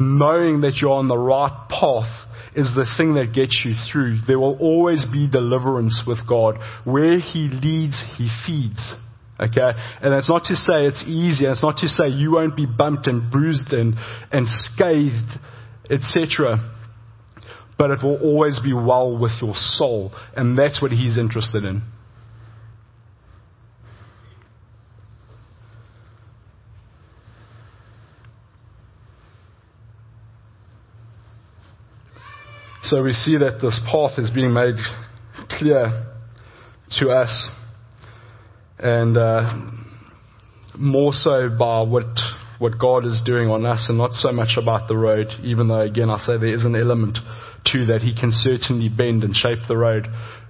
knowing 0.00 0.62
that 0.62 0.76
you're 0.80 0.90
on 0.90 1.08
the 1.08 1.18
right 1.18 1.68
path 1.68 2.10
is 2.56 2.72
the 2.74 2.86
thing 2.96 3.14
that 3.14 3.34
gets 3.34 3.62
you 3.64 3.74
through. 3.90 4.18
There 4.26 4.38
will 4.38 4.56
always 4.58 5.04
be 5.12 5.28
deliverance 5.30 6.02
with 6.06 6.18
God. 6.28 6.58
Where 6.84 7.18
He 7.18 7.48
leads, 7.48 8.02
He 8.16 8.28
feeds. 8.46 8.94
Okay? 9.38 9.70
And 10.00 10.12
that's 10.12 10.28
not 10.28 10.44
to 10.44 10.54
say 10.54 10.86
it's 10.86 11.04
easy. 11.06 11.46
It's 11.46 11.62
not 11.62 11.78
to 11.78 11.88
say 11.88 12.08
you 12.08 12.32
won't 12.32 12.56
be 12.56 12.66
bumped 12.66 13.06
and 13.06 13.30
bruised 13.30 13.72
and, 13.72 13.94
and 14.30 14.46
scathed, 14.48 15.38
etc. 15.90 16.70
But 17.76 17.90
it 17.90 18.02
will 18.02 18.18
always 18.22 18.60
be 18.60 18.72
well 18.72 19.18
with 19.18 19.32
your 19.40 19.54
soul. 19.54 20.12
And 20.36 20.56
that's 20.56 20.80
what 20.80 20.90
He's 20.92 21.18
interested 21.18 21.64
in. 21.64 21.82
So 32.84 33.02
we 33.02 33.14
see 33.14 33.38
that 33.38 33.60
this 33.62 33.80
path 33.90 34.18
is 34.18 34.30
being 34.30 34.52
made 34.52 34.74
clear 35.58 36.04
to 36.98 37.10
us, 37.10 37.50
and 38.78 39.16
uh, 39.16 39.54
more 40.76 41.14
so 41.14 41.48
by 41.58 41.80
what 41.80 42.04
what 42.64 42.78
God 42.78 43.04
is 43.04 43.20
doing 43.26 43.50
on 43.50 43.66
us, 43.66 43.84
and 43.90 43.98
not 43.98 44.12
so 44.12 44.32
much 44.32 44.56
about 44.56 44.88
the 44.88 44.96
road. 44.96 45.26
Even 45.42 45.68
though, 45.68 45.82
again, 45.82 46.08
I 46.08 46.16
say 46.16 46.38
there 46.38 46.54
is 46.54 46.64
an 46.64 46.74
element 46.74 47.18
to 47.66 47.84
that. 47.92 48.00
He 48.00 48.18
can 48.18 48.30
certainly 48.32 48.88
bend 48.88 49.22
and 49.22 49.36
shape 49.36 49.58
the 49.68 49.76
road. 49.76 50.08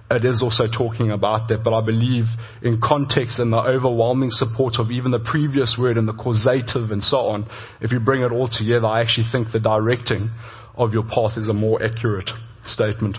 It 0.09 0.23
is 0.23 0.41
also 0.41 0.63
talking 0.71 1.11
about 1.11 1.49
that, 1.49 1.61
but 1.61 1.73
I 1.73 1.85
believe 1.85 2.23
in 2.61 2.79
context 2.81 3.37
and 3.37 3.51
the 3.51 3.57
overwhelming 3.57 4.29
support 4.31 4.75
of 4.79 4.91
even 4.91 5.11
the 5.11 5.19
previous 5.19 5.75
word 5.77 5.97
and 5.97 6.07
the 6.07 6.13
causative 6.13 6.89
and 6.89 7.03
so 7.03 7.17
on, 7.35 7.49
if 7.81 7.91
you 7.91 7.99
bring 7.99 8.21
it 8.21 8.31
all 8.31 8.47
together, 8.47 8.85
I 8.85 9.01
actually 9.01 9.27
think 9.29 9.51
the 9.51 9.59
directing 9.59 10.31
of 10.77 10.93
your 10.93 11.03
path 11.03 11.35
is 11.35 11.49
a 11.49 11.53
more 11.53 11.83
accurate 11.83 12.29
statement. 12.65 13.17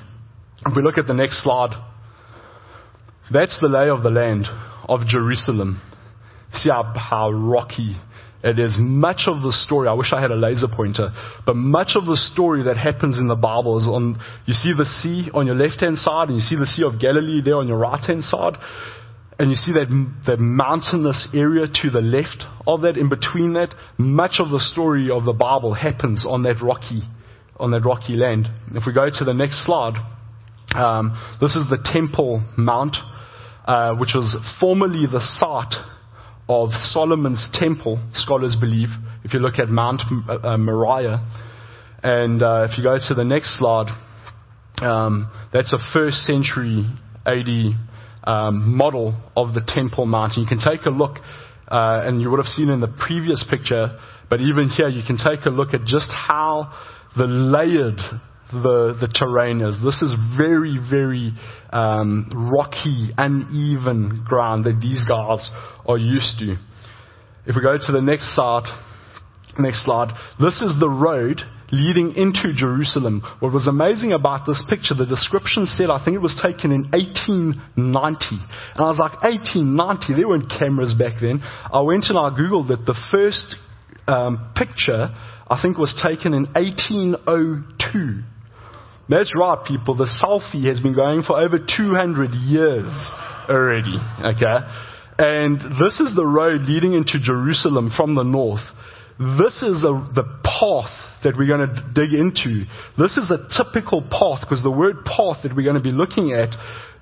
If 0.65 0.75
we 0.75 0.83
look 0.83 0.97
at 0.97 1.07
the 1.07 1.13
next 1.13 1.43
slide, 1.43 1.77
that's 3.31 3.61
the 3.61 3.69
lay 3.69 3.91
of 3.91 4.03
the 4.03 4.09
land 4.09 4.47
of 4.89 5.01
Jerusalem. 5.07 5.83
See 6.55 6.71
how, 6.71 6.95
how 6.97 7.31
rocky 7.31 7.99
it 8.47 8.59
is. 8.59 8.77
Much 8.79 9.23
of 9.27 9.43
the 9.43 9.53
story, 9.53 9.89
I 9.89 9.95
wish 9.95 10.13
I 10.13 10.21
had 10.21 10.31
a 10.31 10.37
laser 10.37 10.69
pointer, 10.75 11.11
but 11.45 11.57
much 11.57 11.93
of 11.97 12.07
the 12.07 12.17
story 12.17 12.63
that 12.65 12.77
happens 12.77 13.19
in 13.19 13.29
the 13.29 13.35
Bible 13.35 13.79
is 13.79 13.87
on, 13.87 14.21
you 14.47 14.55
see 14.55 14.73
the 14.77 14.85
sea 14.85 15.31
on 15.35 15.47
your 15.47 15.57
left 15.57 15.81
hand 15.81 15.99
side, 15.99 16.29
and 16.29 16.37
you 16.37 16.43
see 16.43 16.57
the 16.57 16.67
Sea 16.67 16.85
of 16.85 17.01
Galilee 17.01 17.43
there 17.45 17.57
on 17.57 17.69
your 17.69 17.79
right 17.79 18.03
hand 18.03 18.25
side, 18.25 18.55
and 19.39 19.51
you 19.51 19.57
see 19.57 19.73
that, 19.73 19.89
that 20.27 20.39
mountainous 20.39 21.29
area 21.35 21.67
to 21.67 21.91
the 21.91 22.01
left 22.01 22.45
of 22.67 22.83
that, 22.83 22.97
in 22.97 23.09
between 23.09 23.55
that, 23.55 23.75
much 23.99 24.37
of 24.39 24.51
the 24.51 24.61
story 24.61 25.11
of 25.11 25.25
the 25.25 25.33
Bible 25.33 25.75
happens 25.75 26.25
on 26.27 26.43
that 26.45 26.63
rocky 26.63 27.03
on 27.59 27.71
that 27.71 27.85
rocky 27.85 28.15
land. 28.17 28.49
If 28.73 28.85
we 28.87 28.93
go 28.93 29.09
to 29.09 29.25
the 29.25 29.33
next 29.33 29.65
slide, 29.65 29.95
um, 30.75 31.17
this 31.41 31.57
is 31.57 31.65
the 31.71 31.79
Temple 31.83 32.45
Mount, 32.57 32.97
uh, 33.67 33.95
which 33.95 34.13
was 34.15 34.37
formerly 34.61 35.07
the 35.07 35.21
site 35.21 35.75
of 36.49 36.71
Solomon's 36.73 37.49
temple, 37.53 38.01
scholars 38.13 38.57
believe, 38.59 38.89
if 39.25 39.35
you 39.35 39.41
look 39.41 39.59
at 39.59 39.69
Mount 39.69 40.03
uh, 40.29 40.57
Moriah. 40.57 41.27
And 42.03 42.43
uh, 42.43 42.69
if 42.71 42.79
you 42.79 42.85
go 42.85 42.97
to 42.97 43.15
the 43.15 43.25
next 43.25 43.59
slide, 43.59 43.89
um, 44.81 45.31
that's 45.53 45.73
a 45.73 45.79
first 45.93 46.19
century 46.19 46.87
AD 47.25 47.75
um, 48.25 48.77
model 48.77 49.15
of 49.37 49.55
the 49.55 49.63
Temple 49.67 50.07
Mount. 50.07 50.35
And 50.37 50.45
you 50.45 50.49
can 50.49 50.61
take 50.61 50.87
a 50.87 50.91
look, 50.91 51.19
uh, 51.69 52.03
and 52.05 52.21
you 52.21 52.31
would 52.31 52.39
have 52.39 52.47
seen 52.47 52.69
in 52.69 52.81
the 52.81 52.95
previous 53.07 53.45
picture, 53.51 53.99
but 54.31 54.41
even 54.41 54.69
here 54.69 54.89
you 54.89 55.03
can 55.05 55.17
take 55.17 55.47
a 55.47 55.51
look 55.51 55.75
at 55.75 55.81
just 55.85 56.11
how 56.13 56.73
the 57.17 57.27
layered 57.27 57.99
the, 58.53 58.97
the 59.01 59.09
terrain 59.09 59.61
is. 59.61 59.77
This 59.83 60.03
is 60.03 60.15
very, 60.37 60.79
very 60.79 61.33
um, 61.73 62.31
rocky, 62.55 63.11
uneven 63.17 64.25
ground 64.25 64.65
that 64.65 64.81
these 64.81 65.03
guys 65.09 65.51
are 65.87 65.99
used 65.99 66.39
to. 66.41 66.57
If 67.47 67.55
we 67.55 67.63
go 67.63 67.77
to 67.79 67.93
the 67.93 68.03
next 68.03 68.35
slide, 68.35 68.65
next 69.59 69.85
slide, 69.85 70.13
this 70.41 70.61
is 70.61 70.75
the 70.79 70.89
road 70.89 71.41
leading 71.73 72.15
into 72.15 72.53
Jerusalem. 72.55 73.23
What 73.41 73.53
was 73.53 73.67
amazing 73.67 74.13
about 74.13 74.47
this 74.47 74.65
picture, 74.69 74.95
the 74.95 75.07
description 75.07 75.67
said, 75.67 75.91
I 75.91 76.05
think 76.05 76.15
it 76.15 76.23
was 76.23 76.39
taken 76.43 76.71
in 76.71 76.91
1890. 76.91 78.27
And 78.31 78.79
I 78.79 78.89
was 78.89 78.99
like, 78.99 79.23
1890? 79.23 80.15
There 80.15 80.29
weren't 80.29 80.51
cameras 80.51 80.95
back 80.95 81.15
then. 81.21 81.43
I 81.43 81.81
went 81.81 82.07
and 82.09 82.19
I 82.19 82.31
Googled 82.31 82.71
it. 82.71 82.87
The 82.87 82.99
first 83.11 83.57
um, 84.07 84.53
picture 84.55 85.11
I 85.49 85.61
think 85.61 85.79
was 85.79 85.95
taken 86.03 86.35
in 86.35 86.47
1802. 86.55 88.23
That's 89.09 89.33
right, 89.37 89.59
people. 89.67 89.95
The 89.95 90.11
selfie 90.23 90.67
has 90.67 90.81
been 90.81 90.95
going 90.95 91.23
for 91.23 91.39
over 91.39 91.59
200 91.59 92.31
years 92.35 92.91
already. 93.49 93.95
Okay? 94.19 94.67
And 95.19 95.59
this 95.81 96.01
is 96.01 96.15
the 96.15 96.27
road 96.27 96.63
leading 96.63 96.93
into 96.93 97.19
Jerusalem 97.21 97.91
from 97.97 98.15
the 98.15 98.23
north. 98.23 98.65
This 99.19 99.63
is 99.63 99.83
a, 99.83 100.05
the 100.15 100.25
path 100.45 100.93
that 101.25 101.35
we're 101.39 101.49
going 101.49 101.67
to 101.67 101.91
dig 101.95 102.13
into. 102.13 102.65
This 102.99 103.17
is 103.17 103.31
a 103.31 103.49
typical 103.57 104.03
path 104.03 104.43
because 104.43 104.63
the 104.63 104.71
word 104.71 105.05
path 105.05 105.39
that 105.43 105.57
we're 105.57 105.65
going 105.65 105.77
to 105.77 105.83
be 105.83 105.93
looking 105.93 106.33
at 106.33 106.55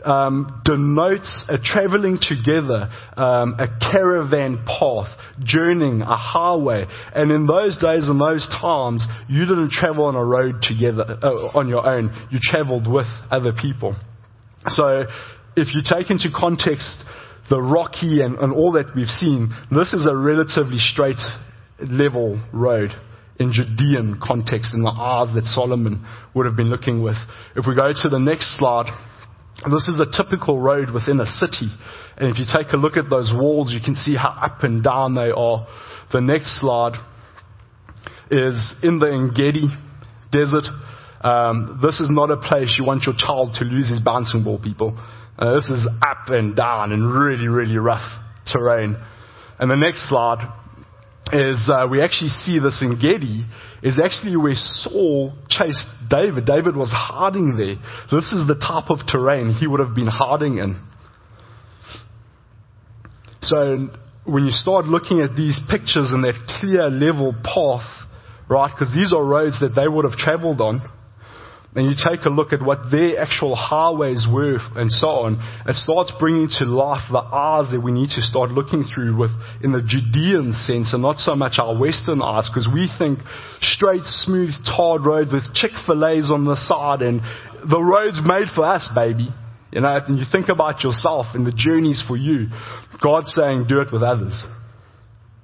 um, 0.04 0.62
denotes 0.64 1.44
a 1.48 1.58
traveling 1.58 2.18
together, 2.20 2.88
um, 3.16 3.56
a 3.58 3.66
caravan 3.90 4.64
path, 4.64 5.08
journeying, 5.42 6.02
a 6.02 6.16
highway. 6.16 6.86
And 7.14 7.32
in 7.32 7.46
those 7.46 7.78
days 7.78 8.06
and 8.06 8.20
those 8.20 8.48
times, 8.60 9.06
you 9.28 9.44
didn't 9.46 9.70
travel 9.70 10.04
on 10.04 10.14
a 10.14 10.24
road 10.24 10.62
together 10.62 11.18
uh, 11.20 11.58
on 11.58 11.68
your 11.68 11.86
own. 11.86 12.28
You 12.30 12.38
traveled 12.40 12.90
with 12.90 13.06
other 13.30 13.52
people. 13.52 13.96
So, 14.68 15.04
if 15.56 15.74
you 15.74 15.82
take 15.84 16.10
into 16.10 16.28
context 16.34 17.04
the 17.51 17.61
rocky 17.61 18.22
and, 18.22 18.38
and 18.38 18.53
all 18.53 18.72
that 18.72 18.95
we've 18.97 19.09
seen, 19.09 19.51
this 19.70 19.92
is 19.92 20.07
a 20.07 20.16
relatively 20.16 20.78
straight 20.78 21.20
level 21.78 22.40
road 22.53 22.90
in 23.38 23.53
Judean 23.53 24.20
context 24.22 24.74
in 24.74 24.82
the 24.82 24.90
eyes 24.90 25.34
that 25.34 25.45
Solomon 25.45 26.07
would 26.34 26.47
have 26.47 26.57
been 26.57 26.70
looking 26.70 27.03
with. 27.03 27.16
If 27.57 27.66
we 27.66 27.74
go 27.74 27.90
to 27.90 28.09
the 28.09 28.18
next 28.18 28.57
slide, 28.59 28.86
this 29.70 29.88
is 29.88 30.01
a 30.01 30.22
typical 30.22 30.61
road 30.61 30.90
within 30.90 31.20
a 31.20 31.26
city. 31.26 31.68
And 32.16 32.30
if 32.30 32.38
you 32.38 32.45
take 32.47 32.72
a 32.72 32.76
look 32.76 32.97
at 32.97 33.11
those 33.11 33.32
walls, 33.34 33.72
you 33.72 33.80
can 33.84 33.97
see 33.97 34.14
how 34.16 34.30
up 34.30 34.62
and 34.62 34.82
down 34.82 35.14
they 35.14 35.30
are. 35.30 35.66
The 36.12 36.20
next 36.20 36.61
slide 36.61 36.95
is 38.30 38.74
in 38.82 38.99
the 38.99 39.07
Engedi 39.07 39.68
desert. 40.30 40.64
Um, 41.20 41.80
this 41.82 42.01
is 42.01 42.09
not 42.11 42.30
a 42.30 42.36
place 42.36 42.76
you 42.78 42.84
want 42.84 43.05
your 43.05 43.14
child 43.16 43.57
to 43.59 43.64
lose 43.64 43.88
his 43.88 44.01
bouncing 44.01 44.45
ball, 44.45 44.61
people. 44.62 44.97
Uh, 45.39 45.55
this 45.55 45.68
is 45.68 45.87
up 46.01 46.28
and 46.28 46.55
down 46.55 46.93
and 46.93 47.12
really, 47.12 47.49
really 47.49 47.76
rough 47.76 48.09
terrain. 48.47 48.97
And 49.59 49.70
the 49.70 49.76
next 49.76 50.09
slide 50.09 50.47
is 51.32 51.70
uh, 51.72 51.87
we 51.91 52.03
actually 52.03 52.28
see 52.28 52.59
this 52.59 52.82
Engedi 52.82 53.45
is 53.82 54.01
actually 54.03 54.37
where 54.37 54.55
Saul 54.55 55.32
chased 55.49 55.89
David. 56.09 56.47
David 56.47 56.76
was 56.76 56.91
hiding 56.93 57.57
there. 57.57 57.76
This 58.11 58.32
is 58.32 58.47
the 58.47 58.55
type 58.55 58.91
of 58.91 58.99
terrain 59.07 59.53
he 59.53 59.66
would 59.66 59.80
have 59.80 59.95
been 59.95 60.07
hiding 60.07 60.59
in. 60.59 60.80
So 63.41 63.89
when 64.24 64.45
you 64.45 64.51
start 64.51 64.87
looking 64.87 65.20
at 65.20 65.37
these 65.37 65.61
pictures 65.68 66.11
and 66.12 66.24
that 66.24 66.35
clear 66.61 66.89
level 66.89 67.35
path, 67.43 67.85
right, 68.49 68.70
because 68.70 68.95
these 68.95 69.12
are 69.12 69.24
roads 69.24 69.61
that 69.61 69.74
they 69.74 69.89
would 69.89 70.05
have 70.05 70.18
traveled 70.18 70.61
on, 70.61 70.80
and 71.74 71.86
you 71.86 71.94
take 71.98 72.24
a 72.24 72.28
look 72.28 72.52
at 72.52 72.62
what 72.62 72.90
their 72.90 73.20
actual 73.20 73.56
highways 73.56 74.26
were 74.32 74.58
and 74.76 74.90
so 74.90 75.26
on, 75.26 75.42
it 75.66 75.74
starts 75.74 76.12
bringing 76.20 76.48
to 76.58 76.64
life 76.64 77.02
the 77.10 77.18
eyes 77.18 77.72
that 77.72 77.80
we 77.80 77.90
need 77.90 78.10
to 78.10 78.22
start 78.22 78.50
looking 78.50 78.84
through 78.84 79.16
with 79.18 79.30
in 79.62 79.72
the 79.72 79.82
Judean 79.82 80.52
sense 80.52 80.92
and 80.92 81.02
not 81.02 81.18
so 81.18 81.34
much 81.34 81.58
our 81.58 81.76
Western 81.76 82.22
eyes 82.22 82.48
because 82.48 82.68
we 82.72 82.88
think 82.98 83.18
straight, 83.60 84.04
smooth, 84.04 84.54
tarred 84.64 85.04
road 85.04 85.32
with 85.32 85.52
Chick-fil-A's 85.54 86.30
on 86.30 86.44
the 86.44 86.56
side 86.56 87.02
and 87.02 87.20
the 87.68 87.82
road's 87.82 88.20
made 88.22 88.46
for 88.54 88.64
us, 88.64 88.88
baby. 88.94 89.28
You 89.72 89.80
know, 89.80 89.98
and 90.06 90.18
you 90.18 90.24
think 90.30 90.48
about 90.48 90.84
yourself 90.84 91.26
and 91.34 91.44
the 91.44 91.54
journey's 91.56 92.04
for 92.06 92.16
you. 92.16 92.46
God's 93.02 93.34
saying, 93.34 93.66
do 93.68 93.80
it 93.80 93.92
with 93.92 94.04
others. 94.04 94.46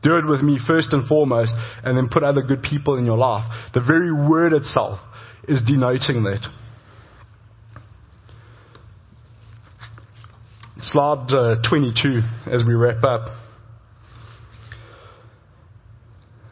Do 0.04 0.16
it 0.16 0.24
with 0.26 0.40
me 0.40 0.58
first 0.64 0.92
and 0.92 1.06
foremost, 1.06 1.52
and 1.84 1.94
then 1.94 2.08
put 2.08 2.22
other 2.22 2.40
good 2.40 2.62
people 2.62 2.96
in 2.96 3.04
your 3.04 3.18
life. 3.18 3.44
The 3.74 3.82
very 3.82 4.10
word 4.10 4.54
itself 4.54 4.98
is 5.48 5.62
denoting 5.66 6.24
that. 6.24 6.46
Slide 10.80 11.30
uh, 11.30 11.68
22 11.68 12.20
as 12.50 12.64
we 12.66 12.74
wrap 12.74 13.04
up. 13.04 13.36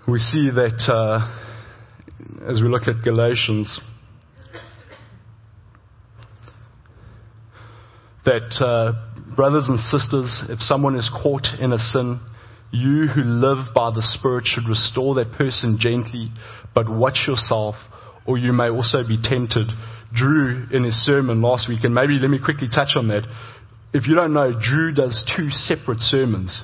We 0.07 0.18
see 0.18 0.51
that 0.51 0.91
uh, 0.93 2.49
as 2.49 2.61
we 2.61 2.68
look 2.68 2.89
at 2.89 3.03
Galatians, 3.03 3.80
that 8.24 8.64
uh, 8.64 9.34
brothers 9.34 9.66
and 9.68 9.78
sisters, 9.80 10.45
if 10.49 10.61
someone 10.61 10.97
is 10.97 11.11
caught 11.22 11.47
in 11.61 11.72
a 11.72 11.78
sin, 11.78 12.20
you 12.70 13.07
who 13.07 13.22
live 13.22 13.74
by 13.74 13.91
the 13.91 14.03
Spirit 14.03 14.45
should 14.47 14.68
restore 14.68 15.14
that 15.14 15.32
person 15.32 15.78
gently, 15.80 16.30
but 16.74 16.89
watch 16.89 17.24
yourself, 17.26 17.74
or 18.28 18.36
you 18.36 18.52
may 18.52 18.68
also 18.68 19.02
be 19.08 19.16
tempted. 19.20 19.66
Drew, 20.14 20.66
in 20.70 20.84
his 20.84 20.94
sermon 21.04 21.42
last 21.42 21.68
week, 21.68 21.84
and 21.84 21.94
maybe 21.94 22.18
let 22.18 22.30
me 22.30 22.38
quickly 22.42 22.68
touch 22.68 22.92
on 22.94 23.08
that. 23.08 23.26
If 23.92 24.06
you 24.06 24.14
don't 24.14 24.32
know, 24.32 24.52
Drew 24.52 24.92
does 24.92 25.24
two 25.36 25.50
separate 25.50 26.00
sermons. 26.00 26.62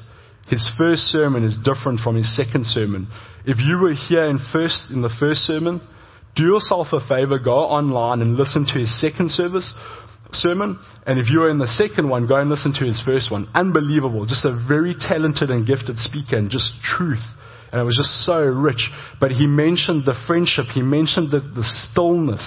His 0.49 0.69
first 0.77 1.03
sermon 1.09 1.45
is 1.45 1.59
different 1.65 2.01
from 2.01 2.17
his 2.17 2.35
second 2.37 2.67
sermon. 2.67 3.09
If 3.47 3.59
you 3.59 3.79
were 3.79 3.95
here 3.95 4.25
in 4.25 4.39
first 4.53 4.91
in 4.91 5.03
the 5.03 5.15
first 5.21 5.41
sermon, 5.41 5.81
do 6.37 6.45
yourself 6.45 6.89
a 6.93 7.01
favor, 7.01 7.39
go 7.39 7.53
online 7.53 8.21
and 8.21 8.37
listen 8.37 8.67
to 8.67 8.79
his 8.79 9.01
second 9.01 9.31
service 9.31 9.73
sermon. 10.33 10.79
And 11.07 11.19
if 11.19 11.27
you're 11.31 11.49
in 11.49 11.59
the 11.59 11.69
second 11.69 12.09
one, 12.09 12.27
go 12.27 12.37
and 12.37 12.51
listen 12.51 12.75
to 12.75 12.85
his 12.85 13.01
first 13.05 13.31
one. 13.31 13.49
Unbelievable. 13.55 14.27
Just 14.27 14.45
a 14.45 14.65
very 14.69 14.95
talented 14.99 15.51
and 15.51 15.67
gifted 15.67 15.99
speaker 15.99 16.37
and 16.37 16.51
just 16.51 16.71
truth. 16.83 17.25
And 17.75 17.81
it 17.81 17.85
was 17.85 17.97
just 17.97 18.25
so 18.25 18.39
rich. 18.39 18.89
But 19.19 19.33
he 19.33 19.49
mentioned 19.49 20.05
the 20.07 20.15
friendship. 20.29 20.67
He 20.73 20.81
mentioned 20.81 21.33
the, 21.33 21.41
the 21.41 21.65
stillness. 21.65 22.47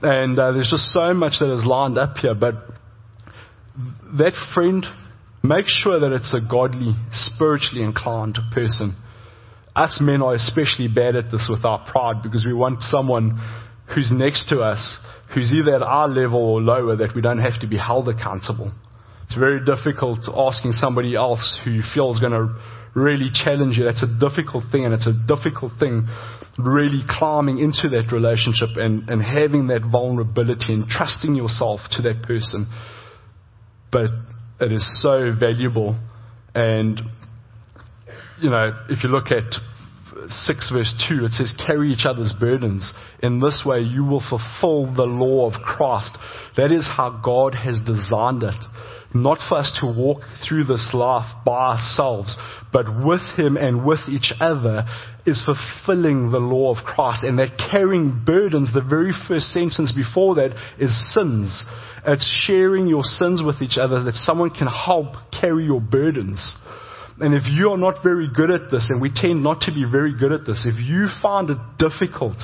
And 0.00 0.38
uh, 0.38 0.52
there's 0.52 0.70
just 0.70 0.92
so 0.92 1.12
much 1.12 1.40
that 1.40 1.52
is 1.52 1.66
lined 1.66 1.98
up 1.98 2.18
here. 2.18 2.36
But 2.36 2.54
that 4.16 4.34
friend, 4.54 4.86
make 5.42 5.66
sure 5.66 5.98
that 5.98 6.12
it's 6.12 6.32
a 6.32 6.40
godly, 6.48 6.94
spiritually 7.10 7.82
inclined 7.82 8.38
person. 8.54 8.94
Us 9.74 9.98
men 10.00 10.22
are 10.22 10.34
especially 10.34 10.86
bad 10.86 11.16
at 11.16 11.32
this 11.32 11.50
with 11.50 11.64
our 11.64 11.84
pride 11.90 12.22
because 12.22 12.44
we 12.46 12.54
want 12.54 12.82
someone 12.82 13.42
who's 13.92 14.12
next 14.14 14.50
to 14.50 14.60
us 14.60 15.04
who's 15.34 15.52
either 15.52 15.74
at 15.74 15.82
our 15.82 16.08
level 16.08 16.38
or 16.38 16.62
lower 16.62 16.94
that 16.94 17.14
we 17.14 17.20
don't 17.20 17.40
have 17.40 17.60
to 17.60 17.66
be 17.66 17.76
held 17.76 18.08
accountable. 18.08 18.72
It's 19.24 19.36
very 19.36 19.62
difficult 19.64 20.20
asking 20.32 20.72
somebody 20.72 21.16
else 21.16 21.58
who 21.64 21.70
you 21.70 21.82
feel 21.92 22.12
is 22.12 22.20
going 22.20 22.32
to 22.32 22.77
really 22.94 23.30
challenge 23.32 23.76
you. 23.76 23.84
That's 23.84 24.02
a 24.02 24.18
difficult 24.18 24.64
thing, 24.70 24.84
and 24.84 24.94
it's 24.94 25.06
a 25.06 25.14
difficult 25.26 25.72
thing 25.78 26.08
really 26.58 27.02
climbing 27.08 27.58
into 27.58 27.88
that 27.90 28.10
relationship 28.12 28.70
and, 28.76 29.08
and 29.08 29.22
having 29.22 29.68
that 29.68 29.82
vulnerability 29.90 30.72
and 30.72 30.88
trusting 30.88 31.34
yourself 31.34 31.80
to 31.92 32.02
that 32.02 32.22
person. 32.22 32.66
But 33.92 34.10
it 34.60 34.72
is 34.72 35.02
so 35.02 35.32
valuable. 35.38 35.96
And, 36.54 37.00
you 38.40 38.50
know, 38.50 38.72
if 38.88 39.04
you 39.04 39.10
look 39.10 39.30
at 39.30 39.54
6 40.28 40.70
verse 40.72 41.06
2, 41.08 41.26
it 41.26 41.32
says, 41.32 41.54
carry 41.64 41.92
each 41.92 42.04
other's 42.04 42.34
burdens. 42.38 42.92
In 43.22 43.40
this 43.40 43.62
way, 43.64 43.80
you 43.80 44.04
will 44.04 44.22
fulfill 44.28 44.92
the 44.92 45.04
law 45.04 45.46
of 45.46 45.62
Christ. 45.62 46.18
That 46.56 46.72
is 46.72 46.88
how 46.88 47.20
God 47.24 47.54
has 47.54 47.80
designed 47.86 48.42
it. 48.42 48.64
Not 49.14 49.38
for 49.48 49.56
us 49.56 49.76
to 49.80 49.86
walk 49.86 50.20
through 50.46 50.64
this 50.64 50.90
life 50.92 51.26
by 51.44 51.76
ourselves, 51.76 52.36
but 52.72 52.86
with 53.04 53.22
Him 53.36 53.56
and 53.56 53.86
with 53.86 54.00
each 54.08 54.32
other 54.38 54.84
is 55.24 55.42
fulfilling 55.44 56.30
the 56.30 56.40
law 56.40 56.76
of 56.76 56.84
Christ. 56.84 57.24
And 57.24 57.38
that 57.38 57.56
carrying 57.70 58.22
burdens, 58.24 58.72
the 58.74 58.82
very 58.82 59.12
first 59.26 59.46
sentence 59.46 59.92
before 59.92 60.34
that 60.36 60.54
is 60.78 61.14
sins. 61.14 61.64
It's 62.06 62.44
sharing 62.46 62.86
your 62.86 63.02
sins 63.02 63.42
with 63.42 63.62
each 63.62 63.78
other 63.78 64.02
that 64.04 64.14
someone 64.14 64.50
can 64.50 64.68
help 64.68 65.14
carry 65.40 65.64
your 65.64 65.80
burdens. 65.80 66.56
And 67.20 67.34
if 67.34 67.42
you 67.46 67.70
are 67.70 67.78
not 67.78 68.02
very 68.04 68.28
good 68.32 68.50
at 68.50 68.70
this, 68.70 68.90
and 68.90 69.02
we 69.02 69.10
tend 69.12 69.42
not 69.42 69.62
to 69.62 69.72
be 69.72 69.84
very 69.90 70.16
good 70.16 70.32
at 70.32 70.46
this, 70.46 70.66
if 70.66 70.78
you 70.78 71.08
find 71.20 71.50
it 71.50 71.58
difficult 71.78 72.36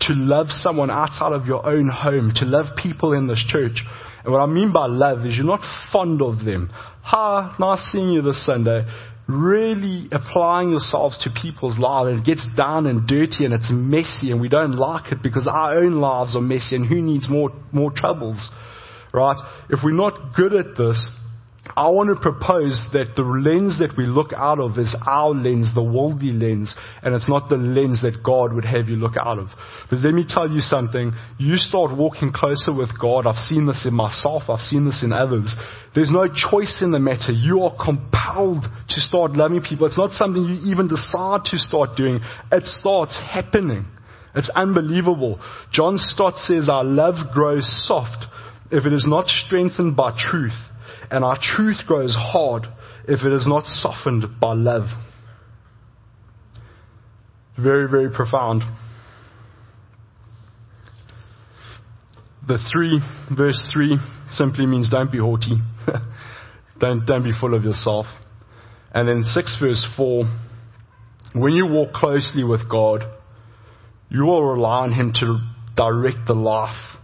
to 0.00 0.12
love 0.12 0.48
someone 0.50 0.90
outside 0.90 1.32
of 1.32 1.46
your 1.46 1.64
own 1.64 1.88
home, 1.88 2.32
to 2.36 2.44
love 2.44 2.76
people 2.76 3.14
in 3.14 3.26
this 3.26 3.42
church, 3.48 3.82
what 4.30 4.40
I 4.40 4.46
mean 4.46 4.72
by 4.72 4.86
love 4.86 5.24
is 5.24 5.36
you're 5.36 5.46
not 5.46 5.60
fond 5.92 6.22
of 6.22 6.44
them. 6.44 6.70
Hi, 7.02 7.54
nice 7.58 7.80
seeing 7.92 8.10
you 8.10 8.22
this 8.22 8.44
Sunday. 8.44 8.84
Really 9.26 10.08
applying 10.12 10.70
yourselves 10.70 11.22
to 11.24 11.30
people's 11.30 11.78
lives. 11.78 12.10
And 12.10 12.20
it 12.20 12.26
gets 12.26 12.46
down 12.56 12.86
and 12.86 13.06
dirty 13.06 13.44
and 13.44 13.54
it's 13.54 13.70
messy 13.70 14.30
and 14.30 14.40
we 14.40 14.48
don't 14.48 14.76
like 14.76 15.12
it 15.12 15.22
because 15.22 15.48
our 15.50 15.78
own 15.78 16.00
lives 16.00 16.36
are 16.36 16.40
messy 16.40 16.76
and 16.76 16.86
who 16.86 17.00
needs 17.00 17.28
more, 17.28 17.50
more 17.72 17.90
troubles? 17.94 18.50
Right? 19.12 19.36
If 19.70 19.80
we're 19.82 19.92
not 19.92 20.34
good 20.34 20.54
at 20.54 20.76
this, 20.76 21.10
I 21.76 21.88
want 21.88 22.08
to 22.08 22.20
propose 22.20 22.86
that 22.92 23.14
the 23.14 23.22
lens 23.22 23.78
that 23.78 23.96
we 23.96 24.04
look 24.04 24.32
out 24.32 24.58
of 24.58 24.78
is 24.78 24.96
our 25.06 25.30
lens, 25.30 25.70
the 25.74 25.82
worldly 25.82 26.32
lens, 26.32 26.74
and 27.02 27.14
it's 27.14 27.28
not 27.28 27.48
the 27.48 27.56
lens 27.56 28.02
that 28.02 28.22
God 28.24 28.52
would 28.52 28.64
have 28.64 28.88
you 28.88 28.96
look 28.96 29.16
out 29.16 29.38
of. 29.38 29.48
But 29.90 30.00
let 30.00 30.14
me 30.14 30.24
tell 30.26 30.50
you 30.50 30.60
something. 30.60 31.12
You 31.38 31.56
start 31.56 31.96
walking 31.96 32.32
closer 32.32 32.74
with 32.74 32.90
God. 32.98 33.26
I've 33.26 33.42
seen 33.46 33.66
this 33.66 33.86
in 33.86 33.94
myself. 33.94 34.44
I've 34.48 34.60
seen 34.60 34.86
this 34.86 35.02
in 35.04 35.12
others. 35.12 35.54
There's 35.94 36.10
no 36.10 36.28
choice 36.28 36.80
in 36.82 36.90
the 36.90 36.98
matter. 36.98 37.32
You 37.32 37.62
are 37.62 37.74
compelled 37.76 38.64
to 38.64 39.00
start 39.00 39.32
loving 39.32 39.62
people. 39.62 39.86
It's 39.86 39.98
not 39.98 40.12
something 40.12 40.42
you 40.42 40.72
even 40.72 40.88
decide 40.88 41.44
to 41.46 41.58
start 41.58 41.96
doing. 41.96 42.20
It 42.50 42.66
starts 42.66 43.18
happening. 43.18 43.86
It's 44.34 44.50
unbelievable. 44.54 45.40
John 45.72 45.98
Stott 45.98 46.36
says 46.36 46.68
our 46.68 46.84
love 46.84 47.16
grows 47.34 47.66
soft 47.86 48.26
if 48.70 48.84
it 48.84 48.92
is 48.92 49.06
not 49.08 49.26
strengthened 49.28 49.96
by 49.96 50.16
truth 50.16 50.56
and 51.10 51.24
our 51.24 51.38
truth 51.40 51.78
grows 51.86 52.14
hard 52.18 52.66
if 53.06 53.24
it 53.24 53.32
is 53.32 53.46
not 53.46 53.64
softened 53.64 54.24
by 54.40 54.52
love. 54.52 54.88
Very, 57.56 57.88
very 57.88 58.10
profound. 58.10 58.62
The 62.46 62.58
3, 62.72 63.00
verse 63.36 63.70
3, 63.72 63.98
simply 64.30 64.66
means 64.66 64.90
don't 64.90 65.10
be 65.10 65.18
haughty. 65.18 65.56
don't, 66.80 67.04
don't 67.04 67.24
be 67.24 67.32
full 67.38 67.54
of 67.54 67.64
yourself. 67.64 68.06
And 68.92 69.08
then 69.08 69.22
6, 69.24 69.58
verse 69.60 69.86
4, 69.96 70.24
when 71.34 71.52
you 71.52 71.66
walk 71.66 71.92
closely 71.92 72.44
with 72.44 72.70
God, 72.70 73.04
you 74.08 74.24
will 74.24 74.42
rely 74.42 74.84
on 74.84 74.92
Him 74.92 75.12
to 75.20 75.38
direct 75.76 76.26
the 76.26 76.34
life 76.34 76.96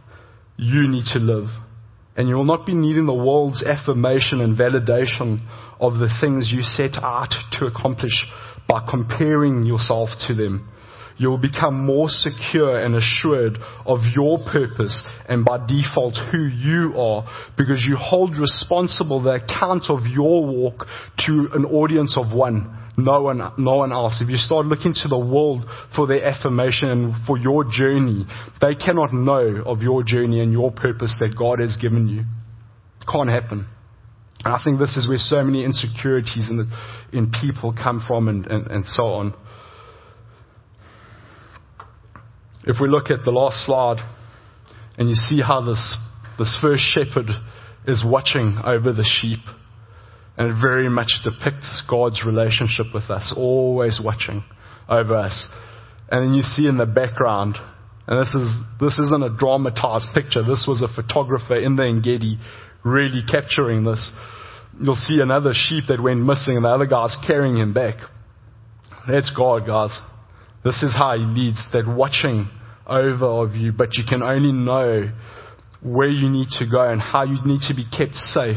you 0.57 0.89
need 0.89 1.05
to 1.13 1.19
live. 1.19 1.49
And 2.17 2.29
you 2.29 2.37
will 2.37 2.45
not 2.45 2.67
be 2.67 2.75
needing 2.75 3.07
the 3.07 3.15
world's 3.15 3.63
affirmation 3.65 4.41
and 4.41 4.57
validation 4.57 5.41
of 5.81 5.95
the 5.95 6.09
things 6.21 6.53
you 6.55 6.63
set 6.63 7.03
out 7.03 7.35
to 7.59 7.67
accomplish 7.67 8.15
by 8.69 8.87
comparing 8.89 9.65
yourself 9.67 10.11
to 10.29 10.35
them. 10.35 10.69
You 11.17 11.31
will 11.31 11.39
become 11.39 11.87
more 11.87 12.09
secure 12.09 12.79
and 12.85 12.97
assured 12.97 13.59
of 13.87 14.01
your 14.15 14.39
purpose 14.51 15.03
and 15.29 15.45
by 15.45 15.65
default 15.67 16.17
who 16.33 16.47
you 16.47 16.99
are 16.99 17.25
because 17.57 17.85
you 17.87 17.97
hold 17.97 18.37
responsible 18.37 19.23
the 19.23 19.43
account 19.45 19.85
of 19.89 20.07
your 20.07 20.45
walk 20.45 20.87
to 21.27 21.49
an 21.55 21.65
audience 21.67 22.19
of 22.19 22.37
one 22.37 22.81
no 22.97 23.23
one, 23.23 23.41
no 23.59 23.75
one 23.77 23.93
else. 23.93 24.21
If 24.23 24.29
you 24.29 24.37
start 24.37 24.67
looking 24.67 24.95
to 24.95 25.09
the 25.09 25.19
world 25.19 25.65
for 25.97 26.07
their 26.07 26.25
affirmation 26.25 26.91
and 26.91 27.15
for 27.27 27.37
your 27.37 27.65
journey, 27.65 28.25
they 28.61 28.75
cannot 28.75 29.13
know 29.13 29.63
of 29.67 29.83
your 29.83 30.05
journey 30.05 30.41
and 30.41 30.53
your 30.53 30.71
purpose 30.71 31.17
that 31.19 31.35
God 31.37 31.59
has 31.59 31.77
given 31.77 32.07
you. 32.07 32.23
Can't 33.11 33.29
happen. 33.29 33.67
And 34.45 34.55
I 34.55 34.63
think 34.63 34.79
this 34.79 34.97
is 34.97 35.09
where 35.09 35.19
so 35.19 35.43
many 35.43 35.65
insecurities 35.65 36.49
in, 36.49 36.59
the, 36.59 37.19
in 37.19 37.33
people 37.33 37.73
come 37.73 38.05
from 38.07 38.29
and, 38.29 38.47
and, 38.47 38.67
and 38.69 38.85
so 38.87 39.05
on. 39.05 39.35
If 42.67 42.77
we 42.81 42.89
look 42.89 43.11
at 43.11 43.25
the 43.25 43.31
last 43.31 43.67
slide 43.67 43.99
and 44.99 45.09
you 45.09 45.15
see 45.15 45.41
how 45.43 45.61
this, 45.61 45.97
this 46.39 46.59
first 46.61 46.83
shepherd 46.83 47.27
is 47.87 48.05
watching 48.07 48.59
over 48.65 48.93
the 48.93 49.05
sheep 49.05 49.41
and 50.37 50.49
it 50.49 50.57
very 50.61 50.89
much 50.89 51.21
depicts 51.23 51.83
God's 51.89 52.25
relationship 52.25 52.87
with 52.93 53.11
us, 53.11 53.35
always 53.37 54.01
watching 54.03 54.45
over 54.89 55.15
us. 55.15 55.49
And 56.11 56.27
then 56.27 56.35
you 56.35 56.43
see 56.43 56.67
in 56.67 56.77
the 56.77 56.87
background, 56.87 57.57
and 58.07 58.21
this 58.21 58.35
is 58.35 58.49
this 58.81 58.99
isn't 58.99 59.23
a 59.23 59.35
dramatized 59.37 60.09
picture. 60.13 60.43
This 60.43 60.67
was 60.69 60.83
a 60.83 60.93
photographer 60.93 61.57
in 61.57 61.77
the 61.77 61.85
Engedi 61.85 62.39
really 62.85 63.23
capturing 63.31 63.85
this. 63.85 64.11
You'll 64.81 64.97
see 64.97 65.21
another 65.21 65.53
sheep 65.55 65.85
that 65.89 66.03
went 66.03 66.21
missing, 66.21 66.57
and 66.57 66.65
the 66.65 66.69
other 66.69 66.87
guy's 66.87 67.17
carrying 67.27 67.57
him 67.57 67.73
back. 67.73 67.97
That's 69.09 69.33
God, 69.35 69.67
guys. 69.67 69.99
This 70.65 70.83
is 70.83 70.95
how 70.97 71.17
He 71.17 71.25
leads. 71.25 71.63
That 71.73 71.87
watching 71.87 72.49
over 72.87 73.27
of 73.27 73.55
you, 73.55 73.73
but 73.73 73.95
you 73.95 74.05
can 74.09 74.23
only 74.23 74.53
know 74.53 75.11
where 75.83 76.09
you 76.09 76.31
need 76.31 76.49
to 76.59 76.67
go 76.71 76.83
and 76.91 77.01
how 77.01 77.25
you 77.25 77.37
need 77.45 77.61
to 77.69 77.75
be 77.75 77.85
kept 77.85 78.15
safe 78.15 78.57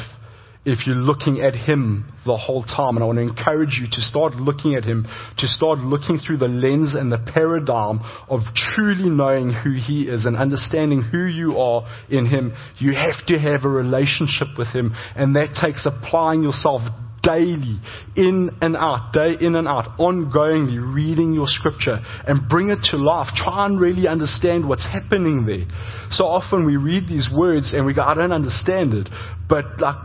if 0.64 0.86
you're 0.86 0.95
looking 0.95 1.41
at 1.41 1.55
Him 1.55 2.12
the 2.26 2.36
whole 2.36 2.64
time. 2.64 2.95
And 2.95 3.03
I 3.03 3.05
want 3.08 3.18
to 3.18 3.24
encourage 3.24 3.80
you 3.82 3.88
to 3.89 4.01
start 4.01 4.36
looking 4.36 4.76
at 4.76 4.84
Him, 4.84 5.08
to 5.38 5.47
start 5.47 5.80
looking 5.80 6.20
through 6.20 6.38
the 6.38 6.47
lens 6.47 6.93
and 6.93 7.12
the 7.12 7.20
paradigm 7.34 7.99
of 8.30 8.41
truly 8.53 9.10
knowing 9.10 9.51
who 9.51 9.76
He 9.76 10.03
is 10.03 10.26
and 10.26 10.36
understanding 10.36 11.01
who 11.01 11.26
you 11.26 11.58
are 11.58 11.88
in 12.10 12.26
Him. 12.26 12.53
You 12.80 12.95
have 12.95 13.26
to 13.28 13.39
have 13.39 13.64
a 13.64 13.70
relationship 13.70 14.47
with 14.58 14.68
Him, 14.70 14.93
and 15.16 15.36
that 15.36 15.58
takes 15.62 15.86
applying 15.86 16.43
yourself 16.43 16.82
daily, 17.28 17.80
in 18.15 18.51
and 18.61 18.78
out, 18.78 19.11
day 19.11 19.36
in 19.39 19.55
and 19.55 19.67
out, 19.67 19.97
ongoingly 19.99 20.80
reading 20.95 21.34
your 21.34 21.47
scripture 21.47 21.99
and 22.25 22.47
bring 22.47 22.69
it 22.69 22.80
to 22.91 22.97
life. 22.97 23.28
Try 23.36 23.65
and 23.65 23.80
really 23.80 24.07
understand 24.07 24.67
what's 24.67 24.86
happening 24.86 25.45
there. 25.45 25.67
So 26.09 26.25
often 26.25 26.65
we 26.65 26.78
read 26.78 27.07
these 27.07 27.28
words 27.36 27.73
and 27.73 27.86
we 27.86 27.93
go, 27.93 28.03
I 28.03 28.13
don't 28.13 28.32
understand 28.32 28.93
it. 28.93 29.09
But 29.50 29.80
like, 29.80 29.95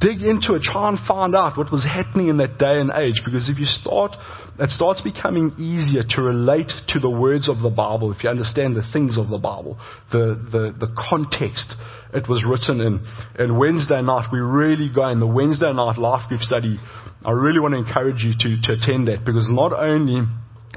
dig 0.00 0.22
into 0.22 0.54
it, 0.54 0.62
try 0.62 0.88
and 0.88 0.98
find 1.06 1.36
out 1.36 1.56
what 1.56 1.70
was 1.70 1.84
happening 1.84 2.28
in 2.28 2.38
that 2.38 2.58
day 2.58 2.80
and 2.80 2.90
age. 2.90 3.22
Because 3.24 3.48
if 3.48 3.58
you 3.58 3.66
start, 3.66 4.12
it 4.58 4.70
starts 4.70 5.00
becoming 5.00 5.54
easier 5.56 6.02
to 6.16 6.22
relate 6.22 6.72
to 6.88 6.98
the 6.98 7.10
words 7.10 7.48
of 7.48 7.60
the 7.62 7.70
Bible 7.70 8.10
if 8.10 8.24
you 8.24 8.30
understand 8.30 8.74
the 8.74 8.82
things 8.92 9.16
of 9.16 9.28
the 9.28 9.38
Bible, 9.38 9.78
the, 10.10 10.34
the, 10.50 10.74
the 10.86 10.92
context 11.08 11.76
it 12.12 12.28
was 12.28 12.44
written 12.44 12.80
in. 12.80 13.06
And 13.38 13.58
Wednesday 13.58 14.02
night, 14.02 14.28
we 14.32 14.40
really 14.40 14.90
go 14.92 15.08
in 15.08 15.20
the 15.20 15.26
Wednesday 15.26 15.72
night 15.72 15.96
life 15.96 16.28
group 16.28 16.42
study. 16.42 16.78
I 17.24 17.30
really 17.30 17.60
want 17.60 17.74
to 17.74 17.78
encourage 17.78 18.24
you 18.24 18.32
to, 18.36 18.62
to 18.62 18.72
attend 18.82 19.06
that 19.08 19.24
because 19.24 19.48
not 19.48 19.72
only 19.72 20.26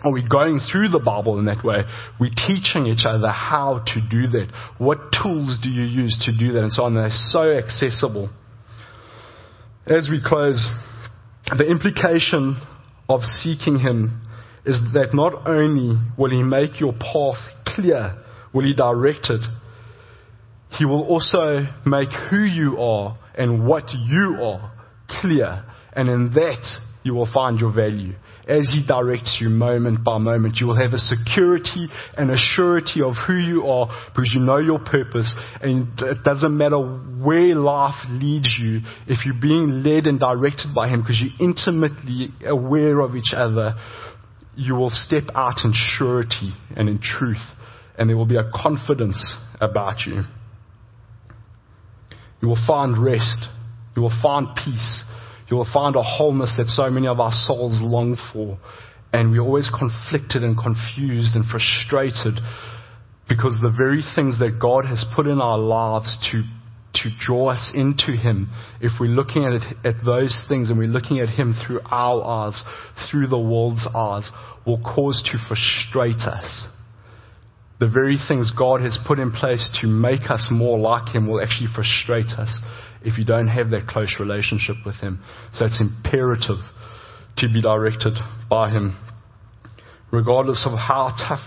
are 0.05 0.11
we 0.11 0.27
going 0.27 0.59
through 0.59 0.89
the 0.89 0.99
Bible 0.99 1.39
in 1.39 1.45
that 1.45 1.63
way, 1.63 1.83
we're 2.19 2.29
teaching 2.29 2.85
each 2.85 3.05
other 3.05 3.29
how 3.29 3.83
to 3.87 4.01
do 4.09 4.27
that. 4.27 4.47
What 4.77 5.11
tools 5.11 5.59
do 5.61 5.69
you 5.69 5.83
use 5.83 6.17
to 6.25 6.37
do 6.37 6.53
that 6.53 6.63
and 6.63 6.71
so 6.71 6.83
on. 6.83 6.95
They're 6.95 7.09
so 7.09 7.51
accessible. 7.51 8.29
As 9.87 10.09
we 10.09 10.21
close, 10.23 10.67
the 11.45 11.65
implication 11.69 12.61
of 13.07 13.21
seeking 13.21 13.79
Him 13.79 14.21
is 14.65 14.79
that 14.93 15.13
not 15.13 15.47
only 15.47 16.01
will 16.17 16.31
He 16.31 16.43
make 16.43 16.79
your 16.79 16.93
path 16.93 17.37
clear, 17.65 18.17
will 18.53 18.63
He 18.63 18.73
direct 18.73 19.29
it, 19.29 19.41
he 20.77 20.85
will 20.85 21.03
also 21.03 21.65
make 21.85 22.09
who 22.29 22.43
you 22.43 22.77
are 22.79 23.17
and 23.35 23.65
what 23.65 23.91
you 23.93 24.37
are 24.41 24.73
clear. 25.21 25.63
And 25.93 26.09
in 26.09 26.33
that, 26.33 26.65
you 27.03 27.13
will 27.13 27.31
find 27.31 27.59
your 27.59 27.73
value. 27.73 28.13
As 28.47 28.69
He 28.69 28.85
directs 28.85 29.39
you 29.41 29.49
moment 29.49 30.03
by 30.03 30.19
moment, 30.19 30.57
you 30.59 30.67
will 30.67 30.75
have 30.79 30.93
a 30.93 30.99
security 30.99 31.87
and 32.15 32.29
a 32.29 32.37
surety 32.37 33.01
of 33.01 33.13
who 33.27 33.33
you 33.33 33.65
are 33.65 33.87
because 34.13 34.31
you 34.33 34.39
know 34.39 34.57
your 34.57 34.79
purpose. 34.79 35.35
And 35.61 35.87
it 35.99 36.23
doesn't 36.23 36.55
matter 36.55 36.77
where 36.77 37.55
life 37.55 37.95
leads 38.09 38.55
you, 38.59 38.81
if 39.07 39.25
you're 39.25 39.41
being 39.41 39.83
led 39.83 40.05
and 40.05 40.19
directed 40.19 40.75
by 40.75 40.89
Him 40.89 41.01
because 41.01 41.21
you're 41.21 41.49
intimately 41.49 42.29
aware 42.45 42.99
of 42.99 43.15
each 43.15 43.33
other, 43.35 43.75
you 44.55 44.75
will 44.75 44.91
step 44.91 45.23
out 45.33 45.61
in 45.63 45.73
surety 45.73 46.53
and 46.75 46.87
in 46.87 46.99
truth. 46.99 47.43
And 47.97 48.09
there 48.09 48.17
will 48.17 48.25
be 48.25 48.37
a 48.37 48.49
confidence 48.53 49.37
about 49.59 50.01
you. 50.05 50.23
You 52.41 52.49
will 52.49 52.63
find 52.67 52.97
rest. 53.03 53.47
You 53.95 54.03
will 54.03 54.17
find 54.21 54.49
peace. 54.55 55.03
You 55.49 55.57
will 55.57 55.67
find 55.71 55.95
a 55.95 56.03
wholeness 56.03 56.55
that 56.57 56.67
so 56.67 56.89
many 56.89 57.07
of 57.07 57.19
our 57.19 57.31
souls 57.31 57.79
long 57.81 58.17
for. 58.33 58.57
And 59.13 59.31
we're 59.31 59.41
always 59.41 59.69
conflicted 59.69 60.43
and 60.43 60.57
confused 60.57 61.35
and 61.35 61.45
frustrated 61.45 62.39
because 63.29 63.57
the 63.61 63.73
very 63.75 64.03
things 64.15 64.39
that 64.39 64.59
God 64.59 64.85
has 64.85 65.05
put 65.15 65.27
in 65.27 65.39
our 65.41 65.57
lives 65.57 66.17
to, 66.31 66.43
to 67.01 67.09
draw 67.19 67.49
us 67.49 67.71
into 67.73 68.11
Him, 68.11 68.49
if 68.81 68.91
we're 68.99 69.07
looking 69.07 69.45
at, 69.45 69.53
it, 69.53 69.63
at 69.83 70.05
those 70.05 70.43
things 70.47 70.69
and 70.69 70.77
we're 70.77 70.87
looking 70.87 71.19
at 71.19 71.29
Him 71.29 71.55
through 71.65 71.81
our 71.85 72.23
eyes, 72.23 72.61
through 73.09 73.27
the 73.27 73.39
world's 73.39 73.87
eyes, 73.95 74.29
will 74.65 74.81
cause 74.81 75.23
to 75.31 75.37
frustrate 75.47 76.21
us 76.21 76.67
the 77.79 77.89
very 77.89 78.17
things 78.27 78.51
God 78.57 78.81
has 78.81 78.97
put 79.05 79.19
in 79.19 79.31
place 79.31 79.69
to 79.81 79.87
make 79.87 80.29
us 80.29 80.47
more 80.49 80.79
like 80.79 81.13
Him 81.13 81.27
will 81.27 81.41
actually 81.41 81.67
frustrate 81.73 82.31
us 82.37 82.61
if 83.03 83.17
you 83.17 83.25
don't 83.25 83.47
have 83.47 83.71
that 83.71 83.87
close 83.87 84.15
relationship 84.19 84.77
with 84.85 84.95
Him. 84.95 85.21
So 85.53 85.65
it's 85.65 85.81
imperative 85.81 86.59
to 87.37 87.47
be 87.53 87.61
directed 87.61 88.13
by 88.49 88.69
Him, 88.69 88.97
regardless 90.11 90.65
of 90.65 90.77
how 90.77 91.13
tough 91.17 91.43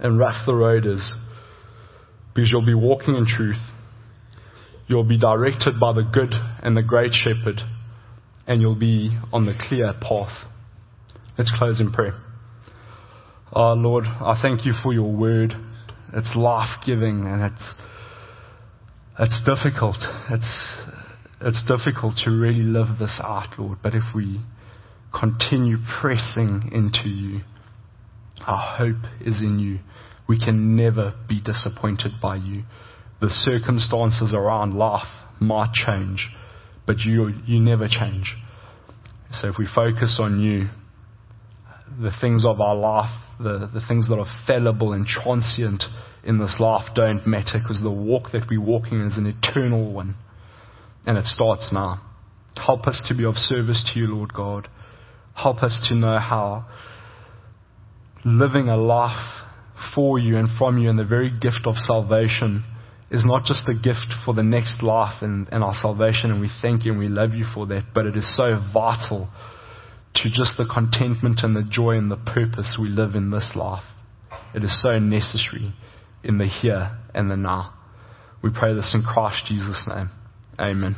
and 0.00 0.18
rough 0.18 0.46
the 0.46 0.54
road 0.54 0.84
is, 0.84 1.14
because 2.34 2.50
you'll 2.50 2.66
be 2.66 2.74
walking 2.74 3.14
in 3.14 3.26
truth. 3.26 3.62
You'll 4.88 5.04
be 5.04 5.18
directed 5.18 5.78
by 5.78 5.92
the 5.92 6.02
good 6.02 6.32
and 6.62 6.76
the 6.76 6.82
great 6.82 7.12
shepherd, 7.12 7.60
and 8.46 8.60
you'll 8.60 8.78
be 8.78 9.16
on 9.32 9.46
the 9.46 9.54
clear 9.68 9.92
path. 10.00 10.32
Let's 11.36 11.52
close 11.56 11.80
in 11.80 11.92
prayer. 11.92 12.14
Oh 13.52 13.74
Lord, 13.74 14.04
I 14.04 14.38
thank 14.42 14.66
you 14.66 14.72
for 14.82 14.92
your 14.92 15.10
word. 15.10 15.54
It's 16.14 16.34
life 16.34 16.80
giving 16.86 17.26
and 17.26 17.52
it's, 17.52 17.74
it's 19.18 19.42
difficult. 19.44 19.98
It's, 20.30 20.78
it's 21.40 21.64
difficult 21.66 22.16
to 22.24 22.30
really 22.30 22.62
live 22.62 22.98
this 22.98 23.20
out, 23.22 23.58
Lord. 23.58 23.78
But 23.82 23.94
if 23.94 24.04
we 24.14 24.40
continue 25.18 25.76
pressing 26.00 26.70
into 26.72 27.08
you, 27.08 27.40
our 28.46 28.76
hope 28.78 29.10
is 29.20 29.40
in 29.42 29.58
you. 29.58 29.78
We 30.28 30.38
can 30.38 30.76
never 30.76 31.14
be 31.28 31.40
disappointed 31.40 32.12
by 32.22 32.36
you. 32.36 32.62
The 33.20 33.30
circumstances 33.30 34.34
around 34.34 34.74
life 34.74 35.08
might 35.40 35.72
change, 35.72 36.28
but 36.86 36.98
you, 37.00 37.32
you 37.46 37.60
never 37.60 37.88
change. 37.88 38.36
So 39.30 39.48
if 39.48 39.54
we 39.58 39.66
focus 39.72 40.18
on 40.20 40.40
you, 40.40 40.68
the 42.00 42.12
things 42.20 42.44
of 42.46 42.60
our 42.60 42.74
life, 42.74 43.10
the, 43.38 43.70
the 43.72 43.80
things 43.86 44.08
that 44.08 44.18
are 44.18 44.44
fallible 44.46 44.92
and 44.92 45.06
transient 45.06 45.84
in 46.24 46.38
this 46.38 46.56
life 46.58 46.88
don't 46.94 47.26
matter 47.26 47.58
because 47.62 47.80
the 47.82 47.90
walk 47.90 48.32
that 48.32 48.48
we're 48.50 48.60
walking 48.60 49.00
is 49.02 49.16
an 49.16 49.26
eternal 49.26 49.92
one. 49.92 50.16
And 51.06 51.16
it 51.16 51.24
starts 51.24 51.72
now. 51.72 52.00
Help 52.56 52.86
us 52.86 53.04
to 53.08 53.16
be 53.16 53.24
of 53.24 53.34
service 53.36 53.88
to 53.92 54.00
you, 54.00 54.14
Lord 54.14 54.34
God. 54.34 54.68
Help 55.34 55.62
us 55.62 55.86
to 55.88 55.94
know 55.94 56.18
how 56.18 56.66
living 58.24 58.68
a 58.68 58.76
life 58.76 59.42
for 59.94 60.18
you 60.18 60.36
and 60.36 60.48
from 60.58 60.78
you 60.78 60.90
and 60.90 60.98
the 60.98 61.04
very 61.04 61.30
gift 61.30 61.60
of 61.64 61.76
salvation 61.76 62.64
is 63.10 63.24
not 63.24 63.44
just 63.44 63.68
a 63.68 63.74
gift 63.74 64.12
for 64.24 64.34
the 64.34 64.42
next 64.42 64.82
life 64.82 65.22
and, 65.22 65.48
and 65.50 65.64
our 65.64 65.74
salvation, 65.74 66.30
and 66.30 66.40
we 66.40 66.50
thank 66.60 66.84
you 66.84 66.92
and 66.92 67.00
we 67.00 67.08
love 67.08 67.32
you 67.32 67.44
for 67.54 67.66
that, 67.66 67.84
but 67.94 68.04
it 68.04 68.16
is 68.16 68.36
so 68.36 68.60
vital 68.72 69.28
to 70.22 70.30
just 70.30 70.56
the 70.56 70.68
contentment 70.72 71.40
and 71.42 71.54
the 71.54 71.68
joy 71.68 71.92
and 71.92 72.10
the 72.10 72.16
purpose 72.16 72.78
we 72.80 72.88
live 72.88 73.14
in 73.14 73.30
this 73.30 73.52
life. 73.54 73.84
It 74.54 74.64
is 74.64 74.82
so 74.82 74.98
necessary 74.98 75.74
in 76.22 76.38
the 76.38 76.46
here 76.46 76.98
and 77.14 77.30
the 77.30 77.36
now. 77.36 77.74
We 78.42 78.50
pray 78.50 78.74
this 78.74 78.94
in 78.94 79.02
Christ 79.02 79.46
Jesus' 79.46 79.86
name. 79.88 80.10
Amen. 80.60 80.96